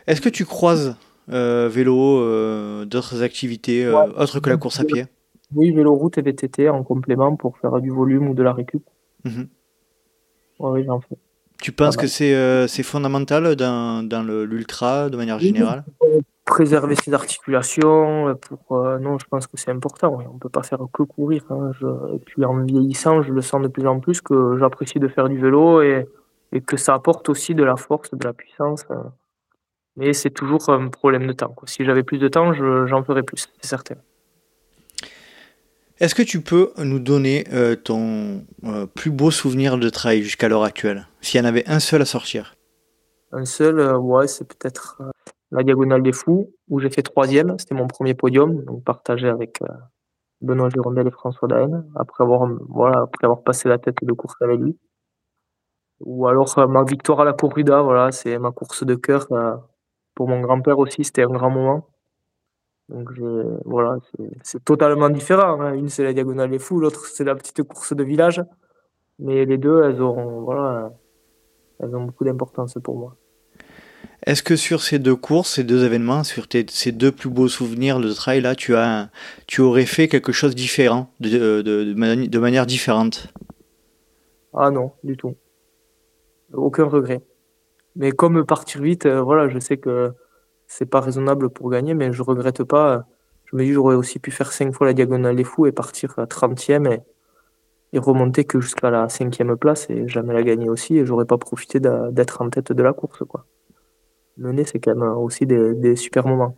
Est-ce 0.07 0.21
que 0.21 0.29
tu 0.29 0.45
croises 0.45 0.97
euh, 1.31 1.69
vélo, 1.71 2.21
euh, 2.21 2.85
d'autres 2.85 3.23
activités 3.23 3.85
euh, 3.85 4.07
autres 4.17 4.41
que 4.41 4.51
la 4.51 4.57
course 4.57 4.81
à 4.81 4.85
pied? 4.85 5.07
Oui, 5.55 5.73
vélo, 5.73 5.95
route 5.95 6.19
et 6.19 6.23
VTT 6.23 6.69
en 6.69 6.83
complément 6.83 7.37
pour 7.37 7.59
faire 7.59 7.81
du 7.81 7.91
volume 7.91 8.29
ou 8.29 8.35
de 8.35 8.43
la 8.43 8.53
récup. 8.53 8.83
Mhm. 9.25 9.49
oui, 10.59 10.85
j'en 10.85 11.01
fais. 11.01 11.17
Tu 11.61 11.73
penses 11.73 11.97
que 11.97 12.07
c'est 12.07 12.83
fondamental 12.83 13.57
dans, 13.57 14.07
dans 14.07 14.23
l'ultra 14.23 15.09
de 15.09 15.17
manière 15.17 15.39
générale? 15.39 15.85
Préserver 16.45 16.95
ses 16.95 17.13
articulations. 17.15 18.29
Euh, 18.29 18.35
pour, 18.35 18.79
euh, 18.79 18.99
non, 18.99 19.19
je 19.19 19.27
pense 19.27 19.47
que 19.47 19.57
c'est 19.57 19.71
important. 19.71 20.19
On 20.31 20.35
ne 20.35 20.39
peut 20.39 20.49
pas 20.49 20.63
faire 20.63 20.81
que 20.93 21.03
courir. 21.03 21.45
Hein. 21.51 21.71
Je, 21.81 21.87
et 22.15 22.19
puis 22.19 22.45
en 22.45 22.63
vieillissant, 22.63 23.23
je 23.23 23.33
le 23.33 23.41
sens 23.41 23.63
de 23.63 23.69
plus 23.69 23.87
en 23.87 24.01
plus 24.01 24.21
que 24.21 24.57
j'apprécie 24.59 24.99
de 24.99 25.09
faire 25.09 25.29
du 25.29 25.39
vélo 25.39 25.83
et, 25.83 26.07
et, 26.53 26.61
que 26.61 26.77
ça 26.77 26.95
apporte 26.95 27.29
aussi 27.29 27.55
de 27.55 27.65
la 27.65 27.77
force, 27.77 28.11
de 28.15 28.25
la 28.25 28.33
puissance. 28.33 28.85
Hein. 28.91 29.13
Mais 29.97 30.13
c'est 30.13 30.31
toujours 30.31 30.69
un 30.71 30.89
problème 30.89 31.27
de 31.27 31.33
temps. 31.33 31.55
Si 31.67 31.85
j'avais 31.85 32.03
plus 32.03 32.19
de 32.19 32.29
temps, 32.29 32.53
j'en 32.53 33.05
ferais 33.05 33.23
plus, 33.23 33.49
c'est 33.61 33.69
certain. 33.69 33.95
Est-ce 36.01 36.17
que 36.17 36.23
tu 36.23 36.41
peux 36.41 36.73
nous 36.79 36.99
donner 36.99 37.45
euh, 37.53 37.77
ton 37.77 38.45
euh, 38.65 38.87
plus 38.87 39.13
beau 39.13 39.31
souvenir 39.31 39.79
de 39.79 39.89
trail 39.89 40.25
jusqu'à 40.25 40.49
l'heure 40.49 40.65
actuelle? 40.65 41.07
S'il 41.21 41.41
y 41.41 41.45
en 41.45 41.47
avait 41.47 41.63
un 41.69 41.79
seul 41.79 42.03
à 42.03 42.05
sortir 42.05 42.57
Un 43.31 43.45
seul, 43.45 43.81
ouais, 43.97 44.27
c'est 44.27 44.47
peut-être 44.49 45.01
la 45.55 45.63
Diagonale 45.63 46.03
des 46.03 46.13
Fous, 46.13 46.53
où 46.69 46.81
j'ai 46.81 46.91
fait 46.91 47.03
troisième. 47.03 47.59
C'était 47.59 47.75
mon 47.75 47.87
premier 47.87 48.15
podium, 48.15 48.65
donc 48.65 48.83
partagé 48.85 49.29
avec 49.29 49.61
Benoît 50.41 50.69
Girondel 50.69 51.07
et 51.07 51.11
François 51.11 51.49
Daen, 51.49 51.85
après 51.95 52.25
avoir, 52.25 52.49
voilà, 52.69 53.03
après 53.03 53.25
avoir 53.25 53.43
passé 53.43 53.69
la 53.69 53.79
tête 53.79 53.99
de 54.03 54.13
course 54.13 54.35
avec 54.41 54.59
lui. 54.61 54.77
Ou 56.01 56.27
alors 56.27 56.53
ma 56.69 56.83
victoire 56.85 57.21
à 57.21 57.25
la 57.25 57.33
corrida, 57.33 57.83
voilà, 57.83 58.11
c'est 58.13 58.39
ma 58.39 58.51
course 58.51 58.85
de 58.85 58.97
cœur. 58.97 59.29
pour 60.15 60.29
mon 60.29 60.41
grand-père 60.41 60.79
aussi, 60.79 61.05
c'était 61.05 61.23
un 61.23 61.29
grand 61.29 61.51
moment. 61.51 61.89
Donc 62.89 63.09
voilà, 63.65 63.97
c'est 64.43 64.63
totalement 64.65 65.09
différent. 65.09 65.61
Hein. 65.61 65.75
Une 65.75 65.89
c'est 65.89 66.05
la 66.05 66.13
diagonale 66.13 66.51
des 66.51 66.59
fous, 66.59 66.81
l'autre 66.81 67.07
c'est 67.07 67.25
la 67.25 67.35
petite 67.37 67.63
course 67.63 67.95
de 67.95 68.05
village. 68.05 68.43
Mais 69.21 69.45
les 69.45 69.59
deux, 69.59 69.83
elles 69.85 70.01
voilà, 70.01 70.93
elles 71.79 71.95
ont 71.97 72.05
beaucoup 72.05 72.25
d'importance 72.25 72.75
pour 72.83 72.99
moi. 72.99 73.17
Est-ce 74.27 74.43
que 74.43 74.57
sur 74.57 74.81
ces 74.81 74.99
deux 74.99 75.17
courses, 75.17 75.55
ces 75.55 75.65
deux 75.65 75.85
événements, 75.85 76.25
sur 76.25 76.47
ces 76.51 76.93
deux 76.93 77.13
plus 77.13 77.29
beaux 77.29 77.49
souvenirs 77.49 78.01
de 78.01 78.11
trail 78.11 78.41
là, 78.41 78.55
tu 78.55 78.75
as, 78.75 79.11
tu 79.47 79.61
aurais 79.61 79.85
fait 79.85 80.09
quelque 80.09 80.33
chose 80.33 80.53
de 80.53 80.57
différent, 80.57 81.13
de, 81.21 81.61
de, 81.61 81.85
de, 82.27 82.39
manière 82.39 82.65
différente? 82.65 83.29
Ah 84.55 84.71
non, 84.71 84.93
du 85.03 85.19
tout. 85.19 85.35
Aucun 86.55 86.85
regret. 86.85 87.21
Mais 87.97 88.13
comme 88.13 88.47
partir 88.47 88.81
vite, 88.81 89.05
euh, 89.05 89.21
voilà, 89.21 89.49
je 89.49 89.59
sais 89.59 89.77
que 89.77 90.13
c'est 90.67 90.87
pas 90.87 91.01
raisonnable 91.01 91.51
pour 91.51 91.71
gagner, 91.71 91.93
mais 91.93 92.11
je 92.13 92.23
regrette 92.23 92.65
pas. 92.65 93.07
Je 93.45 93.57
me 93.57 93.63
dis 93.63 93.73
j'aurais 93.73 93.95
aussi 93.95 94.19
pu 94.19 94.31
faire 94.31 94.53
cinq 94.53 94.73
fois 94.73 94.87
la 94.87 94.95
diagonale 94.95 95.37
des 95.37 95.45
fous 95.45 95.67
et 95.67 95.73
partir 95.73 96.19
à 96.19 96.25
30e 96.25 96.91
et, 96.91 97.01
et 97.93 97.99
remonter 97.99 98.45
que 98.45 98.59
jusqu'à 98.59 98.91
la 98.91 99.11
cinquième 99.11 99.55
place 99.59 99.89
et 99.91 100.09
jamais 100.09 100.33
la 100.33 100.43
gagner 100.43 100.71
aussi 100.71 100.97
et 100.97 101.05
j'aurais 101.05 101.27
pas 101.27 101.37
profité 101.37 101.79
d'être 101.79 102.41
en 102.41 102.49
tête 102.49 102.73
de 102.73 102.83
la 102.83 102.95
course 102.95 103.23
quoi. 103.29 103.47
Mener 104.37 104.65
c'est 104.65 104.81
quand 104.81 104.95
même 104.95 105.17
aussi 105.17 105.47
des, 105.47 105.97
super 105.97 106.27
moments. 106.27 106.57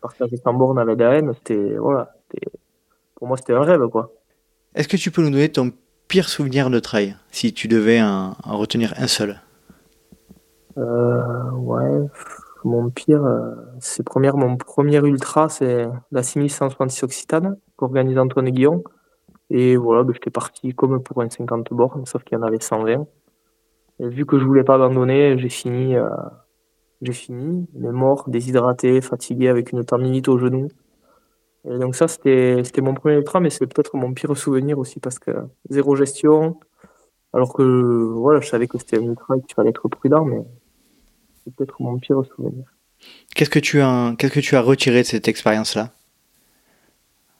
Partager 0.00 0.36
sans 0.36 0.54
borne 0.54 0.78
avec 0.78 1.00
AN, 1.00 1.32
c'était 1.34 1.76
voilà, 1.76 2.14
pour 3.14 3.28
moi 3.28 3.36
c'était 3.36 3.54
un 3.54 3.62
rêve 3.62 3.88
quoi. 3.88 4.12
Est-ce 4.74 4.88
que 4.88 4.96
tu 4.96 5.10
peux 5.10 5.22
nous 5.22 5.30
donner 5.30 5.50
ton 5.50 5.72
pire 6.06 6.28
souvenir 6.28 6.70
de 6.70 6.78
trail 6.78 7.16
si 7.30 7.52
tu 7.52 7.66
devais 7.66 8.00
en, 8.02 8.34
retenir 8.44 8.92
un 8.98 9.06
seul? 9.06 9.40
Euh, 10.76 11.50
Ouais, 11.52 12.06
mon 12.64 12.90
pire, 12.90 13.24
euh, 13.24 13.54
c'est 13.80 14.02
première, 14.02 14.36
mon 14.36 14.56
premier 14.56 14.98
ultra, 14.98 15.48
c'est 15.48 15.88
la 16.12 16.22
6166 16.22 17.04
Occitane 17.04 17.56
qu'organise 17.76 18.18
Antoine 18.18 18.50
Guillon. 18.50 18.82
Et 19.50 19.76
voilà, 19.76 20.02
ben, 20.02 20.12
j'étais 20.12 20.30
parti 20.30 20.74
comme 20.74 21.02
pour 21.02 21.22
un 21.22 21.30
50 21.30 21.68
bornes, 21.72 22.06
sauf 22.06 22.24
qu'il 22.24 22.36
y 22.36 22.40
en 22.40 22.44
avait 22.44 22.60
120. 22.60 23.06
Et 24.00 24.08
vu 24.08 24.26
que 24.26 24.38
je 24.38 24.44
voulais 24.44 24.64
pas 24.64 24.74
abandonner, 24.74 25.38
j'ai 25.38 25.48
fini, 25.48 25.96
euh, 25.96 26.08
j'ai 27.02 27.12
fini, 27.12 27.66
mais 27.74 27.92
mort, 27.92 28.28
déshydraté, 28.28 29.00
fatigué, 29.00 29.48
avec 29.48 29.72
une 29.72 29.84
tendinite 29.84 30.28
au 30.28 30.38
genou. 30.38 30.68
Et 31.68 31.78
donc 31.78 31.96
ça, 31.96 32.08
c'était, 32.08 32.62
mon 32.80 32.94
premier 32.94 33.16
ultra, 33.16 33.40
mais 33.40 33.50
c'est 33.50 33.66
peut-être 33.66 33.96
mon 33.96 34.12
pire 34.14 34.36
souvenir 34.36 34.78
aussi 34.78 35.00
parce 35.00 35.18
que 35.18 35.32
zéro 35.68 35.96
gestion. 35.96 36.58
Alors 37.32 37.52
que 37.52 37.62
voilà, 37.62 38.40
je 38.40 38.48
savais 38.48 38.66
que 38.66 38.78
c'était 38.78 38.98
un 38.98 39.02
ultra 39.02 39.36
et 39.36 39.40
qu'il 39.42 39.54
fallait 39.54 39.70
être 39.70 39.88
prudent, 39.88 40.24
mais 40.24 40.42
c'est 41.44 41.54
peut-être 41.54 41.82
mon 41.82 41.98
pire 41.98 42.22
souvenir. 42.34 42.64
Qu'est-ce 43.34 43.50
que 43.50 43.58
tu 43.58 43.80
as, 43.80 44.14
qu'est-ce 44.16 44.32
que 44.32 44.40
tu 44.40 44.56
as 44.56 44.62
retiré 44.62 45.02
de 45.02 45.06
cette 45.06 45.28
expérience-là, 45.28 45.90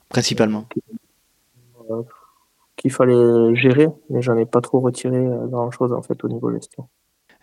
principalement? 0.08 0.66
Euh, 1.90 2.02
Qu'il 2.76 2.92
fallait 2.92 3.54
gérer, 3.54 3.88
mais 4.10 4.20
j'en 4.20 4.36
ai 4.36 4.44
pas 4.44 4.60
trop 4.60 4.80
retiré 4.80 5.16
euh, 5.16 5.46
grand-chose 5.46 5.92
en 5.92 6.02
fait 6.02 6.22
au 6.24 6.28
niveau 6.28 6.52
gestion. 6.52 6.88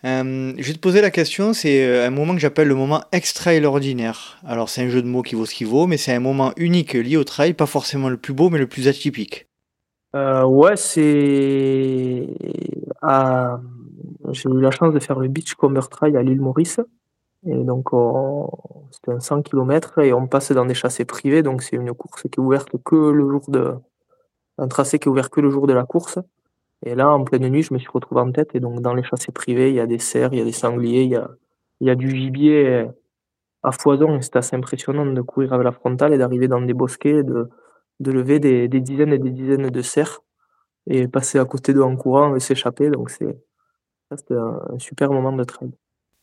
Euh, 0.04 0.52
je 0.58 0.66
vais 0.66 0.74
te 0.74 0.78
poser 0.78 1.00
la 1.00 1.10
question, 1.10 1.52
c'est 1.54 2.04
un 2.04 2.10
moment 2.10 2.34
que 2.34 2.40
j'appelle 2.40 2.68
le 2.68 2.74
moment 2.74 3.02
extraordinaire. 3.12 4.38
Alors 4.44 4.68
c'est 4.68 4.82
un 4.82 4.88
jeu 4.88 5.00
de 5.00 5.08
mots 5.08 5.22
qui 5.22 5.34
vaut 5.34 5.46
ce 5.46 5.54
qu'il 5.54 5.66
vaut, 5.66 5.86
mais 5.86 5.96
c'est 5.96 6.12
un 6.12 6.20
moment 6.20 6.52
unique 6.56 6.92
lié 6.92 7.16
au 7.16 7.24
trail, 7.24 7.54
pas 7.54 7.66
forcément 7.66 8.10
le 8.10 8.18
plus 8.18 8.34
beau, 8.34 8.50
mais 8.50 8.58
le 8.58 8.66
plus 8.66 8.86
atypique. 8.88 9.48
ouais, 10.12 10.76
c'est... 10.76 12.28
J'ai 14.32 14.48
eu 14.48 14.60
la 14.60 14.70
chance 14.70 14.94
de 14.94 14.98
faire 14.98 15.18
le 15.18 15.28
Beachcomber 15.28 15.82
Trail 15.90 16.16
à 16.16 16.22
l'île 16.22 16.40
Maurice. 16.40 16.80
Et 17.46 17.54
donc, 17.54 17.90
c'était 18.90 19.12
un 19.12 19.20
100 19.20 19.42
km 19.42 19.98
et 19.98 20.12
on 20.12 20.26
passe 20.26 20.52
dans 20.52 20.64
des 20.64 20.74
chassés 20.74 21.04
privés. 21.04 21.42
Donc, 21.42 21.62
c'est 21.62 21.76
une 21.76 21.92
course 21.92 22.22
qui 22.22 22.28
est 22.28 22.38
ouverte 22.38 22.70
que 22.84 22.96
le 22.96 23.28
jour 23.28 23.42
de. 23.48 23.74
Un 24.56 24.68
tracé 24.68 24.98
qui 24.98 25.08
est 25.08 25.10
ouvert 25.10 25.30
que 25.30 25.40
le 25.40 25.50
jour 25.50 25.66
de 25.66 25.72
la 25.72 25.84
course. 25.84 26.18
Et 26.84 26.94
là, 26.94 27.08
en 27.08 27.24
pleine 27.24 27.48
nuit, 27.48 27.62
je 27.62 27.72
me 27.72 27.78
suis 27.78 27.88
retrouvé 27.92 28.20
en 28.20 28.30
tête. 28.30 28.54
Et 28.54 28.60
donc, 28.60 28.80
dans 28.80 28.94
les 28.94 29.02
chassés 29.02 29.32
privés, 29.32 29.70
il 29.70 29.76
y 29.76 29.80
a 29.80 29.86
des 29.86 29.98
cerfs, 29.98 30.30
il 30.32 30.38
y 30.38 30.42
a 30.42 30.44
des 30.44 30.52
sangliers, 30.52 31.02
il 31.02 31.10
y 31.10 31.16
a, 31.16 31.30
il 31.80 31.88
y 31.88 31.90
a 31.90 31.94
du 31.94 32.10
gibier 32.10 32.86
à 33.62 33.72
foison. 33.72 34.18
Et 34.18 34.22
c'est 34.22 34.36
assez 34.36 34.54
impressionnant 34.54 35.06
de 35.06 35.20
courir 35.22 35.54
avec 35.54 35.64
la 35.64 35.72
frontale 35.72 36.12
et 36.12 36.18
d'arriver 36.18 36.48
dans 36.48 36.60
des 36.60 36.74
bosquets, 36.74 37.22
de, 37.22 37.48
de 38.00 38.12
lever 38.12 38.38
des, 38.38 38.68
des 38.68 38.80
dizaines 38.80 39.12
et 39.12 39.18
des 39.18 39.30
dizaines 39.30 39.70
de 39.70 39.82
cerfs 39.82 40.20
et 40.86 41.08
passer 41.08 41.38
à 41.38 41.44
côté 41.46 41.72
d'eux 41.72 41.82
en 41.82 41.96
courant 41.96 42.36
et 42.36 42.40
s'échapper. 42.40 42.90
Donc, 42.90 43.10
c'est 43.10 43.34
c'était 44.16 44.34
un, 44.34 44.78
super 44.78 45.10
moment 45.10 45.32
de 45.32 45.44
trail. 45.44 45.70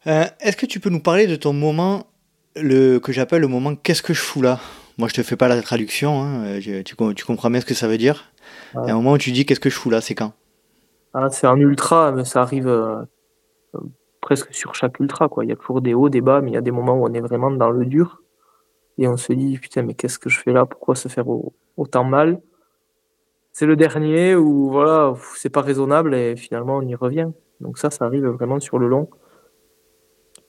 Euh, 0.07 0.25
est-ce 0.39 0.57
que 0.57 0.65
tu 0.65 0.79
peux 0.79 0.89
nous 0.89 1.01
parler 1.01 1.27
de 1.27 1.35
ton 1.35 1.53
moment 1.53 2.07
le, 2.55 2.99
que 2.99 3.11
j'appelle 3.11 3.41
le 3.41 3.47
moment 3.47 3.75
Qu'est-ce 3.75 4.01
que 4.01 4.13
je 4.13 4.21
fous 4.21 4.41
là? 4.41 4.59
Moi, 4.97 5.07
je 5.07 5.13
te 5.13 5.23
fais 5.23 5.35
pas 5.35 5.47
la 5.47 5.61
traduction, 5.61 6.21
hein, 6.21 6.45
euh, 6.45 6.83
tu, 6.83 6.95
tu, 7.15 7.25
comprends 7.25 7.49
bien 7.49 7.61
ce 7.61 7.65
que 7.65 7.73
ça 7.73 7.87
veut 7.87 7.97
dire. 7.97 8.31
Il 8.73 8.87
y 8.87 8.89
a 8.89 8.93
un 8.93 8.97
moment 8.97 9.13
où 9.13 9.17
tu 9.17 9.31
dis 9.31 9.45
Qu'est-ce 9.45 9.59
que 9.59 9.69
je 9.69 9.75
fous 9.75 9.89
là 9.89 10.01
C'est 10.01 10.15
quand? 10.15 10.33
Ah, 11.13 11.29
C'est 11.29 11.47
un 11.47 11.57
ultra, 11.57 12.11
mais 12.11 12.25
ça 12.25 12.41
arrive 12.41 12.67
euh, 12.67 13.03
presque 14.21 14.53
sur 14.53 14.75
chaque 14.75 14.99
ultra. 14.99 15.29
Quoi. 15.29 15.45
Il 15.45 15.49
y 15.49 15.53
a 15.53 15.55
toujours 15.55 15.81
des 15.81 15.93
hauts, 15.93 16.09
des 16.09 16.21
bas, 16.21 16.41
mais 16.41 16.51
il 16.51 16.53
y 16.53 16.57
a 16.57 16.61
des 16.61 16.71
moments 16.71 16.95
où 16.95 17.05
on 17.05 17.13
est 17.13 17.21
vraiment 17.21 17.51
dans 17.51 17.71
le 17.71 17.85
dur. 17.85 18.21
Et 18.97 19.07
on 19.07 19.17
se 19.17 19.33
dit 19.33 19.57
Putain, 19.57 19.83
mais 19.83 19.93
qu'est-ce 19.93 20.19
que 20.19 20.29
je 20.29 20.39
fais 20.39 20.53
là? 20.53 20.65
Pourquoi 20.65 20.95
se 20.95 21.07
faire 21.07 21.25
autant 21.77 22.03
mal? 22.03 22.41
C'est 23.51 23.65
le 23.65 23.75
dernier 23.75 24.35
où 24.35 24.69
voilà, 24.69 25.13
c'est 25.35 25.49
pas 25.49 25.61
raisonnable 25.61 26.15
et 26.15 26.35
finalement 26.37 26.77
on 26.77 26.81
y 26.83 26.95
revient. 26.95 27.29
Donc 27.59 27.77
ça, 27.77 27.89
ça 27.89 28.05
arrive 28.05 28.25
vraiment 28.27 28.59
sur 28.59 28.79
le 28.79 28.87
long. 28.87 29.09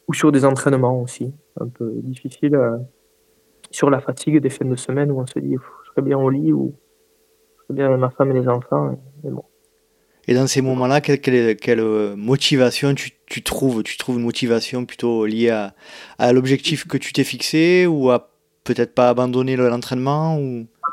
Ou 0.08 0.14
sur 0.14 0.32
des 0.32 0.44
entraînements 0.44 1.00
aussi, 1.00 1.34
un 1.60 1.68
peu 1.68 1.90
difficile. 1.96 2.54
Euh, 2.54 2.78
sur 3.70 3.90
la 3.90 4.00
fatigue 4.00 4.38
des 4.38 4.50
fins 4.50 4.66
de 4.66 4.76
semaine 4.76 5.10
où 5.10 5.20
on 5.20 5.26
se 5.26 5.38
dit, 5.38 5.56
je 5.56 5.90
serais 5.90 6.02
bien 6.02 6.18
au 6.18 6.30
lit 6.30 6.52
ou 6.52 6.74
je 7.56 7.64
serais 7.64 7.74
bien 7.74 7.86
avec 7.86 7.98
ma 7.98 8.10
femme 8.10 8.30
et 8.30 8.34
les 8.40 8.48
enfants. 8.48 8.98
Et 10.28 10.34
dans 10.34 10.46
ces 10.46 10.62
moments-là, 10.62 11.00
quelle, 11.00 11.80
euh, 11.80 12.16
motivation 12.16 12.94
tu, 12.94 13.42
trouves? 13.42 13.82
Tu 13.82 13.96
trouves 13.96 14.16
une 14.16 14.24
motivation 14.24 14.84
plutôt 14.84 15.26
liée 15.26 15.50
à, 16.18 16.32
l'objectif 16.32 16.86
que 16.86 16.96
tu 16.96 17.12
t'es 17.12 17.24
fixé 17.24 17.86
ou 17.86 18.10
à 18.10 18.30
peut-être 18.64 18.94
pas 18.94 19.08
abandonner 19.08 19.56
l'entraînement 19.56 20.38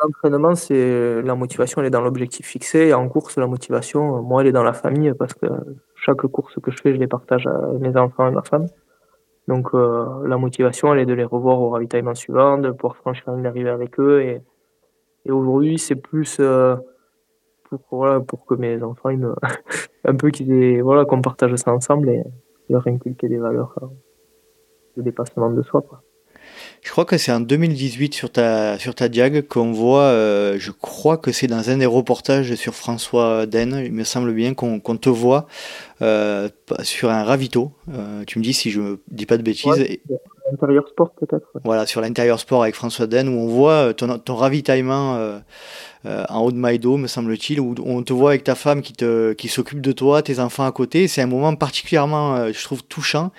l'entraînement, 0.01 0.55
c'est 0.55 1.21
la 1.21 1.35
motivation, 1.35 1.81
elle 1.81 1.87
est 1.87 1.91
dans 1.91 2.01
l'objectif 2.01 2.45
fixé. 2.45 2.93
En 2.93 3.09
course, 3.09 3.37
la 3.37 3.47
motivation, 3.47 4.21
moi, 4.21 4.41
elle 4.41 4.47
est 4.47 4.53
dans 4.53 4.63
la 4.63 4.73
famille 4.73 5.13
parce 5.17 5.33
que 5.33 5.47
chaque 5.95 6.21
course 6.27 6.55
que 6.61 6.71
je 6.71 6.77
fais, 6.77 6.93
je 6.93 6.99
les 6.99 7.07
partage 7.07 7.47
à 7.47 7.57
mes 7.79 7.95
enfants 7.97 8.27
et 8.27 8.31
ma 8.31 8.41
femme. 8.41 8.67
Donc, 9.47 9.69
euh, 9.73 10.05
la 10.27 10.37
motivation, 10.37 10.93
elle 10.93 10.99
est 10.99 11.05
de 11.05 11.13
les 11.13 11.23
revoir 11.23 11.59
au 11.59 11.69
ravitaillement 11.69 12.15
suivant, 12.15 12.57
de 12.57 12.71
pouvoir 12.71 12.97
franchir 12.97 13.33
une 13.35 13.45
arrivée 13.45 13.69
avec 13.69 13.99
eux. 13.99 14.21
Et, 14.21 14.41
aujourd'hui, 15.29 15.77
c'est 15.77 15.95
plus 15.95 16.37
euh, 16.39 16.75
pour, 17.77 17.99
voilà, 17.99 18.19
pour 18.19 18.45
que 18.45 18.55
mes 18.55 18.81
enfants, 18.83 19.09
ils 19.09 19.19
me... 19.19 19.33
un 20.05 20.15
peu 20.15 20.29
qu'ils 20.31 20.81
voilà, 20.81 21.05
qu'on 21.05 21.21
partage 21.21 21.55
ça 21.55 21.73
ensemble 21.73 22.09
et 22.09 22.23
leur 22.69 22.87
inculquer 22.87 23.27
des 23.27 23.37
valeurs 23.37 23.75
euh, 23.81 23.87
de 24.97 25.01
dépassement 25.01 25.49
de 25.49 25.61
soi. 25.61 25.81
Quoi. 25.81 26.01
Je 26.81 26.91
crois 26.91 27.05
que 27.05 27.17
c'est 27.17 27.31
en 27.31 27.39
2018 27.39 28.13
sur 28.13 28.31
ta, 28.31 28.79
sur 28.79 28.95
ta 28.95 29.09
diag 29.09 29.47
qu'on 29.47 29.71
voit, 29.71 30.03
euh, 30.03 30.55
je 30.57 30.71
crois 30.71 31.17
que 31.17 31.31
c'est 31.31 31.47
dans 31.47 31.69
un 31.69 31.77
des 31.77 31.85
reportages 31.85 32.55
sur 32.55 32.73
François 32.73 33.45
Den, 33.45 33.81
il 33.83 33.93
me 33.93 34.03
semble 34.03 34.33
bien 34.33 34.53
qu'on 34.53 34.79
te 34.79 35.09
voit 35.09 35.47
euh, 36.01 36.49
sur 36.83 37.09
un 37.09 37.23
ravito. 37.23 37.71
Euh, 37.93 38.23
tu 38.25 38.39
me 38.39 38.43
dis 38.43 38.53
si 38.53 38.71
je 38.71 38.81
ne 38.81 38.95
dis 39.09 39.25
pas 39.25 39.37
de 39.37 39.43
bêtises. 39.43 39.99
L'intérieur 40.51 40.87
sport 40.87 41.11
peut-être. 41.11 41.47
Voilà, 41.63 41.85
sur 41.85 42.01
l'intérieur 42.01 42.39
sport 42.39 42.63
avec 42.63 42.75
François 42.75 43.07
Den, 43.07 43.27
où 43.27 43.39
on 43.39 43.47
voit 43.47 43.93
ton, 43.93 44.17
ton 44.17 44.35
ravitaillement 44.35 45.39
en 46.05 46.39
haut 46.39 46.51
de 46.51 46.57
Maïdo, 46.57 46.95
me 46.95 47.07
semble-t-il, 47.07 47.59
où 47.59 47.75
on 47.85 48.03
te 48.03 48.13
voit 48.13 48.31
avec 48.31 48.45
ta 48.45 48.55
femme 48.55 48.81
qui 48.81 48.93
te 48.93 49.33
qui 49.33 49.49
s'occupe 49.49 49.81
de 49.81 49.91
toi, 49.91 50.21
tes 50.21 50.39
enfants 50.39 50.65
à 50.65 50.71
côté. 50.71 51.07
C'est 51.09 51.21
un 51.21 51.27
moment 51.27 51.55
particulièrement, 51.55 52.35
euh, 52.35 52.51
je 52.53 52.63
trouve, 52.63 52.83
touchant 52.83 53.31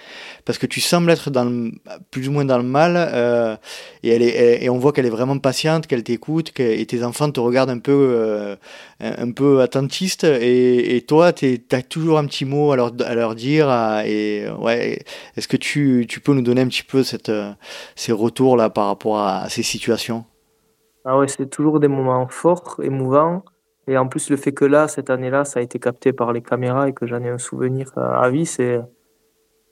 parce 0.44 0.58
que 0.58 0.66
tu 0.66 0.80
sembles 0.80 1.10
être 1.10 1.30
dans 1.30 1.70
plus 2.10 2.28
ou 2.28 2.32
moins 2.32 2.44
dans 2.44 2.58
le 2.58 2.64
mal 2.64 2.94
euh, 2.96 3.56
et 4.02 4.10
elle 4.10 4.22
est 4.22 4.62
et 4.62 4.68
on 4.68 4.78
voit 4.78 4.92
qu'elle 4.92 5.06
est 5.06 5.10
vraiment 5.10 5.38
patiente, 5.38 5.86
qu'elle 5.86 6.02
t'écoute, 6.02 6.52
et 6.60 6.84
tes 6.84 7.02
enfants 7.02 7.30
te 7.30 7.40
regardent 7.40 7.70
un 7.70 7.78
peu 7.78 8.56
un 9.00 9.30
peu 9.32 9.62
attentiste 9.62 10.24
et, 10.24 11.04
toi, 11.08 11.32
tu 11.32 11.60
as 11.72 11.82
toujours 11.82 12.18
un 12.18 12.26
petit 12.26 12.44
mot 12.44 12.72
à 12.72 12.76
leur 12.76 12.92
à 13.04 13.14
leur 13.14 13.34
dire. 13.34 13.68
ouais, 13.68 14.98
est-ce 15.36 15.48
que 15.48 15.56
tu 15.56 16.06
tu 16.08 16.20
peux 16.20 16.34
nous 16.34 16.42
donner 16.42 16.60
un 16.62 16.68
petit 16.68 16.82
peu 16.82 17.02
ces 17.02 18.12
retours 18.12 18.56
là 18.56 18.70
par 18.70 18.86
rapport 18.86 19.18
à 19.18 19.48
ces 19.48 19.62
situations? 19.62 20.24
Ah 21.04 21.18
ouais, 21.18 21.28
c'est 21.28 21.46
toujours 21.48 21.80
des 21.80 21.88
moments 21.88 22.28
forts, 22.28 22.78
émouvants 22.82 23.42
et 23.86 23.96
en 23.98 24.06
plus, 24.06 24.30
le 24.30 24.36
fait 24.36 24.52
que 24.52 24.64
là, 24.66 24.86
cette 24.86 25.10
année-là, 25.10 25.44
ça 25.44 25.58
a 25.58 25.62
été 25.62 25.78
capté 25.80 26.12
par 26.12 26.32
les 26.32 26.42
caméras 26.42 26.88
et 26.88 26.92
que 26.92 27.06
j'en 27.06 27.20
ai 27.24 27.28
un 27.30 27.38
souvenir, 27.38 27.90
heu, 27.96 28.00
à 28.02 28.28
vie, 28.30 28.46
c'est 28.46 28.78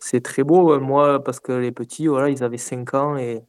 c'est 0.01 0.23
très 0.23 0.45
beau. 0.45 0.73
Heu, 0.75 0.79
moi, 0.81 1.23
parce 1.25 1.41
que 1.41 1.53
les 1.53 1.73
petits, 1.73 2.09
voilà, 2.09 2.31
ils 2.31 2.45
avaient 2.45 2.59
5 2.59 2.95
ans 2.95 3.17
et 3.19 3.43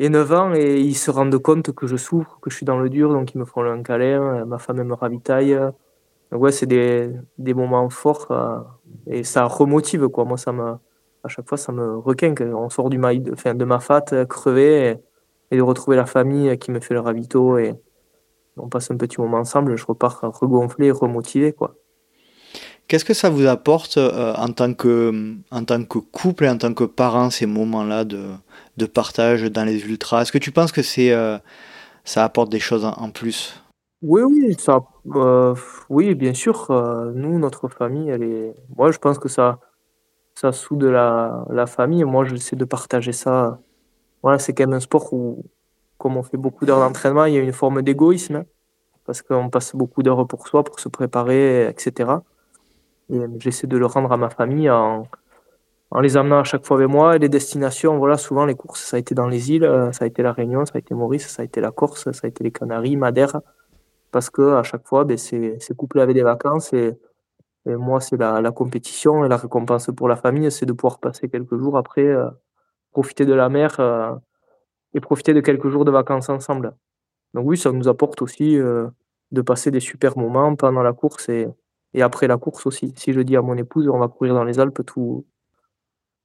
et 0.00 0.10
9 0.10 0.32
ans 0.32 0.54
et 0.54 0.80
ils 0.80 0.94
se 0.96 1.10
rendent 1.12 1.38
compte 1.38 1.72
que 1.72 1.86
je 1.88 1.96
souffre, 1.96 2.38
que 2.42 2.50
je 2.50 2.56
suis 2.56 2.66
dans 2.66 2.78
le 2.80 2.90
dur, 2.90 3.12
donc 3.12 3.34
ils 3.34 3.38
me 3.38 3.44
font 3.46 3.62
un 3.64 3.82
câlin, 3.82 4.42
heu, 4.42 4.46
ma 4.46 4.58
femme, 4.58 4.82
me 4.84 4.94
ravitaille, 4.94 5.54
donc 6.32 6.42
ouais, 6.42 6.52
c'est 6.52 6.66
des 6.66 7.12
des 7.38 7.54
moments 7.54 7.90
forts, 7.90 8.28
heu 8.32 8.64
et 9.08 9.24
ça 9.24 9.44
remotive, 9.46 10.08
quoi. 10.08 10.24
Moi, 10.26 10.38
ça 10.38 10.52
me 10.52 10.74
à 11.24 11.28
chaque 11.28 11.48
fois, 11.48 11.58
ça 11.58 11.72
me 11.72 11.98
requinque. 11.98 12.42
On 12.42 12.70
sort 12.70 12.90
du 12.90 12.98
maï 12.98 13.22
enfin, 13.32 13.54
de 13.54 13.64
ma 13.66 13.80
fat, 13.80 14.04
crevé 14.28 14.98
et 15.50 15.56
de 15.56 15.62
retrouver 15.62 15.96
la 15.96 16.06
famille, 16.06 16.58
qui 16.58 16.70
me 16.70 16.80
fait 16.80 16.94
le 16.94 17.00
ravito 17.00 17.58
et 17.58 17.74
on 18.56 18.68
passe 18.68 18.90
un 18.90 18.96
petit 18.96 19.20
moment 19.20 19.38
ensemble, 19.38 19.76
je 19.76 19.84
repars 19.86 20.20
regonflé, 20.22 20.90
remotivé, 20.90 21.52
quoi. 21.52 21.76
Qu'est-ce 22.86 23.04
que 23.04 23.14
ça 23.14 23.30
vous 23.30 23.46
apporte, 23.46 23.96
heu, 23.96 24.10
en 24.36 24.48
tant 24.52 24.74
que, 24.74 25.34
en 25.50 25.64
tant 25.64 25.82
que 25.84 25.98
couple 25.98 26.44
et 26.44 26.48
en 26.48 26.58
tant 26.58 26.74
que 26.74 26.84
parents, 26.84 27.30
ces 27.30 27.46
moments-là 27.46 28.04
de 28.04 28.24
de 28.76 28.86
partage 28.86 29.44
dans 29.44 29.64
les 29.64 29.84
ultras? 29.86 30.22
Est-ce 30.22 30.32
que 30.32 30.38
tu 30.38 30.52
penses 30.52 30.72
que 30.72 30.82
c'est, 30.82 31.12
heu, 31.12 31.38
ça 32.04 32.24
apporte 32.24 32.50
des 32.50 32.60
choses 32.60 32.84
en 32.84 32.92
en 32.92 33.10
plus? 33.10 33.62
Oui, 34.02 34.22
oui, 34.22 34.54
ça 34.58 34.80
heu, 35.16 35.54
oui, 35.88 36.14
bien 36.14 36.34
sûr, 36.34 36.66
nous, 37.14 37.38
notre 37.38 37.68
famille, 37.68 38.10
elle 38.10 38.22
est 38.22 38.54
moi, 38.76 38.90
je 38.92 38.98
pense 38.98 39.18
que 39.18 39.28
ça 39.28 39.58
ça 40.34 40.52
soude 40.52 40.84
la 40.84 41.44
la 41.50 41.66
famille. 41.66 42.04
Moi, 42.04 42.24
j'essaie 42.26 42.56
de 42.56 42.64
partager 42.66 43.12
ça. 43.12 43.60
Voilà, 44.24 44.38
c'est 44.38 44.54
quand 44.54 44.64
même 44.66 44.72
un 44.72 44.80
sport 44.80 45.12
où, 45.12 45.44
comme 45.98 46.16
on 46.16 46.22
fait 46.22 46.38
beaucoup 46.38 46.64
d'heures 46.64 46.80
d'entraînement, 46.80 47.26
il 47.26 47.34
y 47.34 47.38
a 47.38 47.42
une 47.42 47.52
forme 47.52 47.82
d'égoïsme, 47.82 48.36
hein, 48.36 48.44
parce 49.06 49.22
qu'on 49.22 49.50
passe 49.50 49.76
beaucoup 49.76 50.02
d'heures 50.04 50.26
pour 50.26 50.48
soi, 50.48 50.64
pour 50.64 50.80
se 50.80 50.88
préparer 50.88 51.68
et 51.70 51.74
cetera. 51.78 52.22
Et 53.10 53.16
hem, 53.18 53.36
j'essaie 53.40 53.66
de 53.68 53.78
le 53.78 53.86
rendre 53.86 54.12
à 54.12 54.18
ma 54.18 54.30
famille 54.30 54.70
en 54.70 55.08
en 55.92 56.00
les 56.00 56.16
amenant 56.16 56.40
à 56.40 56.44
chaque 56.44 56.66
fois 56.66 56.78
avec 56.78 56.88
moi. 56.90 57.16
Et 57.16 57.20
les 57.20 57.28
destinations, 57.30 57.98
voilà, 57.98 58.18
souvent 58.18 58.46
les 58.46 58.56
courses, 58.56 58.82
ça 58.84 58.96
a 58.96 59.00
été 59.00 59.14
dans 59.14 59.28
les 59.28 59.52
îles, 59.52 59.64
heu, 59.64 59.92
ça 59.92 60.04
a 60.06 60.08
été 60.08 60.22
la 60.22 60.32
Réunion, 60.32 60.66
ça 60.66 60.74
a 60.76 60.80
été 60.80 60.94
Maurice, 60.94 61.28
ça 61.28 61.42
a 61.42 61.46
été 61.46 61.60
la 61.60 61.72
Corse, 61.72 62.10
ça 62.12 62.26
a 62.26 62.28
été 62.28 62.44
les 62.44 62.52
Canaries, 62.52 62.96
Madère, 62.96 63.40
parce 64.12 64.30
qu'à 64.30 64.62
chaque 64.64 64.86
fois, 64.86 65.04
beh, 65.04 65.18
c'est 65.18 65.58
c'est 65.60 65.76
couplé 65.76 66.02
avec 66.02 66.14
des 66.16 66.24
vacances 66.24 66.72
et 66.74 66.98
moi, 67.66 68.00
c'est 68.00 68.18
la 68.18 68.40
la 68.42 68.52
compétition 68.52 69.24
et 69.24 69.28
la 69.28 69.38
récompense 69.38 69.90
pour 69.96 70.08
la 70.08 70.16
famille, 70.16 70.50
c'est 70.52 70.66
de 70.66 70.72
pouvoir 70.74 70.98
passer 71.00 71.28
quelques 71.30 71.58
jours 71.58 71.78
après, 71.78 72.04
heu, 72.06 72.30
profiter 72.94 73.26
de 73.26 73.34
la 73.34 73.48
mer, 73.50 73.76
heu 73.80 74.14
et 74.94 75.00
profiter 75.00 75.34
de 75.34 75.40
quelques 75.42 75.68
jours 75.70 75.84
de 75.86 75.92
vacances 75.92 76.28
ensemble. 76.30 76.74
Donc 77.34 77.46
oui, 77.48 77.58
ça 77.58 77.72
nous 77.72 77.88
apporte 77.88 78.22
aussi, 78.22 78.56
heu, 78.58 78.90
de 79.32 79.42
passer 79.42 79.70
des 79.72 79.80
super 79.80 80.18
moments 80.18 80.56
pendant 80.56 80.82
la 80.84 80.92
course 80.94 81.28
et 81.30 81.48
et 81.94 82.02
après 82.02 82.28
la 82.28 82.38
course 82.38 82.66
aussi. 82.66 82.92
Si 82.96 83.12
je 83.14 83.20
dis 83.22 83.36
à 83.36 83.42
mon 83.42 83.56
épouse: 83.56 83.88
«On 83.88 83.98
va 84.00 84.08
courir 84.08 84.34
dans 84.34 84.44
les 84.44 84.60
Alpes 84.60 84.82
tous 84.86 85.24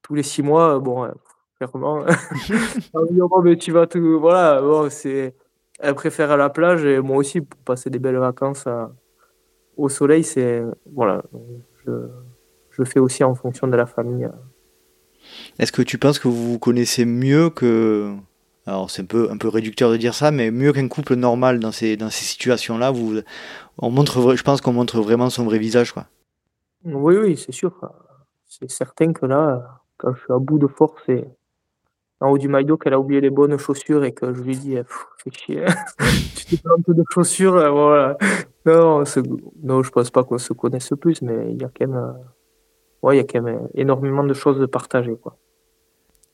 tous 0.03 0.15
les 0.15 0.23
6 0.23 0.43
mois», 0.43 0.79
bon, 0.79 1.05
heu, 1.05 1.13
clairement, 1.59 2.05
«Oh 2.93 3.41
mais 3.43 3.57
tu 3.57 3.71
vas 3.71 3.87
tout» 3.87 4.19
voilà, 4.19 4.61
bon, 4.61 4.89
c'est 4.89 5.35
elle 5.79 5.95
préfère 5.95 6.31
à 6.31 6.37
la 6.37 6.49
plage 6.49 6.83
et 6.85 6.99
moi 7.01 7.17
aussi 7.17 7.41
pour 7.41 7.59
passer 7.61 7.89
des 7.89 7.99
belles 7.99 8.17
vacances, 8.17 8.67
heu, 8.67 8.87
au 9.77 9.89
soleil, 9.89 10.23
c'est 10.23 10.63
voilà, 10.93 11.23
je 11.85 11.91
je 12.71 12.83
fais 12.85 12.99
aussi 12.99 13.23
en 13.25 13.35
fonction 13.35 13.67
de 13.67 13.77
la 13.77 13.85
famille. 13.87 14.29
Est-ce 15.59 15.71
que 15.71 15.81
tu 15.81 15.97
penses 15.97 16.19
que 16.19 16.27
vous 16.27 16.53
vous 16.53 16.59
connaissez 16.59 17.05
mieux 17.05 17.49
que 17.49 18.13
alors 18.65 18.91
c'est 18.91 19.01
un 19.01 19.05
peu 19.05 19.29
un 19.31 19.37
peu 19.37 19.47
réducteur 19.47 19.91
de 19.91 19.97
dire 19.97 20.13
ça, 20.13 20.31
mais 20.31 20.51
mieux 20.51 20.73
qu'un 20.73 20.87
couple 20.87 21.15
normal 21.15 21.59
dans 21.59 21.71
ces 21.71 21.97
dans 21.97 22.09
ces 22.09 22.25
situations-là, 22.25 22.91
vous 22.91 23.19
on 23.77 23.89
montre 23.89 24.35
je 24.35 24.43
pense 24.43 24.61
qu'on 24.61 24.73
montre 24.73 25.01
vraiment 25.01 25.29
son 25.29 25.45
vrai 25.45 25.57
visage, 25.57 25.91
quoi? 25.91 26.05
Oui, 26.85 27.17
oui, 27.17 27.37
c'est 27.37 27.51
sûr, 27.51 27.73
c'est 28.45 28.69
certain 28.69 29.11
que 29.11 29.25
là, 29.25 29.81
quand 29.97 30.13
je 30.13 30.19
suis 30.19 30.33
à 30.33 30.39
bout 30.39 30.59
de 30.59 30.67
force 30.67 31.01
et 31.09 31.25
en 32.21 32.29
haut 32.31 32.37
du 32.37 32.47
McDo, 32.47 32.77
qu'elle 32.77 32.93
a 32.93 32.99
oublié 32.99 33.21
les 33.21 33.29
bonnes 33.29 33.57
chaussures 33.57 34.03
et 34.03 34.13
que 34.13 34.33
je 34.33 34.41
lui 34.41 34.57
dis: 34.57 34.75
«Heu, 34.77 34.85
fais 35.17 35.31
chier, 35.31 35.65
tu 36.35 36.45
t'es 36.45 36.57
planté 36.57 36.93
de 36.93 37.03
chaussures», 37.11 37.53
voilà. 37.71 38.17
Non, 38.65 39.03
non, 39.63 39.83
je 39.83 39.89
pense 39.89 40.11
pas 40.11 40.23
qu'on 40.23 40.37
se 40.37 40.53
connaisse 40.53 40.93
plus, 40.99 41.21
mais 41.21 41.51
il 41.51 41.61
y 41.61 41.65
a 41.65 41.69
quand 41.69 41.87
même, 41.87 42.13
ouais, 43.01 43.15
il 43.15 43.17
y 43.17 43.21
a 43.21 43.23
quand 43.23 43.41
même 43.41 43.67
énormément 43.75 44.23
de 44.23 44.33
choses 44.33 44.65
partagées, 44.71 45.15
quoi. 45.21 45.37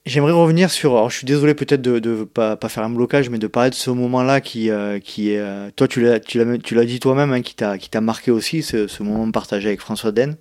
J'aimerais 0.05 0.33
revenir 0.33 0.69
sur 0.69 0.91
alors 0.91 1.09
je 1.09 1.17
suis 1.17 1.25
désolé 1.25 1.55
peut-être 1.55 1.81
de 1.81 1.97
de 1.97 2.25
pas 2.25 2.55
pas 2.57 2.69
faire 2.69 2.83
un 2.83 2.91
blocage, 2.91 3.31
mais 3.31 3.39
de 3.39 3.47
parler 3.47 3.71
de 3.71 3.75
ce 3.75 3.89
moment-là 3.89 4.39
qui, 4.39 4.69
heu, 4.69 4.99
qui 4.99 5.31
est, 5.31 5.39
heu, 5.39 5.71
toi 5.75 5.87
tu 5.87 5.99
l'as 5.99 6.19
tu 6.19 6.37
l'as 6.37 6.59
tu 6.59 6.75
l'as 6.75 6.85
dit 6.85 6.99
toi-même, 6.99 7.33
hein, 7.33 7.41
qui 7.41 7.55
t'a 7.55 7.79
qui 7.79 7.89
t'a 7.89 8.01
marqué 8.01 8.29
aussi 8.29 8.61
ce 8.61 9.01
moment 9.01 9.31
partagé 9.31 9.67
avec 9.69 9.81
François 9.81 10.11
Den. 10.11 10.37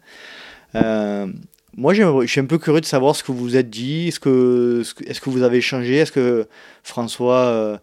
Heu, 0.75 1.33
moi 1.79 1.95
je 1.95 2.27
suis 2.27 2.41
un 2.41 2.45
peu 2.45 2.59
curieux 2.59 2.83
de 2.83 2.87
savoir 2.87 3.17
ce 3.17 3.25
que 3.25 3.33
vous 3.33 3.39
vous 3.39 3.57
êtes 3.57 3.71
dit. 3.71 4.09
Est-ce 4.09 4.21
que 4.21 4.83
ce 4.85 4.93
que 4.93 5.03
est-ce 5.05 5.23
que 5.23 5.31
vous 5.31 5.43
avez 5.43 5.63
changé? 5.63 5.95
Est-ce 5.97 6.13
que 6.13 6.47
François, 6.83 7.81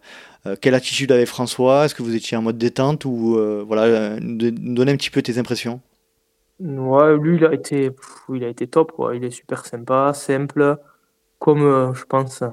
quelle 0.60 0.76
attitude 0.76 1.10
avait 1.10 1.26
François? 1.26 1.86
Est-ce 1.86 1.96
que 1.96 2.04
vous 2.04 2.14
étiez 2.14 2.36
en 2.36 2.42
mode 2.42 2.58
détente 2.58 3.04
ou, 3.04 3.36
voilà, 3.66 4.20
de 4.20 4.50
donner 4.50 4.92
un 4.92 4.96
petit 4.96 5.10
peu 5.10 5.20
tes 5.20 5.36
impressions? 5.36 5.80
Ouais, 6.62 7.16
lui, 7.18 7.38
il 7.38 7.44
a 8.44 8.48
été 8.48 8.66
top, 8.68 8.92
quoi. 8.92 9.16
Il 9.16 9.24
est 9.24 9.30
super 9.30 9.66
sympa, 9.66 10.12
simple, 10.14 10.76
comme, 11.38 11.62
heu, 11.62 11.94
je 11.94 12.04
pense, 12.04 12.42
heu, 12.42 12.50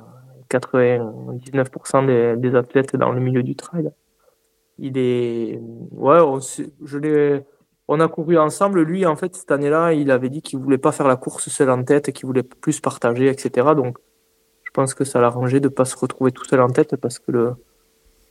99 0.50 1.70
des 2.08 2.36
des 2.38 2.56
athlètes 2.56 2.96
dans 2.96 3.12
le 3.12 3.22
milieu 3.22 3.44
du 3.44 3.56
trail. 3.56 3.92
Il 4.80 4.98
est 4.98 5.60
ouais, 5.92 6.20
on 7.88 8.00
a 8.00 8.08
couru 8.08 8.38
ensemble. 8.38 8.82
Lui, 8.84 9.06
en 9.06 9.16
fait, 9.16 9.36
cette 9.36 9.52
année-là, 9.52 9.94
il 9.94 10.12
avait 10.12 10.30
dit 10.30 10.42
qu'il 10.42 10.60
voulait 10.60 10.78
pas 10.80 10.92
faire 10.92 11.08
la 11.08 11.18
course 11.18 11.50
seul 11.50 11.70
en 11.72 11.84
tête, 11.84 12.12
qu'il 12.14 12.26
voulait 12.28 12.44
plus 12.44 12.80
partager 12.82 13.28
et 13.28 13.38
cetera. 13.38 13.76
Donc 13.76 13.98
je 14.66 14.72
pense 14.72 14.94
que 14.96 15.06
ça 15.06 15.22
l'arrangeait 15.22 15.60
de 15.62 15.70
pas 15.70 15.86
se 15.86 15.98
retrouver 15.98 16.32
tout 16.32 16.46
seul 16.46 16.62
en 16.62 16.70
tête 16.70 16.96
parce 16.98 17.20
que 17.20 17.32
le 17.32 17.56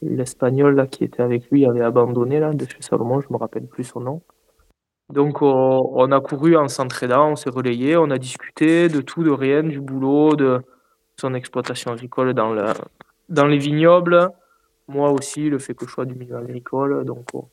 l'Espagnol 0.02 0.76
là 0.76 0.86
qui 0.86 1.04
était 1.04 1.22
avec 1.22 1.50
lui 1.50 1.66
avait 1.66 1.82
abandonné 1.82 2.40
là 2.40 2.52
de 2.54 2.66
chez 2.66 2.82
Salomon, 2.82 3.20
je 3.20 3.28
me 3.32 3.38
rappelle 3.38 3.66
plus 3.66 3.84
son 3.84 4.00
nom. 4.00 4.22
Donc 5.10 5.40
on 5.40 6.12
a 6.12 6.20
couru 6.20 6.56
en 6.56 6.68
s'entraidant, 6.68 7.30
on 7.30 7.36
s'est 7.36 7.50
relayés, 7.50 7.96
on 7.96 8.10
a 8.10 8.18
discuté 8.18 8.88
de 8.88 9.00
tout, 9.00 9.22
de 9.22 9.30
rien, 9.30 9.62
du 9.62 9.80
boulot, 9.80 10.36
de 10.36 10.60
son 11.18 11.34
exploitation 11.34 11.92
agricole 11.92 12.34
dans 12.34 12.52
le 12.52 12.64
dans 13.28 13.46
les 13.46 13.58
vignobles. 13.58 14.30
Moi 14.88 15.10
aussi, 15.10 15.50
le 15.50 15.58
fait 15.58 15.74
que 15.74 15.86
je 15.86 15.90
sois 15.92 16.04
du 16.06 16.14
milieu 16.14 16.36
agricole, 16.36 17.04
donc 17.04 17.26
on 17.34 17.48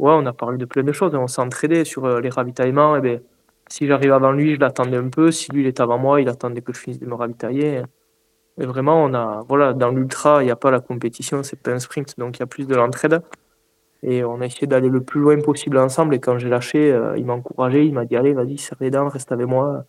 ouais, 0.00 0.12
on 0.12 0.26
a 0.26 0.32
parlé 0.32 0.58
de 0.58 0.64
plein 0.66 0.82
de 0.82 0.92
choses. 0.92 1.14
On 1.14 1.26
s'est 1.26 1.84
sur, 1.84 2.06
heu, 2.06 2.20
les 2.20 2.30
ravitaillements. 2.30 2.96
Et 2.96 3.00
beh, 3.00 3.22
si 3.68 3.86
j'arrive 3.86 4.12
avant 4.12 4.32
lui, 4.32 4.54
je 4.54 4.60
l'attendais 4.60 4.96
un 4.96 5.08
peu, 5.10 5.30
si 5.30 5.52
lui 5.52 5.62
il 5.62 5.66
était 5.68 5.82
avant 5.82 5.98
moi, 5.98 6.20
il 6.20 6.28
attendait 6.28 6.62
que 6.62 6.72
je 6.72 6.80
finisse 6.80 7.00
de 7.00 7.06
me 7.06 7.14
ravitailler. 7.14 7.82
Et 8.58 8.66
vraiment 8.66 9.04
on 9.04 9.14
a 9.14 9.42
voilà, 9.48 9.72
dans 9.74 9.90
l'ultra, 9.90 10.42
il 10.44 10.48
y 10.48 10.50
a 10.50 10.56
pas 10.56 10.70
la 10.70 10.80
compétition, 10.80 11.42
c'est 11.42 11.60
pas 11.62 11.72
un 11.72 11.78
sprint, 11.78 12.18
donc 12.18 12.38
il 12.38 12.40
y 12.40 12.42
a 12.42 12.46
plus 12.46 12.66
de 12.66 12.74
l'entraide 12.74 13.22
et 14.02 14.24
on 14.24 14.40
a 14.40 14.46
essayé 14.46 14.66
d'aller 14.66 14.88
le 14.88 15.02
plus 15.02 15.20
loin 15.20 15.40
possible 15.40 15.78
ensemble 15.78 16.14
et 16.14 16.20
quand 16.20 16.38
j'ai 16.38 16.48
lâché, 16.48 16.92
heu, 16.92 17.14
il 17.18 17.26
m'a 17.26 17.34
encouragé, 17.34 17.84
il 17.86 17.94
m'a 17.94 18.04
dit: 18.06 18.16
«Allez, 18.16 18.34
vas-y, 18.34 18.58
serre 18.58 18.78
les 18.80 18.90
dents, 18.90 19.08
reste 19.08 19.32
avec 19.32 19.46
moi» 19.46 19.84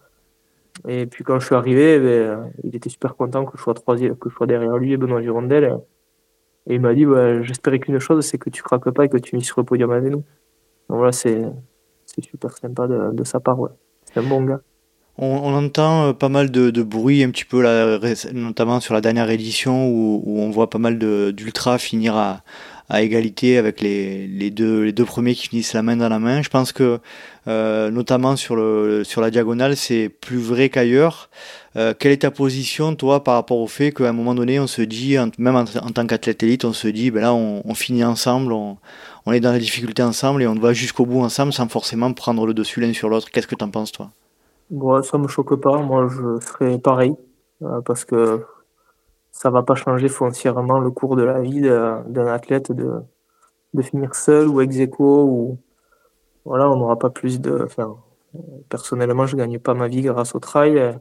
et 0.88 1.06
puis 1.08 1.24
quand 1.24 1.40
je 1.40 1.46
suis 1.48 1.56
arrivé, 1.56 2.00
beh, 2.00 2.06
heu, 2.08 2.38
il 2.64 2.76
était 2.76 2.90
super 2.90 3.16
content 3.16 3.46
que 3.46 3.58
je 3.58 3.64
sois 3.64 3.74
troisiè 3.76 4.12
que 4.20 4.30
je 4.30 4.36
sois 4.36 4.48
derrière 4.48 4.78
lui 4.78 4.94
et 4.94 4.98
Benoît 4.98 5.22
Girondel 5.22 5.78
et 6.68 6.76
il 6.76 6.82
m'a 6.82 6.94
dit: 6.94 7.06
«Bah, 7.06 7.42
j'espérais 7.44 7.80
qu'une 7.80 8.00
chose, 8.00 8.26
c'est 8.26 8.38
que 8.38 8.50
tu 8.50 8.64
craques 8.64 8.90
pas 8.92 9.06
et 9.06 9.10
que 9.10 9.18
tu 9.18 9.32
finisses 9.32 9.48
sur 9.48 9.60
le 9.62 9.66
podium 9.66 9.92
avec 9.92 10.12
nous». 10.12 10.24
Donc 10.90 10.98
voilà, 11.00 11.12
c'est 11.12 11.42
super 12.22 12.52
sympa 12.58 12.88
de 12.88 13.24
sa 13.24 13.40
part, 13.40 13.60
ouais. 13.60 13.70
C'est 14.06 14.20
un 14.20 14.24
bon 14.24 14.44
gars. 14.44 14.62
On 15.18 15.54
entend, 15.54 16.10
heu, 16.10 16.14
pas 16.14 16.30
mal 16.30 16.52
de 16.52 16.84
bruit 16.84 17.24
un 17.24 17.30
petit 17.32 17.46
peu 17.46 17.62
là, 17.62 18.00
notamment 18.34 18.80
sur 18.80 18.94
la 18.94 19.02
dernière 19.02 19.30
édition 19.30 19.88
où 19.90 20.24
où 20.26 20.40
on 20.40 20.50
voit 20.50 20.70
pas 20.70 20.80
mal 20.80 20.98
de 20.98 21.32
d'ultras 21.32 21.78
finir 21.78 22.16
à 22.16 22.44
à 22.92 23.02
égalité 23.02 23.58
avec 23.58 23.82
les 23.82 24.28
les 24.28 24.52
2 24.52 24.84
les 24.84 24.92
2 24.94 25.06
premiers 25.06 25.34
qui 25.36 25.48
finissent 25.50 25.74
la 25.74 25.82
main 25.84 25.96
dans 25.98 26.10
la 26.10 26.20
main. 26.20 26.42
Je 26.42 26.50
pense 26.50 26.72
que, 26.74 27.00
heu, 27.48 27.90
notamment 27.92 28.36
sur 28.36 28.56
le 28.56 29.04
sur 29.06 29.22
la 29.22 29.32
diagonale, 29.32 29.76
c'est 29.78 30.10
plus 30.10 30.40
vrai 30.40 30.70
qu'ailleurs. 30.70 31.30
Heu, 31.78 31.94
quelle 32.00 32.12
est 32.12 32.24
ta 32.24 32.32
position 32.32 32.96
toi 32.96 33.24
par 33.24 33.36
rapport 33.36 33.60
au 33.60 33.68
fait 33.68 33.92
qu'à 33.94 34.10
un 34.10 34.14
moment 34.14 34.36
donné 34.36 34.60
on 34.60 34.68
se 34.68 34.82
dit 34.84 35.16
même 35.38 35.56
en 35.56 35.66
tant 35.66 36.06
qu'athlète 36.06 36.44
élite, 36.44 36.66
on 36.66 36.74
se 36.74 36.88
dit: 36.90 37.12
«Beh, 37.12 37.22
là 37.22 37.34
on 37.34 37.74
finit 37.76 38.04
ensemble, 38.04 38.52
on 38.54 38.78
on 39.26 39.32
est 39.34 39.40
dans 39.40 39.52
la 39.54 39.60
difficulté 39.60 40.04
ensemble 40.04 40.44
et 40.44 40.48
on 40.48 40.56
va 40.56 40.74
jusqu'au 40.74 41.06
bout 41.06 41.22
ensemble 41.22 41.54
sans 41.54 41.68
forcément 41.70 42.12
prendre 42.14 42.46
le 42.48 42.54
dessus 42.54 42.82
l'un 42.82 42.94
sur 42.94 43.10
l'autre». 43.10 43.30
Qu'est-ce 43.32 43.48
que 43.48 43.56
tu 43.56 43.64
en 43.64 43.70
penses 43.72 43.92
toi? 43.94 44.10
Ouais, 44.70 45.04
ça 45.04 45.18
me 45.18 45.28
choque 45.28 45.56
pas. 45.62 45.78
Moi, 45.82 46.08
je 46.10 46.40
ferais 46.46 46.78
pareil, 46.80 47.14
heu, 47.62 47.82
parce 47.86 48.06
que 48.06 48.42
ça 49.32 49.50
va 49.50 49.64
pas 49.64 49.76
changer 49.76 50.10
foncièrement 50.10 50.80
le 50.80 50.92
cours 50.92 51.16
de 51.16 51.24
la 51.24 51.42
vie 51.42 51.62
d'un 51.62 52.28
athlète 52.28 52.72
de 52.72 53.02
de 53.74 53.82
finir 53.82 54.16
seul 54.16 54.48
ou 54.50 54.62
ex 54.62 54.78
aequo 54.80 55.24
ou 55.24 55.58
voilà, 56.46 56.70
on 56.70 56.76
n'aura 56.78 56.98
pas 56.98 57.10
plus 57.10 57.40
de 57.40 57.62
enfin, 57.64 57.96
personnellement, 58.70 59.26
je 59.26 59.36
gagne 59.38 59.60
pas 59.60 59.74
ma 59.74 59.88
vie 59.88 60.02
grâce 60.02 60.36
au 60.36 60.40
trail, 60.40 61.00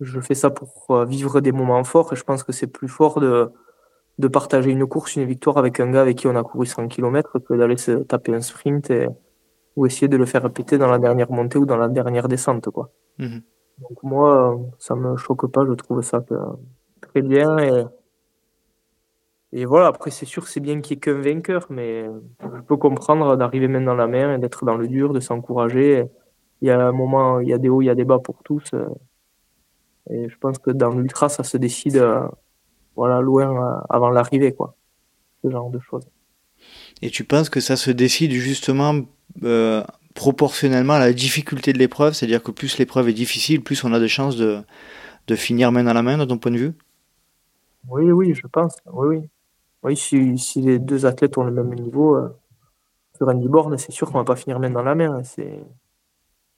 je 0.00 0.20
fais 0.20 0.34
ça 0.34 0.50
pour, 0.50 0.86
heu, 0.90 1.06
vivre 1.06 1.40
des 1.40 1.52
moments 1.52 1.84
forts 1.84 2.12
et 2.12 2.16
je 2.16 2.24
pense 2.24 2.42
que 2.42 2.52
c'est 2.52 2.66
plus 2.66 2.88
fort 2.88 3.20
de 3.20 3.50
de 4.18 4.28
partager 4.28 4.70
une 4.70 4.86
course, 4.86 5.16
une 5.16 5.26
victoire 5.26 5.58
avec 5.58 5.78
un 5.78 5.90
gars 5.90 6.00
avec 6.00 6.16
qui 6.18 6.26
on 6.26 6.36
a 6.36 6.42
couru 6.42 6.64
100 6.64 6.88
km 6.88 7.38
que 7.38 7.54
d'aller 7.54 7.76
se 7.76 7.92
taper 7.92 8.34
un 8.34 8.40
sprint 8.40 8.90
et, 8.90 9.08
ou 9.76 9.84
essayer 9.84 10.08
de 10.08 10.16
le 10.16 10.24
faire 10.24 10.42
répéter 10.42 10.78
dans 10.78 10.88
la 10.90 10.98
dernière 10.98 11.30
montée 11.30 11.58
ou 11.58 11.66
dans 11.66 11.76
la 11.76 11.88
dernière 11.88 12.26
descente. 12.26 12.70
Quoi. 12.70 12.90
Mhm. 13.18 13.42
Donc 13.78 14.02
moi, 14.02 14.58
ça 14.78 14.94
me 14.94 15.16
choque 15.16 15.46
pas, 15.52 15.66
je 15.66 15.74
trouve 15.74 16.00
ça 16.00 16.24
très 17.16 17.26
bien. 17.26 17.56
Et, 19.52 19.64
voilà, 19.64 19.86
après 19.86 20.10
c'est 20.10 20.26
sûr 20.26 20.48
c'est 20.48 20.60
bien 20.60 20.80
qu'il 20.80 20.96
n'y 20.96 20.98
ait 20.98 21.00
qu'un 21.00 21.20
vainqueur, 21.20 21.66
mais 21.70 22.04
je 22.42 22.60
peux 22.62 22.76
comprendre 22.76 23.36
d'arriver 23.36 23.68
même 23.68 23.86
dans 23.86 23.94
la 23.94 24.06
mer 24.06 24.32
et 24.32 24.38
d'être 24.38 24.66
dans 24.66 24.76
le 24.76 24.86
dur, 24.86 25.12
de 25.14 25.20
s'encourager. 25.20 26.04
Il 26.60 26.68
y 26.68 26.70
a 26.70 26.78
un 26.78 26.92
moment, 26.92 27.40
il 27.40 27.48
y 27.48 27.54
a 27.54 27.58
des 27.58 27.68
hauts, 27.68 27.80
il 27.80 27.86
y 27.86 27.90
a 27.90 27.94
des 27.94 28.04
bas 28.04 28.18
pour 28.18 28.42
tous. 28.42 28.70
Et 30.10 30.28
je 30.28 30.38
pense 30.38 30.58
que 30.58 30.70
dans 30.70 30.90
l'ultra, 30.90 31.28
ça 31.28 31.42
se 31.42 31.56
décide 31.56 32.02
voilà, 32.96 33.20
loin 33.20 33.82
avant 33.88 34.10
l'arrivée, 34.10 34.52
quoi. 34.52 34.74
Ce 35.42 35.50
genre 35.50 35.70
de 35.70 35.78
choses. 35.78 36.06
Et 37.02 37.10
tu 37.10 37.24
penses 37.24 37.48
que 37.48 37.60
ça 37.60 37.76
se 37.76 37.90
décide 37.90 38.32
justement 38.32 38.94
euh, 39.42 39.82
proportionnellement 40.14 40.94
à 40.94 40.98
la 40.98 41.12
difficulté 41.12 41.72
de 41.72 41.78
l'épreuve, 41.78 42.14
c'est-à-dire 42.14 42.42
que 42.42 42.50
plus 42.50 42.78
l'épreuve 42.78 43.08
est 43.08 43.14
difficile, 43.14 43.62
plus 43.62 43.84
on 43.84 43.92
a 43.92 44.00
de 44.00 44.06
chances 44.06 44.36
de 44.36 44.64
finir 45.34 45.72
main 45.72 45.84
dans 45.84 45.94
la 45.94 46.02
main, 46.02 46.18
de 46.18 46.24
ton 46.24 46.36
point 46.36 46.52
de 46.52 46.58
vue? 46.58 46.72
Oui, 47.88 48.10
oui, 48.10 48.34
je 48.34 48.46
pense. 48.46 48.76
Oui, 48.86 49.18
oui. 49.18 49.28
Oui, 49.82 49.96
si, 49.96 50.38
si 50.38 50.60
les 50.60 50.78
deux 50.78 51.06
athlètes 51.06 51.38
ont 51.38 51.44
le 51.44 51.52
même 51.52 51.74
niveau 51.74 52.16
euh, 52.16 52.28
sur 53.16 53.28
un 53.28 53.34
borne, 53.34 53.78
c'est 53.78 53.92
sûr 53.92 54.10
qu'on 54.10 54.18
va 54.18 54.24
pas 54.24 54.36
finir 54.36 54.58
main 54.58 54.70
dans 54.70 54.82
la 54.82 54.94
main. 54.94 55.18
Hein, 55.18 55.22
c'est 55.22 55.64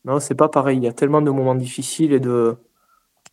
non, 0.04 0.20
c'est 0.20 0.34
pas 0.34 0.48
pareil. 0.48 0.78
Il 0.78 0.84
y 0.84 0.88
a 0.88 0.92
tellement 0.92 1.20
de 1.22 1.30
moments 1.30 1.54
difficiles 1.54 2.12
et 2.12 2.20
de 2.20 2.56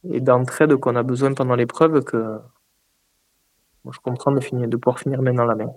et 0.09 0.19
d'entraide 0.21 0.75
qu'on 0.77 0.95
a 0.95 1.03
besoin 1.03 1.33
pendant 1.33 1.55
l'épreuve 1.55 2.03
que 2.03 2.39
moi, 3.85 3.93
je 3.93 3.99
comprends 3.99 4.31
de, 4.31 4.39
finir, 4.39 4.67
de 4.67 4.77
pouvoir 4.77 4.99
finir 4.99 5.21
main 5.21 5.33
dans 5.33 5.45
la 5.45 5.53
main. 5.53 5.71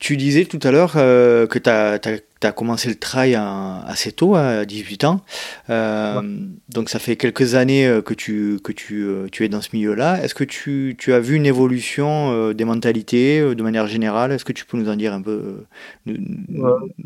Tu 0.00 0.16
disais 0.16 0.46
tout 0.46 0.58
à 0.62 0.70
l'heure 0.70 0.94
euh, 0.96 1.46
que 1.46 1.58
tu 1.58 1.68
as, 1.68 2.52
commencé 2.52 2.88
le 2.88 2.94
trail 2.94 3.34
assez 3.34 4.12
tôt, 4.12 4.34
à 4.34 4.64
18 4.64 5.04
ans. 5.04 5.20
Euh, 5.68 6.22
donc 6.70 6.88
ça 6.88 6.98
fait 6.98 7.16
quelques 7.16 7.54
années 7.54 7.86
euh, 7.86 8.00
que 8.00 8.14
tu, 8.14 8.58
que 8.64 8.72
tu, 8.72 9.06
tu 9.30 9.44
es 9.44 9.50
dans 9.50 9.60
ce 9.60 9.68
milieu-là. 9.74 10.24
Est-ce 10.24 10.34
que 10.34 10.44
tu, 10.44 10.96
tu, 10.98 11.12
as 11.12 11.20
vu 11.20 11.36
une 11.36 11.44
évolution 11.44 12.50
des 12.52 12.64
mentalités 12.64 13.54
de 13.54 13.62
manière 13.62 13.86
générale? 13.86 14.32
Est-ce 14.32 14.46
que 14.46 14.54
tu 14.54 14.64
peux 14.64 14.78
nous 14.78 14.88
en 14.88 14.96
dire 14.96 15.12
un 15.12 15.20
peu 15.20 15.64
nous, 16.06 16.16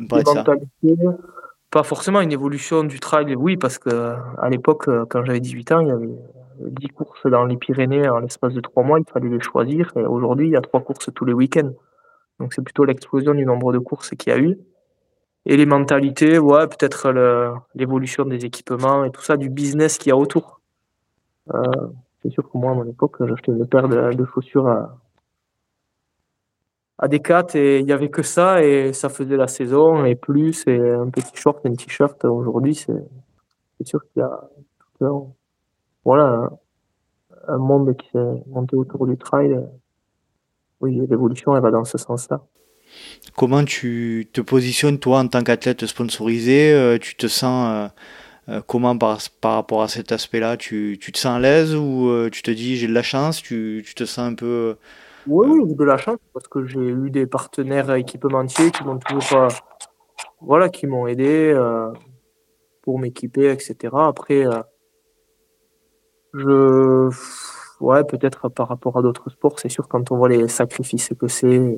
parler 0.09 0.23
de 0.23 0.29
ça? 0.31 0.45
Pas 1.73 1.83
forcément 1.83 2.21
une 2.21 2.31
évolution 2.31 2.85
du 2.85 3.01
trail, 3.01 3.35
oui, 3.35 3.57
parce 3.57 3.79
que 3.79 4.15
à 4.39 4.49
l'époque, 4.49 4.89
quand 5.09 5.25
j'avais 5.25 5.41
18 5.41 5.73
ans, 5.73 5.81
il 5.81 5.89
y 5.89 5.91
avait 5.91 6.15
10 6.61 6.89
courses 6.91 7.27
dans 7.27 7.45
les 7.45 7.57
Pyrénées 7.57 8.09
en 8.09 8.21
l'espace 8.21 8.55
de 8.55 8.61
3 8.61 8.85
mois, 8.85 9.01
il 9.01 9.13
fallait 9.13 9.29
les 9.29 9.41
choisir. 9.41 9.91
Et 9.97 10.05
aujourd'hui, 10.05 10.47
il 10.47 10.53
y 10.53 10.57
a 10.57 10.61
3 10.61 10.83
courses 10.83 11.11
tous 11.13 11.25
les 11.25 11.33
week-ends. 11.33 11.73
Donc 12.41 12.53
c'est 12.53 12.63
plutôt 12.63 12.85
l'explosion 12.85 13.35
du 13.35 13.45
nombre 13.45 13.73
de 13.73 13.79
courses 13.79 14.11
qu'il 14.11 14.33
y 14.33 14.37
a 14.37 14.39
eu. 14.39 14.59
Et 15.47 15.57
les 15.57 15.67
mentalités, 15.67 16.39
ouais, 16.39 16.67
peut-être 16.67 17.13
l'évolution 17.75 18.25
des 18.25 18.45
équipements 18.45 19.05
et 19.05 19.11
tout 19.11 19.23
ça, 19.23 19.37
du 19.37 19.51
business 19.51 19.99
qu'il 19.99 20.11
y 20.11 20.13
a 20.13 20.17
autour. 20.17 20.61
Euh, 21.53 21.61
c'est 22.23 22.31
sûr 22.31 22.51
que 22.51 22.57
moi, 22.57 22.71
à 22.73 22.75
mon 22.75 22.87
époque, 22.87 23.17
j'achetais 23.27 23.53
une 23.53 23.67
paire 23.67 23.89
de, 23.89 24.25
chaussures 24.25 24.67
à, 24.67 24.99
à 26.99 27.09
Decat 27.09 27.49
et 27.55 27.81
il 27.81 27.85
n'y 27.85 27.93
avait 27.93 28.09
que 28.09 28.23
ça 28.23 28.65
et 28.65 28.95
ça 28.95 29.11
faisait 29.11 29.37
la 29.37 29.47
saison 29.47 30.07
et 30.07 30.15
plus 30.15 30.67
et 30.67 30.81
un 30.81 31.11
petit 31.11 31.37
short, 31.37 31.65
un 31.67 31.75
t-shirt. 31.75 32.25
Aujourd'hui, 32.25 32.75
c'est 32.75 33.87
sûr 33.87 34.01
qu'il 34.09 34.21
y 34.21 34.23
a 34.23 34.49
voilà, 36.05 36.51
un 37.49 37.59
monde 37.59 37.97
qui 37.97 38.09
s'est 38.11 38.43
monté 38.47 38.77
autour 38.77 39.07
du 39.07 39.17
trail 39.17 39.59
oui, 40.81 40.99
l'évolution, 41.09 41.57
elle 41.57 41.63
va 41.63 41.71
dans 41.71 41.85
ce 41.85 41.99
sens-là. 41.99 42.43
Comment 43.37 43.65
tu 43.65 44.29
te 44.33 44.41
positionnes, 44.41 44.99
toi, 44.99 45.19
en 45.19 45.29
tant 45.29 45.43
qu'athlète 45.43 45.87
sponsorisé 45.87 46.73
euh, 46.73 46.99
Tu 46.99 47.17
te 47.17 47.27
sens 47.27 47.69
euh, 48.49 48.55
euh, 48.55 48.61
comment 48.67 48.97
par, 48.97 49.19
par 49.41 49.55
rapport 49.55 49.83
à 49.83 49.89
cet 49.89 50.13
aspect-là? 50.13 50.57
Tu, 50.57 50.99
tu, 51.01 51.11
te 51.11 51.19
sens 51.19 51.37
à 51.37 51.41
l'aise 51.41 51.75
ou 51.75 52.11
tu 52.31 52.43
te 52.43 52.51
dis 52.51 52.77
j'ai 52.77 52.87
de 52.87 52.93
la 52.93 53.03
chance 53.03 53.43
tu, 53.43 53.83
tu, 53.85 53.95
te 53.95 54.05
sens 54.05 54.33
un 54.33 54.35
peu. 54.35 54.77
Oui, 55.27 55.49
oui, 55.49 55.65
j'ai 55.69 55.75
de 55.75 55.85
la 55.85 55.97
chance 55.97 56.19
parce 56.33 56.47
que 56.47 56.65
j'ai 56.67 56.81
eu 56.81 57.11
des 57.11 57.27
partenaires 57.27 57.93
équipementiers 57.95 58.71
qui 58.71 58.85
m'ont 58.85 58.99
toujours. 58.99 59.49
Voilà, 60.41 60.69
qui 60.69 60.87
m'ont 60.87 61.07
aidé 61.07 61.55
pour 62.83 62.99
m'équiper, 62.99 63.51
etc. 63.51 63.95
Après, 63.95 64.45
je 66.35 67.09
ouais, 67.85 68.05
peut-être 68.05 68.49
par 68.49 68.69
rapport 68.69 68.97
à 68.99 69.03
d'autres 69.03 69.31
sports, 69.31 69.59
c'est 69.59 69.69
sûr, 69.69 69.89
quand 69.89 70.11
on 70.11 70.17
voit 70.17 70.29
les 70.29 70.49
sacrifices 70.49 71.11
que 71.19 71.29
c'est 71.29 71.77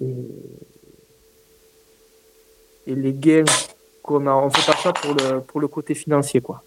et, 0.00 0.14
les 2.86 3.12
gains 3.14 3.44
qu'on 4.02 4.26
a, 4.26 4.34
on 4.34 4.50
fait 4.50 4.70
pas 4.70 4.76
ça 4.76 4.92
pour 4.92 5.14
le, 5.14 5.40
pour 5.40 5.60
le 5.60 5.68
côté 5.68 5.94
financier, 5.94 6.40
quoi. 6.40 6.62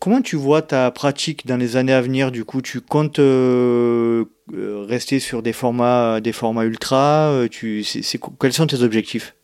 Comment 0.00 0.22
tu 0.22 0.36
vois 0.36 0.62
ta 0.62 0.90
pratique 0.90 1.46
dans 1.46 1.56
les 1.56 1.76
années 1.76 1.92
à 1.92 2.00
venir? 2.00 2.30
Du 2.30 2.44
coup, 2.44 2.62
tu 2.62 2.80
comptes 2.80 3.18
euh, 3.18 4.26
euh, 4.54 4.84
rester 4.88 5.18
sur 5.18 5.42
des 5.42 5.52
formats, 5.52 6.20
des 6.20 6.32
formats 6.32 6.64
ultra 6.64 7.30
euh, 7.30 7.48
tu, 7.48 7.82
c'est, 7.82 8.20
Quels 8.38 8.52
sont 8.52 8.66
tes 8.66 8.82
objectifs? 8.82 9.34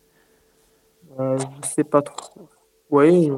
Euh, 1.19 1.37
Je 1.63 1.67
sais 1.67 1.83
pas 1.83 2.01
trop. 2.01 2.47
Oui, 2.89 3.29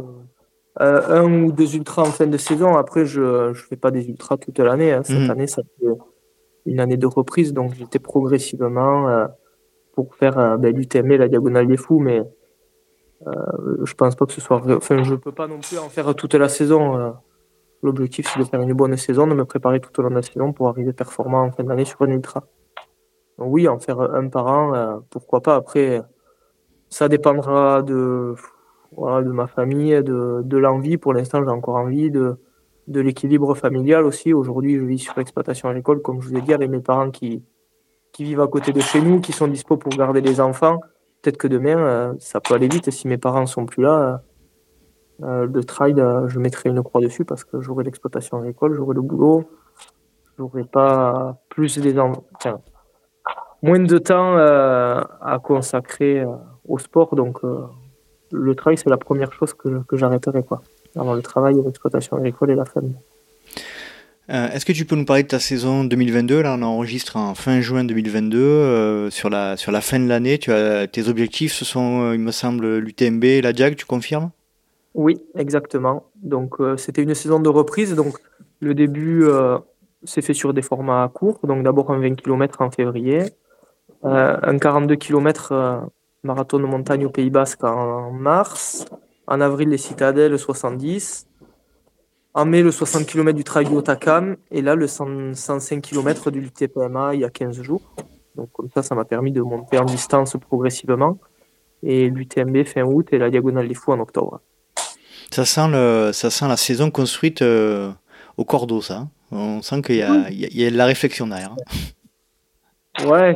euh, 0.81 1.01
un 1.23 1.43
ou 1.43 1.51
deux 1.51 1.75
ultras 1.75 2.03
en 2.03 2.11
fin 2.11 2.27
de 2.27 2.37
saison. 2.37 2.75
Après, 2.75 3.05
je 3.05 3.49
ne 3.49 3.53
fais 3.53 3.77
pas 3.77 3.91
des 3.91 4.07
ultras 4.07 4.37
toute 4.37 4.59
l'année. 4.59 4.91
Hein. 4.91 5.03
Cette 5.03 5.19
mhm. 5.19 5.31
année, 5.31 5.47
ça 5.47 5.61
fait 5.63 5.87
une 6.67 6.79
année 6.79 6.97
de 6.97 7.07
reprise, 7.07 7.53
donc 7.53 7.73
j'étais 7.73 7.99
progressivement 7.99 9.09
euh, 9.09 9.25
pour 9.95 10.13
faire 10.15 10.37
euh, 10.37 10.57
ben, 10.57 10.75
l'UTM, 10.75 11.07
la 11.15 11.27
diagonale 11.27 11.67
des 11.67 11.77
fous, 11.77 11.99
mais 11.99 12.21
euh, 13.25 13.33
je 13.83 13.93
pense 13.93 14.15
pas 14.15 14.25
que 14.25 14.33
ce 14.33 14.41
soit. 14.41 14.61
Enfin, 14.75 15.01
je 15.03 15.15
peux 15.15 15.31
pas 15.31 15.47
non 15.47 15.59
plus 15.59 15.79
en 15.79 15.89
faire 15.89 16.13
toute 16.13 16.35
la 16.35 16.49
saison. 16.49 17.15
L'objectif, 17.81 18.29
c'est 18.31 18.39
de 18.39 18.43
faire 18.43 18.61
une 18.61 18.73
bonne 18.73 18.97
saison, 18.97 19.25
de 19.27 19.33
me 19.33 19.45
préparer 19.45 19.79
tout 19.79 19.97
au 19.99 20.03
long 20.03 20.09
de 20.09 20.15
la 20.15 20.21
saison 20.21 20.51
pour 20.51 20.67
arriver 20.67 20.93
performant 20.93 21.43
en 21.43 21.51
fin 21.51 21.63
d'année 21.63 21.85
sur 21.85 22.01
un 22.01 22.09
ultra. 22.09 22.43
Donc, 23.37 23.47
oui, 23.51 23.67
en 23.67 23.79
faire 23.79 24.01
un 24.01 24.27
par 24.27 24.47
an, 24.47 25.01
pourquoi 25.09 25.41
pas. 25.41 25.55
Après, 25.55 26.01
ça 26.89 27.07
dépendra 27.07 27.81
de 27.81 28.35
voilà, 28.97 29.23
de 29.23 29.31
ma 29.31 29.47
famille, 29.47 30.03
de, 30.03 30.41
de 30.43 30.57
l'envie. 30.57 30.97
Pour 30.97 31.13
l'instant, 31.13 31.43
j'ai 31.43 31.49
encore 31.49 31.75
envie 31.75 32.09
de, 32.09 32.37
de 32.87 32.99
l'équilibre 32.99 33.53
familial 33.55 34.05
aussi. 34.05 34.33
Aujourd'hui, 34.33 34.77
je 34.77 34.83
vis 34.83 34.97
sur 34.97 35.13
l'exploitation 35.17 35.69
agricole, 35.69 36.01
comme 36.01 36.19
je 36.21 36.29
vous 36.29 36.35
ai 36.35 36.41
dit, 36.41 36.53
avec 36.53 36.69
mes 36.69 36.81
parents 36.81 37.11
qui, 37.11 37.43
qui 38.11 38.23
vivent 38.23 38.41
à 38.41 38.47
côté 38.47 38.73
de 38.73 38.79
chez 38.79 38.99
nous, 38.99 39.21
qui 39.21 39.31
sont 39.31 39.47
dispo 39.47 39.77
pour 39.77 39.91
garder 39.91 40.21
les 40.21 40.41
enfants. 40.41 40.79
Peut-être 41.21 41.37
que 41.37 41.47
demain, 41.47 41.77
euh, 41.77 42.13
ça 42.19 42.39
peut 42.39 42.55
aller 42.55 42.67
vite. 42.67 42.89
Si 42.89 43.07
mes 43.07 43.17
parents 43.17 43.45
sont 43.45 43.65
plus 43.67 43.83
là, 43.83 44.23
euh, 45.23 45.45
le 45.45 45.63
trail, 45.63 45.99
euh, 45.99 46.27
je 46.27 46.39
mettrai 46.39 46.69
une 46.69 46.81
croix 46.81 47.01
dessus 47.01 47.25
parce 47.25 47.43
que 47.43 47.61
j'aurai 47.61 47.83
l'exploitation 47.83 48.37
agricole, 48.37 48.73
j'aurai 48.73 48.95
le 48.95 49.01
boulot, 49.01 49.43
j'aurai 50.37 50.63
pas 50.63 51.37
plus 51.49 51.77
des 51.77 51.93
moins 53.63 53.79
de 53.79 53.97
temps 53.97 54.37
à 54.37 55.39
consacrer 55.43 56.23
au 56.67 56.77
sport. 56.77 57.15
Donc, 57.15 57.41
le 58.31 58.55
travail, 58.55 58.77
c'est 58.77 58.89
la 58.89 58.97
première 58.97 59.31
chose 59.33 59.53
que, 59.53 59.83
que 59.87 59.97
j'arrêterai, 59.97 60.43
quoi. 60.43 60.61
Avant 60.95 61.13
le 61.13 61.21
travail, 61.21 61.55
l'exploitation 61.63 62.17
agricole 62.17 62.51
et 62.51 62.55
la 62.55 62.65
famille. 62.65 62.95
Euh, 64.29 64.49
est-ce 64.49 64.65
que 64.65 64.73
tu 64.73 64.83
peux 64.83 64.95
nous 64.95 65.05
parler 65.05 65.23
de 65.23 65.29
ta 65.29 65.39
saison 65.39 65.85
2022 65.85 66.41
Là, 66.41 66.55
on 66.59 66.61
enregistre 66.61 67.15
en 67.15 67.33
fin 67.33 67.61
juin 67.61 67.85
2022. 67.85 68.37
Euh, 68.37 69.09
sur, 69.09 69.29
la, 69.29 69.55
sur 69.55 69.71
la 69.71 69.79
fin 69.81 69.99
de 69.99 70.07
l'année, 70.07 70.37
tu 70.37 70.51
as, 70.51 70.87
tes 70.87 71.07
objectifs, 71.07 71.53
ce 71.53 71.63
sont, 71.63 72.01
euh, 72.01 72.15
il 72.15 72.19
me 72.19 72.31
semble, 72.31 72.77
l'UTMB 72.77 73.23
et 73.23 73.41
la 73.41 73.53
JAG, 73.53 73.75
tu 73.75 73.85
confirmes? 73.85 74.31
Oui, 74.95 75.21
exactement. 75.35 76.05
Donc, 76.15 76.55
c'était 76.77 77.03
une 77.03 77.13
saison 77.13 77.39
de 77.39 77.49
reprise. 77.49 77.93
Donc, 77.93 78.17
le 78.59 78.73
début 78.73 79.25
s'est 80.03 80.23
fait 80.23 80.33
sur 80.33 80.55
des 80.55 80.63
formats 80.63 81.07
courts. 81.13 81.39
Donc, 81.43 81.63
d'abord 81.63 81.91
un 81.91 81.99
20 81.99 82.15
km 82.15 82.61
en 82.61 82.71
février, 82.71 83.21
un 84.01 84.57
42 84.57 84.95
km 84.95 85.91
marathon 86.27 86.59
de 86.59 86.65
montagne 86.65 87.05
au 87.05 87.09
Pays 87.09 87.31
Basque 87.31 87.63
en 87.63 88.11
mars. 88.11 88.85
En 89.25 89.41
avril, 89.41 89.69
les 89.69 89.77
citadelles 89.77 90.37
70. 90.37 91.25
En 92.33 92.45
mai, 92.45 92.61
le 92.61 92.71
60 92.71 93.07
km 93.07 93.35
du 93.35 93.43
trail 93.43 93.65
du 93.65 93.81
Takam. 93.81 94.37
Et 94.51 94.61
là, 94.61 94.75
le 94.75 94.87
105 94.87 95.81
km 95.81 96.29
du 96.29 96.51
TPMA 96.51 97.15
il 97.15 97.21
y 97.21 97.25
a 97.25 97.29
15 97.29 97.61
jours. 97.61 97.81
Donc, 98.35 98.51
comme 98.51 98.69
ça, 98.73 98.83
ça 98.83 98.93
m'a 98.93 99.05
permis 99.05 99.31
de 99.31 99.41
monter 99.41 99.79
en 99.79 99.85
distance 99.85 100.37
progressivement. 100.37 101.17
Et 101.81 102.09
l'UTMB 102.09 102.63
fin 102.63 102.83
août 102.83 103.07
et 103.11 103.17
la 103.17 103.29
Diagonale 103.29 103.67
des 103.67 103.73
Fous 103.73 103.91
en 103.91 103.99
octobre. 103.99 104.41
Ça 105.31 105.45
sent, 105.45 105.67
le, 105.69 106.11
ça 106.13 106.29
sent 106.29 106.47
la 106.47 106.57
saison 106.57 106.91
construite 106.91 107.41
euh, 107.41 107.91
au 108.37 108.45
cordeau, 108.45 108.81
ça. 108.81 108.99
Hein. 108.99 109.09
On 109.31 109.61
sent 109.61 109.81
qu'il 109.81 109.95
y, 109.95 109.99
y, 109.99 110.65
a 110.65 110.71
de 110.71 110.77
la 110.77 110.85
réflexion 110.85 111.27
derrière. 111.27 111.53
Ouais, 113.05 113.35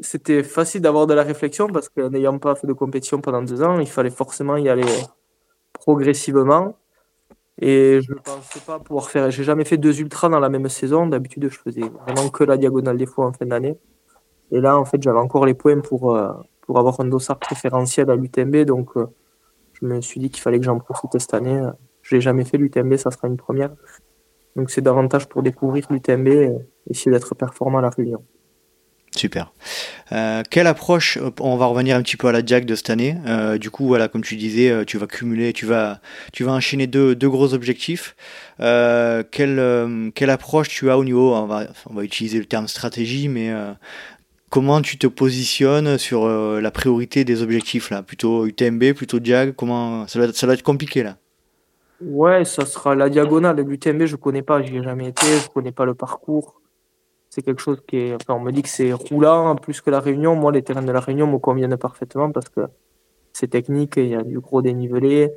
c'était 0.00 0.42
facile 0.42 0.82
d'avoir 0.82 1.06
de 1.06 1.14
la 1.14 1.22
réflexion 1.22 1.66
parce 1.68 1.88
que 1.88 2.08
n'ayant 2.08 2.38
pas 2.38 2.54
fait 2.54 2.66
de 2.66 2.74
compétition 2.74 3.20
pendant 3.20 3.42
deux 3.42 3.62
ans, 3.62 3.80
il 3.80 3.88
fallait 3.88 4.10
forcément 4.10 4.56
y 4.58 4.68
aller 4.68 4.84
progressivement. 5.72 6.76
Et 7.60 8.00
je 8.02 8.12
ne 8.12 8.18
pensais 8.18 8.60
pas 8.60 8.78
pouvoir 8.78 9.10
faire. 9.10 9.30
J'ai 9.30 9.44
jamais 9.44 9.64
fait 9.64 9.78
deux 9.78 10.00
ultras 10.00 10.28
dans 10.28 10.40
la 10.40 10.48
même 10.50 10.68
saison. 10.68 11.06
D'habitude, 11.06 11.48
je 11.48 11.58
faisais 11.58 11.80
vraiment 11.80 12.28
que 12.30 12.44
la 12.44 12.56
diagonale 12.56 12.98
des 12.98 13.06
fois 13.06 13.26
en 13.26 13.32
fin 13.32 13.46
d'année. 13.46 13.78
Et 14.52 14.60
là, 14.60 14.78
en 14.78 14.84
fait, 14.84 15.02
j'avais 15.02 15.18
encore 15.18 15.46
les 15.46 15.54
points 15.54 15.80
pour, 15.80 16.16
euh, 16.16 16.32
pour 16.62 16.78
avoir 16.78 17.00
un 17.00 17.06
dossard 17.06 17.38
préférentiel 17.38 18.10
à 18.10 18.16
l'UTMB. 18.16 18.64
Donc, 18.64 18.96
euh, 18.96 19.06
je 19.74 19.86
me 19.86 20.00
suis 20.02 20.20
dit 20.20 20.30
qu'il 20.30 20.42
fallait 20.42 20.58
que 20.58 20.66
j'en 20.66 20.78
profite 20.78 21.18
cette 21.18 21.34
année. 21.34 21.62
Je 22.02 22.16
l'ai 22.16 22.20
jamais 22.20 22.44
fait 22.44 22.58
l'UTMB, 22.58 22.96
ça 22.96 23.10
sera 23.10 23.28
une 23.28 23.36
première. 23.38 23.70
Donc, 24.56 24.70
c'est 24.70 24.82
davantage 24.82 25.28
pour 25.28 25.42
découvrir 25.42 25.86
l'UTMB 25.90 26.28
et 26.28 26.56
essayer 26.90 27.10
d'être 27.12 27.34
performant 27.34 27.78
à 27.78 27.82
la 27.82 27.90
Réunion. 27.90 28.24
Super. 29.18 29.52
Euh, 30.12 30.42
quelle 30.48 30.68
approche, 30.68 31.18
on 31.40 31.56
va 31.56 31.66
revenir 31.66 31.96
un 31.96 32.02
petit 32.02 32.16
peu 32.16 32.28
à 32.28 32.32
la 32.32 32.44
Jack 32.44 32.64
de 32.64 32.76
cette 32.76 32.88
année. 32.88 33.16
Euh, 33.26 33.58
du 33.58 33.68
coup, 33.68 33.86
voilà, 33.86 34.06
comme 34.06 34.22
tu 34.22 34.36
disais, 34.36 34.70
euh, 34.70 34.84
tu 34.84 34.96
vas 34.96 35.08
cumuler, 35.08 35.52
tu 35.52 35.66
vas, 35.66 36.00
tu 36.32 36.44
vas 36.44 36.52
enchaîner 36.52 36.86
deux, 36.86 37.16
deux 37.16 37.28
gros 37.28 37.52
objectifs. 37.52 38.14
quelle, 38.58 40.12
quelle 40.14 40.30
approche 40.30 40.68
tu 40.68 40.88
as 40.88 40.96
au 40.96 41.04
niveau, 41.04 41.34
on 41.34 41.46
va, 41.46 41.66
on 41.90 41.94
va 41.94 42.04
utiliser 42.04 42.38
le 42.38 42.44
terme 42.44 42.68
stratégie, 42.68 43.28
mais 43.28 43.52
comment 44.50 44.82
tu 44.82 44.98
te 44.98 45.08
positionnes 45.08 45.98
sur 45.98 46.28
la 46.28 46.70
priorité 46.70 47.24
des 47.24 47.42
objectifs 47.42 47.90
là? 47.90 48.02
Plutôt 48.02 48.46
UTMB, 48.46 48.92
plutôt 48.92 49.18
Jag 49.22 49.52
Comment 49.54 50.06
ça 50.06 50.20
va, 50.20 50.32
ça 50.32 50.46
va 50.46 50.54
être 50.54 50.62
compliqué 50.62 51.02
là 51.02 51.16
Ouais, 52.00 52.44
ça 52.44 52.64
sera 52.64 52.94
la 52.94 53.08
diagonale. 53.08 53.60
L'UTMB, 53.60 54.04
je 54.04 54.14
connais 54.14 54.42
pas, 54.42 54.62
j'y 54.62 54.76
ai 54.76 54.84
jamais 54.84 55.08
été, 55.08 55.26
je 55.42 55.48
connais 55.48 55.72
pas 55.72 55.84
le 55.84 55.94
parcours 55.94 56.60
c'est 57.38 57.44
quelque 57.44 57.62
chose 57.62 57.80
qui 57.86 57.96
est. 57.98 58.14
Enfin, 58.14 58.34
on 58.34 58.40
me 58.40 58.50
dit 58.50 58.62
que 58.62 58.68
c'est 58.68 58.92
roulant 58.92 59.54
plus 59.54 59.80
que 59.80 59.90
la 59.90 60.00
Réunion. 60.00 60.34
Moi, 60.34 60.50
les 60.50 60.62
terrains 60.62 60.82
de 60.82 60.90
la 60.90 60.98
Réunion 60.98 61.28
me 61.28 61.38
conviennent 61.38 61.76
parfaitement 61.76 62.32
parce 62.32 62.48
que 62.48 62.62
c'est 63.32 63.46
technique, 63.46 63.94
il 63.96 64.08
y 64.08 64.16
a 64.16 64.22
du 64.22 64.40
gros 64.40 64.60
dénivelé. 64.60 65.30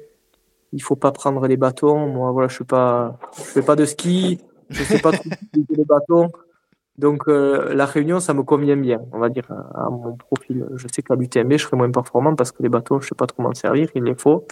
Il 0.74 0.82
faut 0.82 0.96
pas 0.96 1.12
prendre 1.12 1.46
les 1.46 1.58
bâtons. 1.58 2.08
Moi, 2.08 2.32
voilà, 2.32 2.48
je 2.48 2.56
suis 2.56 2.64
pas, 2.64 3.20
je 3.38 3.44
fais 3.44 3.62
pas 3.62 3.76
de 3.76 3.86
ski, 3.86 4.40
je 4.70 4.84
sais 4.84 5.00
pas 5.00 5.12
trop 5.12 5.30
les 5.70 5.86
bâtons. 5.86 6.30
Donc, 6.98 7.28
euh, 7.28 7.74
la 7.76 7.86
Réunion, 7.86 8.20
ça 8.20 8.34
me 8.34 8.42
convient 8.42 8.78
bien, 8.78 9.02
on 9.12 9.20
va 9.20 9.30
dire, 9.30 9.48
à 9.76 9.90
mon 9.92 10.16
profil. 10.16 10.68
Je 10.76 10.88
sais 10.92 11.04
qu'à 11.04 11.16
l'UTMB, 11.16 11.52
je 11.52 11.58
serai 11.66 11.78
moins 11.78 11.92
performant 11.92 12.36
parce 12.36 12.52
que 12.52 12.64
les 12.64 12.70
bâtons, 12.70 13.00
je 13.00 13.10
sais 13.10 13.16
pas 13.16 13.28
trop 13.28 13.44
m'en 13.44 13.54
servir, 13.54 13.90
il 13.94 14.04
les 14.06 14.16
faut. 14.16 14.48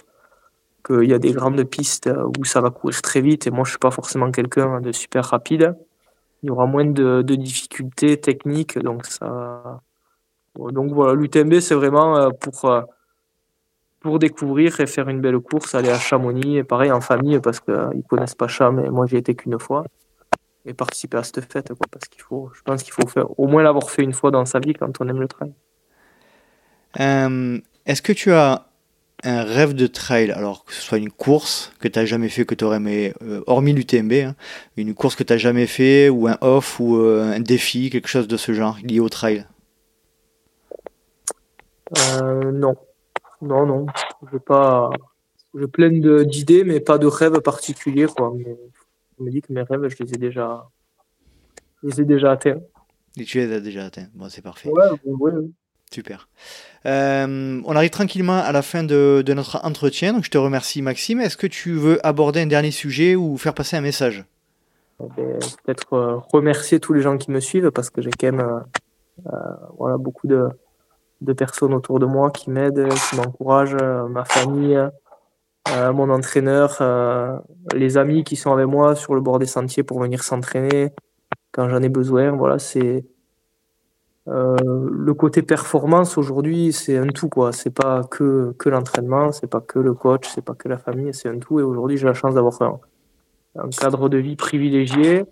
Qu'il 0.86 1.04
y 1.04 1.14
a 1.14 1.18
des 1.18 1.32
grandes 1.32 1.62
pistes 1.64 2.08
où 2.38 2.44
ça 2.44 2.60
va 2.60 2.70
courir 2.70 3.02
très 3.02 3.20
vite 3.20 3.48
et 3.48 3.50
moi, 3.50 3.64
je 3.64 3.70
suis 3.70 3.78
pas 3.78 3.90
forcément 3.90 4.30
quelqu'un 4.30 4.80
de 4.80 4.92
super 4.92 5.24
rapide 5.24 5.74
il 6.42 6.46
y 6.46 6.50
aura 6.50 6.66
moins 6.66 6.84
de, 6.84 7.22
difficultés 7.22 8.18
techniques. 8.18 8.78
Donc, 8.78 9.06
ça... 9.06 9.80
donc 10.56 10.92
voilà, 10.92 11.14
l'UTMB, 11.14 11.60
c'est 11.60 11.74
vraiment 11.74 12.16
euh, 12.16 12.30
pour, 12.30 12.64
euh, 12.64 12.82
pour 14.00 14.18
découvrir 14.18 14.80
et 14.80 14.86
faire 14.86 15.08
une 15.08 15.20
belle 15.20 15.38
course, 15.38 15.74
aller 15.74 15.90
à 15.90 15.98
Chamonix, 15.98 16.58
et 16.58 16.64
pareil 16.64 16.92
en 16.92 17.00
famille, 17.00 17.38
parce 17.40 17.60
qu'ils 17.60 17.74
ne 17.74 18.02
connaissent 18.02 18.34
pas 18.34 18.48
Cham, 18.48 18.78
et 18.80 18.90
moi, 18.90 19.06
j'ai 19.06 19.18
été 19.18 19.34
qu'une 19.34 19.58
fois. 19.58 19.84
Et 20.66 20.74
participer 20.74 21.16
à 21.16 21.22
cette 21.22 21.50
fête, 21.50 21.68
quoi, 21.68 21.86
parce 21.90 22.06
qu'il 22.08 22.22
faut, 22.22 22.50
je 22.54 22.62
pense 22.62 22.82
qu'il 22.82 22.92
faut 22.92 23.06
faire, 23.06 23.38
au 23.38 23.46
moins 23.46 23.62
l'avoir 23.62 23.90
fait 23.90 24.02
une 24.02 24.12
fois 24.12 24.30
dans 24.30 24.44
sa 24.44 24.58
vie 24.58 24.74
quand 24.74 25.00
on 25.00 25.08
aime 25.08 25.20
le 25.20 25.28
trail. 25.28 25.52
Euh, 26.98 27.58
est-ce 27.86 28.02
que 28.02 28.12
tu 28.12 28.32
as 28.32 28.69
un 29.24 29.44
rêve 29.44 29.74
de 29.74 29.86
trail, 29.86 30.30
alors 30.30 30.64
que 30.64 30.72
ce 30.72 30.80
soit 30.80 30.98
une 30.98 31.10
course 31.10 31.72
que 31.78 31.88
tu 31.88 31.98
n'as 31.98 32.04
jamais 32.04 32.28
fait, 32.28 32.44
que 32.44 32.54
tu 32.54 32.64
aurais 32.64 32.78
aimé, 32.78 33.12
euh, 33.22 33.42
hormis 33.46 33.72
l'UTMB, 33.72 34.12
hein, 34.12 34.34
une 34.76 34.94
course 34.94 35.16
que 35.16 35.22
tu 35.22 35.32
n'as 35.32 35.38
jamais 35.38 35.66
fait, 35.66 36.08
ou 36.08 36.26
un 36.26 36.38
off, 36.40 36.80
ou 36.80 36.96
euh, 36.96 37.32
un 37.32 37.40
défi, 37.40 37.90
quelque 37.90 38.08
chose 38.08 38.28
de 38.28 38.36
ce 38.36 38.52
genre 38.52 38.78
lié 38.82 39.00
au 39.00 39.08
trail 39.08 39.46
euh, 41.98 42.52
Non. 42.52 42.76
Non, 43.42 43.66
non. 43.66 43.86
Je 44.32 44.38
pas. 44.38 44.90
J'ai 45.58 45.66
plein 45.66 45.90
d'idées, 45.90 46.62
mais 46.64 46.80
pas 46.80 46.98
de 46.98 47.06
rêve 47.06 47.40
particulier. 47.40 48.06
Quoi. 48.06 48.32
je 48.38 49.24
me 49.24 49.30
dis 49.30 49.40
que 49.40 49.52
mes 49.52 49.62
rêves, 49.62 49.88
je 49.88 50.04
les 50.04 50.14
ai 50.14 50.18
déjà, 50.18 50.68
je 51.82 51.88
les 51.88 52.00
ai 52.02 52.04
déjà 52.04 52.32
atteints. 52.32 52.60
Et 53.16 53.24
tu 53.24 53.38
les 53.38 53.52
as 53.52 53.60
déjà 53.60 53.86
atteints. 53.86 54.08
Bon, 54.14 54.28
c'est 54.28 54.42
parfait. 54.42 54.68
Ouais, 54.68 54.84
ouais, 55.04 55.32
ouais. 55.32 55.50
Super. 55.92 56.28
Euh, 56.86 57.60
on 57.64 57.74
arrive 57.74 57.90
tranquillement 57.90 58.38
à 58.38 58.52
la 58.52 58.62
fin 58.62 58.84
de, 58.84 59.24
notre 59.26 59.64
entretien, 59.64 60.12
donc 60.12 60.24
je 60.24 60.30
te 60.30 60.38
remercie 60.38 60.82
Maxime. 60.82 61.20
Est-ce 61.20 61.36
que 61.36 61.48
tu 61.48 61.72
veux 61.72 62.04
aborder 62.06 62.40
un 62.40 62.46
dernier 62.46 62.70
sujet 62.70 63.16
ou 63.16 63.36
faire 63.36 63.54
passer 63.54 63.76
un 63.76 63.80
message? 63.80 64.24
Peut-être 64.98 65.94
euh, 65.94 66.16
remercier 66.32 66.78
tous 66.78 66.92
les 66.92 67.00
gens 67.00 67.16
qui 67.18 67.32
me 67.32 67.40
suivent 67.40 67.70
parce 67.72 67.90
que 67.90 68.02
j'ai 68.02 68.10
quand 68.10 68.30
même 68.30 68.62
euh, 69.26 69.30
voilà, 69.78 69.96
beaucoup 69.98 70.28
de, 70.28 70.48
personnes 71.32 71.74
autour 71.74 71.98
de 71.98 72.06
moi 72.06 72.30
qui 72.30 72.50
m'aident, 72.50 72.88
qui 72.88 73.16
m'encouragent, 73.16 73.76
ma 74.08 74.24
famille, 74.24 74.78
mon 75.68 76.08
entraîneur, 76.08 77.42
les 77.74 77.98
amis 77.98 78.22
qui 78.24 78.36
sont 78.36 78.52
avec 78.52 78.66
moi 78.66 78.94
sur 78.94 79.14
le 79.14 79.20
bord 79.20 79.38
des 79.38 79.46
sentiers 79.46 79.82
pour 79.82 80.00
venir 80.00 80.22
s'entraîner 80.22 80.90
quand 81.52 81.68
j'en 81.68 81.82
ai 81.82 81.88
besoin. 81.88 82.30
Voilà, 82.30 82.58
c'est 82.58 83.04
le 84.26 85.12
côté 85.14 85.42
performance 85.42 86.18
aujourd'hui, 86.18 86.72
c'est 86.72 86.96
un 86.96 87.08
tout 87.08 87.28
quoi. 87.28 87.52
C'est 87.52 87.70
pas 87.74 88.02
que 88.04 88.54
que 88.58 88.68
l'entraînement, 88.68 89.32
c'est 89.32 89.46
pas 89.46 89.60
que 89.60 89.78
le 89.78 89.94
coach, 89.94 90.28
c'est 90.34 90.44
pas 90.44 90.54
que 90.54 90.68
la 90.68 90.78
famille, 90.78 91.12
c'est 91.14 91.28
un 91.28 91.38
tout. 91.38 91.58
Et 91.60 91.62
aujourd'hui, 91.62 91.96
j'ai 91.96 92.06
la 92.06 92.14
chance 92.14 92.34
d'avoir 92.34 92.60
un, 92.62 93.68
cadre 93.70 94.08
de 94.08 94.18
vie 94.18 94.36
privilégié 94.36 95.24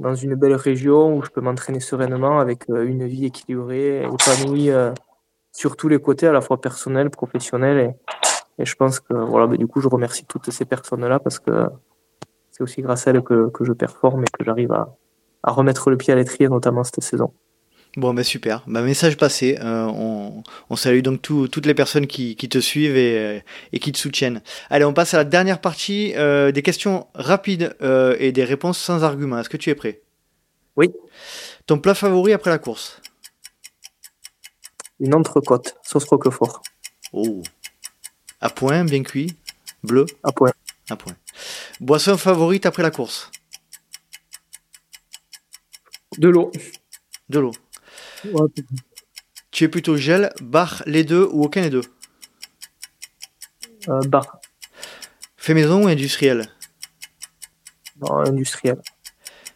dans 0.00 0.14
une 0.14 0.34
belle 0.34 0.54
région 0.54 1.16
où 1.16 1.22
je 1.22 1.30
peux 1.30 1.40
m'entraîner 1.40 1.80
sereinement 1.80 2.40
avec 2.40 2.68
euh, 2.70 2.84
une 2.86 3.06
vie 3.06 3.26
équilibrée, 3.26 4.02
épanouie 4.04 4.70
euh, 4.70 4.92
sur 5.52 5.76
tous 5.76 5.88
les 5.88 6.00
côtés, 6.00 6.26
à 6.26 6.32
la 6.32 6.40
fois 6.40 6.60
personnel, 6.60 7.10
professionnel. 7.10 7.94
Et, 8.58 8.64
je 8.64 8.74
pense 8.74 9.00
que 9.00 9.14
voilà, 9.14 9.46
bah, 9.46 9.56
du 9.56 9.66
coup, 9.66 9.80
je 9.80 9.88
remercie 9.88 10.24
toutes 10.26 10.50
ces 10.50 10.64
personnes-là 10.64 11.18
parce 11.18 11.38
que 11.38 11.66
c'est 12.50 12.62
aussi 12.62 12.82
grâce 12.82 13.06
à 13.06 13.10
elles 13.10 13.22
que, 13.22 13.50
que 13.50 13.64
je 13.64 13.72
performe 13.72 14.22
et 14.22 14.30
que 14.32 14.44
j'arrive 14.44 14.72
à, 14.72 14.96
à 15.42 15.52
remettre 15.52 15.90
le 15.90 15.96
pied 15.96 16.12
à 16.12 16.16
l'étrier, 16.16 16.48
notamment 16.48 16.84
cette 16.84 17.02
saison. 17.02 17.32
Bon, 17.96 18.14
bah 18.14 18.24
super. 18.24 18.62
Bah, 18.66 18.80
message 18.80 19.18
passé. 19.18 19.58
Euh, 19.60 19.84
on, 20.70 20.76
salue 20.76 21.02
donc 21.02 21.20
toutes 21.20 21.66
les 21.66 21.74
personnes 21.74 22.06
qui, 22.06 22.36
te 22.36 22.58
suivent 22.58 22.96
et, 22.96 23.44
qui 23.80 23.92
te 23.92 23.98
soutiennent. 23.98 24.40
Allez, 24.70 24.86
on 24.86 24.94
passe 24.94 25.12
à 25.12 25.18
la 25.18 25.24
dernière 25.24 25.60
partie 25.60 26.14
euh, 26.16 26.52
des 26.52 26.62
questions 26.62 27.06
rapides 27.14 27.76
euh, 27.82 28.16
et 28.18 28.32
des 28.32 28.44
réponses 28.44 28.78
sans 28.78 29.04
argument. 29.04 29.38
Est-ce 29.38 29.50
que 29.50 29.58
tu 29.58 29.68
es 29.68 29.74
prêt? 29.74 30.00
Oui. 30.76 30.90
Ton 31.66 31.78
plat 31.78 31.94
favori 31.94 32.32
après 32.32 32.50
la 32.50 32.58
course? 32.58 33.00
Une 34.98 35.14
entrecôte, 35.14 35.76
sauce 35.82 36.04
roquefort. 36.04 36.62
Oh. 37.12 37.42
À 38.40 38.48
point, 38.48 38.84
bien 38.84 39.02
cuit, 39.02 39.36
bleu? 39.84 40.06
À 40.22 40.32
point. 40.32 40.52
À 40.88 40.96
point. 40.96 41.14
Boisson 41.80 42.16
favorite 42.16 42.64
après 42.64 42.82
la 42.82 42.90
course? 42.90 43.30
De 46.16 46.28
l'eau. 46.28 46.50
De 47.28 47.38
l'eau. 47.38 47.52
Tu 49.50 49.64
es 49.64 49.68
plutôt 49.68 49.96
gel, 49.96 50.32
bar, 50.40 50.82
les 50.86 51.04
deux 51.04 51.28
ou 51.30 51.44
aucun 51.44 51.62
des 51.62 51.70
deux 51.70 51.84
euh, 53.88 54.00
Bar. 54.08 54.40
Fait 55.36 55.54
maison 55.54 55.84
ou 55.84 55.88
industriel 55.88 56.48
Non, 58.00 58.18
industriel. 58.18 58.80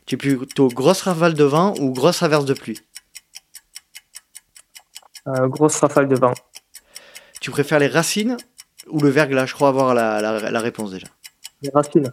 Tu 0.05 0.17
es 0.17 0.19
plutôt 0.19 0.69
grosse 0.69 1.03
rafale 1.03 1.35
de 1.35 1.45
vent 1.45 1.75
ou 1.79 1.93
grosse 1.93 2.23
averse 2.23 2.45
de 2.45 2.55
pluie 2.55 2.81
euh, 5.29 5.49
Grosse 5.49 5.77
rafale 5.77 6.09
de 6.09 6.17
vent. 6.17 6.35
Tu 7.41 7.51
préfères 7.51 7.79
les 7.79 7.89
racines 7.89 8.37
ou 8.89 9.01
le 9.01 9.09
verglas? 9.09 9.47
Je 9.47 9.55
crois 9.55 9.69
avoir 9.69 9.95
la, 9.95 10.51
la 10.51 10.61
réponse 10.61 10.91
déjà. 10.91 11.07
Les 11.63 11.71
racines. 11.71 12.13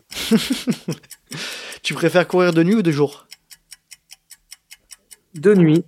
tu 1.84 1.94
préfères 1.94 2.28
courir 2.28 2.54
de 2.54 2.64
nuit 2.64 2.76
ou 2.76 2.82
de 2.82 2.92
jour? 2.92 3.28
De 5.34 5.54
nuit. 5.54 5.84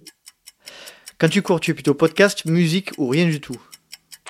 Quand 1.17 1.29
tu 1.29 1.41
cours, 1.41 1.59
tu 1.59 1.71
es 1.71 1.73
plutôt 1.73 1.93
podcast, 1.93 2.45
musique 2.45 2.91
ou 2.97 3.07
rien 3.07 3.25
du 3.25 3.39
tout 3.39 3.55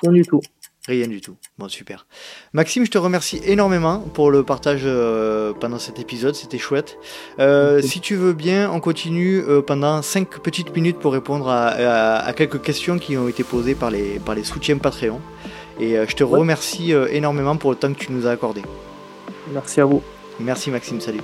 Rien 0.02 0.12
du 0.12 0.22
tout. 0.22 0.40
Rien 0.86 1.08
du 1.08 1.20
tout. 1.20 1.34
Bon, 1.58 1.68
super. 1.68 2.06
Maxime, 2.52 2.86
je 2.86 2.92
te 2.92 2.98
remercie 2.98 3.40
énormément 3.44 3.98
pour 3.98 4.30
le 4.30 4.44
partage 4.44 4.82
euh, 4.84 5.52
pendant 5.52 5.80
cet 5.80 5.98
épisode, 5.98 6.36
c'était 6.36 6.58
chouette. 6.58 6.96
Euh, 7.40 7.82
si 7.82 8.00
tu 8.00 8.14
veux 8.14 8.34
bien, 8.34 8.70
on 8.70 8.78
continue 8.78 9.40
euh, 9.40 9.62
pendant 9.62 10.00
5 10.00 10.28
petites 10.40 10.76
minutes 10.76 10.98
pour 10.98 11.12
répondre 11.12 11.48
à, 11.48 12.32
quelques 12.36 12.62
questions 12.62 13.00
qui 13.00 13.16
ont 13.16 13.26
été 13.26 13.42
posées 13.42 13.74
par 13.74 13.90
les, 13.90 14.20
par 14.20 14.36
les 14.36 14.44
soutiens 14.44 14.78
Patreon. 14.78 15.20
Et 15.80 15.96
je 16.08 16.14
te 16.14 16.24
remercie 16.24 16.92
énormément 17.10 17.56
pour 17.56 17.70
le 17.70 17.76
temps 17.76 17.92
que 17.92 17.98
tu 17.98 18.12
nous 18.12 18.26
as 18.26 18.30
accordé. 18.30 18.62
Merci 19.52 19.80
à 19.80 19.84
vous. 19.84 20.02
Merci 20.38 20.70
Maxime, 20.70 21.00
salut. 21.00 21.20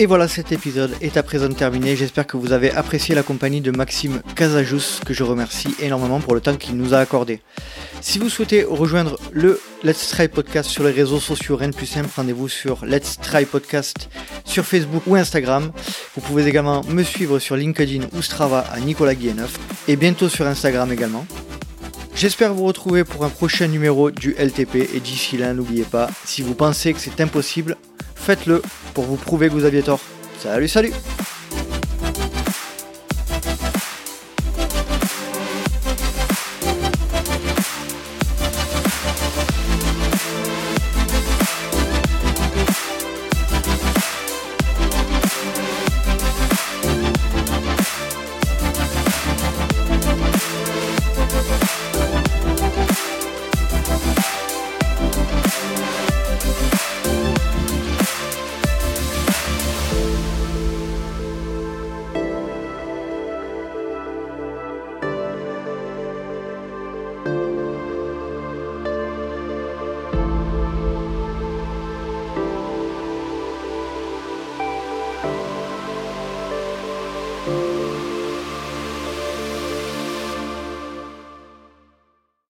Et 0.00 0.06
voilà, 0.06 0.28
cet 0.28 0.50
épisode 0.50 0.96
est 1.02 1.18
à 1.18 1.22
présent 1.22 1.50
terminé. 1.50 1.94
J'espère 1.94 2.26
que 2.26 2.38
vous 2.38 2.52
avez 2.52 2.70
apprécié 2.70 3.14
la 3.14 3.22
compagnie 3.22 3.60
de 3.60 3.70
Maxime 3.70 4.22
Casajous, 4.34 5.00
que 5.04 5.12
je 5.12 5.22
remercie 5.22 5.74
énormément 5.78 6.20
pour 6.20 6.34
le 6.34 6.40
temps 6.40 6.56
qu'il 6.56 6.74
nous 6.78 6.94
a 6.94 6.98
accordé. 7.00 7.42
Si 8.00 8.18
vous 8.18 8.30
souhaitez 8.30 8.64
rejoindre 8.64 9.18
le 9.30 9.60
Let's 9.82 10.08
Try 10.08 10.28
Podcast 10.28 10.70
sur 10.70 10.84
les 10.84 10.90
réseaux 10.90 11.20
sociaux, 11.20 11.56
rien 11.56 11.70
plus 11.70 11.84
simple, 11.84 12.08
rendez-vous 12.16 12.48
sur 12.48 12.82
Let's 12.86 13.18
Try 13.20 13.44
Podcast 13.44 14.08
sur 14.46 14.64
Facebook 14.64 15.02
ou 15.06 15.16
Instagram. 15.16 15.70
Vous 16.14 16.22
pouvez 16.22 16.46
également 16.46 16.82
me 16.84 17.02
suivre 17.02 17.38
sur 17.38 17.56
LinkedIn 17.56 18.06
ou 18.14 18.22
Strava 18.22 18.60
à 18.72 18.80
Nicolas 18.80 19.14
Guilleneuf 19.14 19.58
et 19.86 19.96
bientôt 19.96 20.30
sur 20.30 20.46
Instagram 20.46 20.90
également. 20.90 21.26
J'espère 22.14 22.52
vous 22.52 22.64
retrouver 22.64 23.04
pour 23.04 23.24
un 23.24 23.30
prochain 23.30 23.66
numéro 23.66 24.10
du 24.10 24.34
LTP 24.38 24.94
et 24.94 25.00
d'ici 25.00 25.36
là, 25.36 25.54
n'oubliez 25.54 25.84
pas, 25.84 26.10
si 26.24 26.42
vous 26.42 26.54
pensez 26.54 26.92
que 26.92 27.00
c'est 27.00 27.20
impossible, 27.20 27.76
faites-le 28.14 28.62
pour 28.94 29.04
vous 29.04 29.16
prouver 29.16 29.48
que 29.48 29.54
vous 29.54 29.64
aviez 29.64 29.82
tort. 29.82 30.00
Salut, 30.38 30.68
salut 30.68 30.92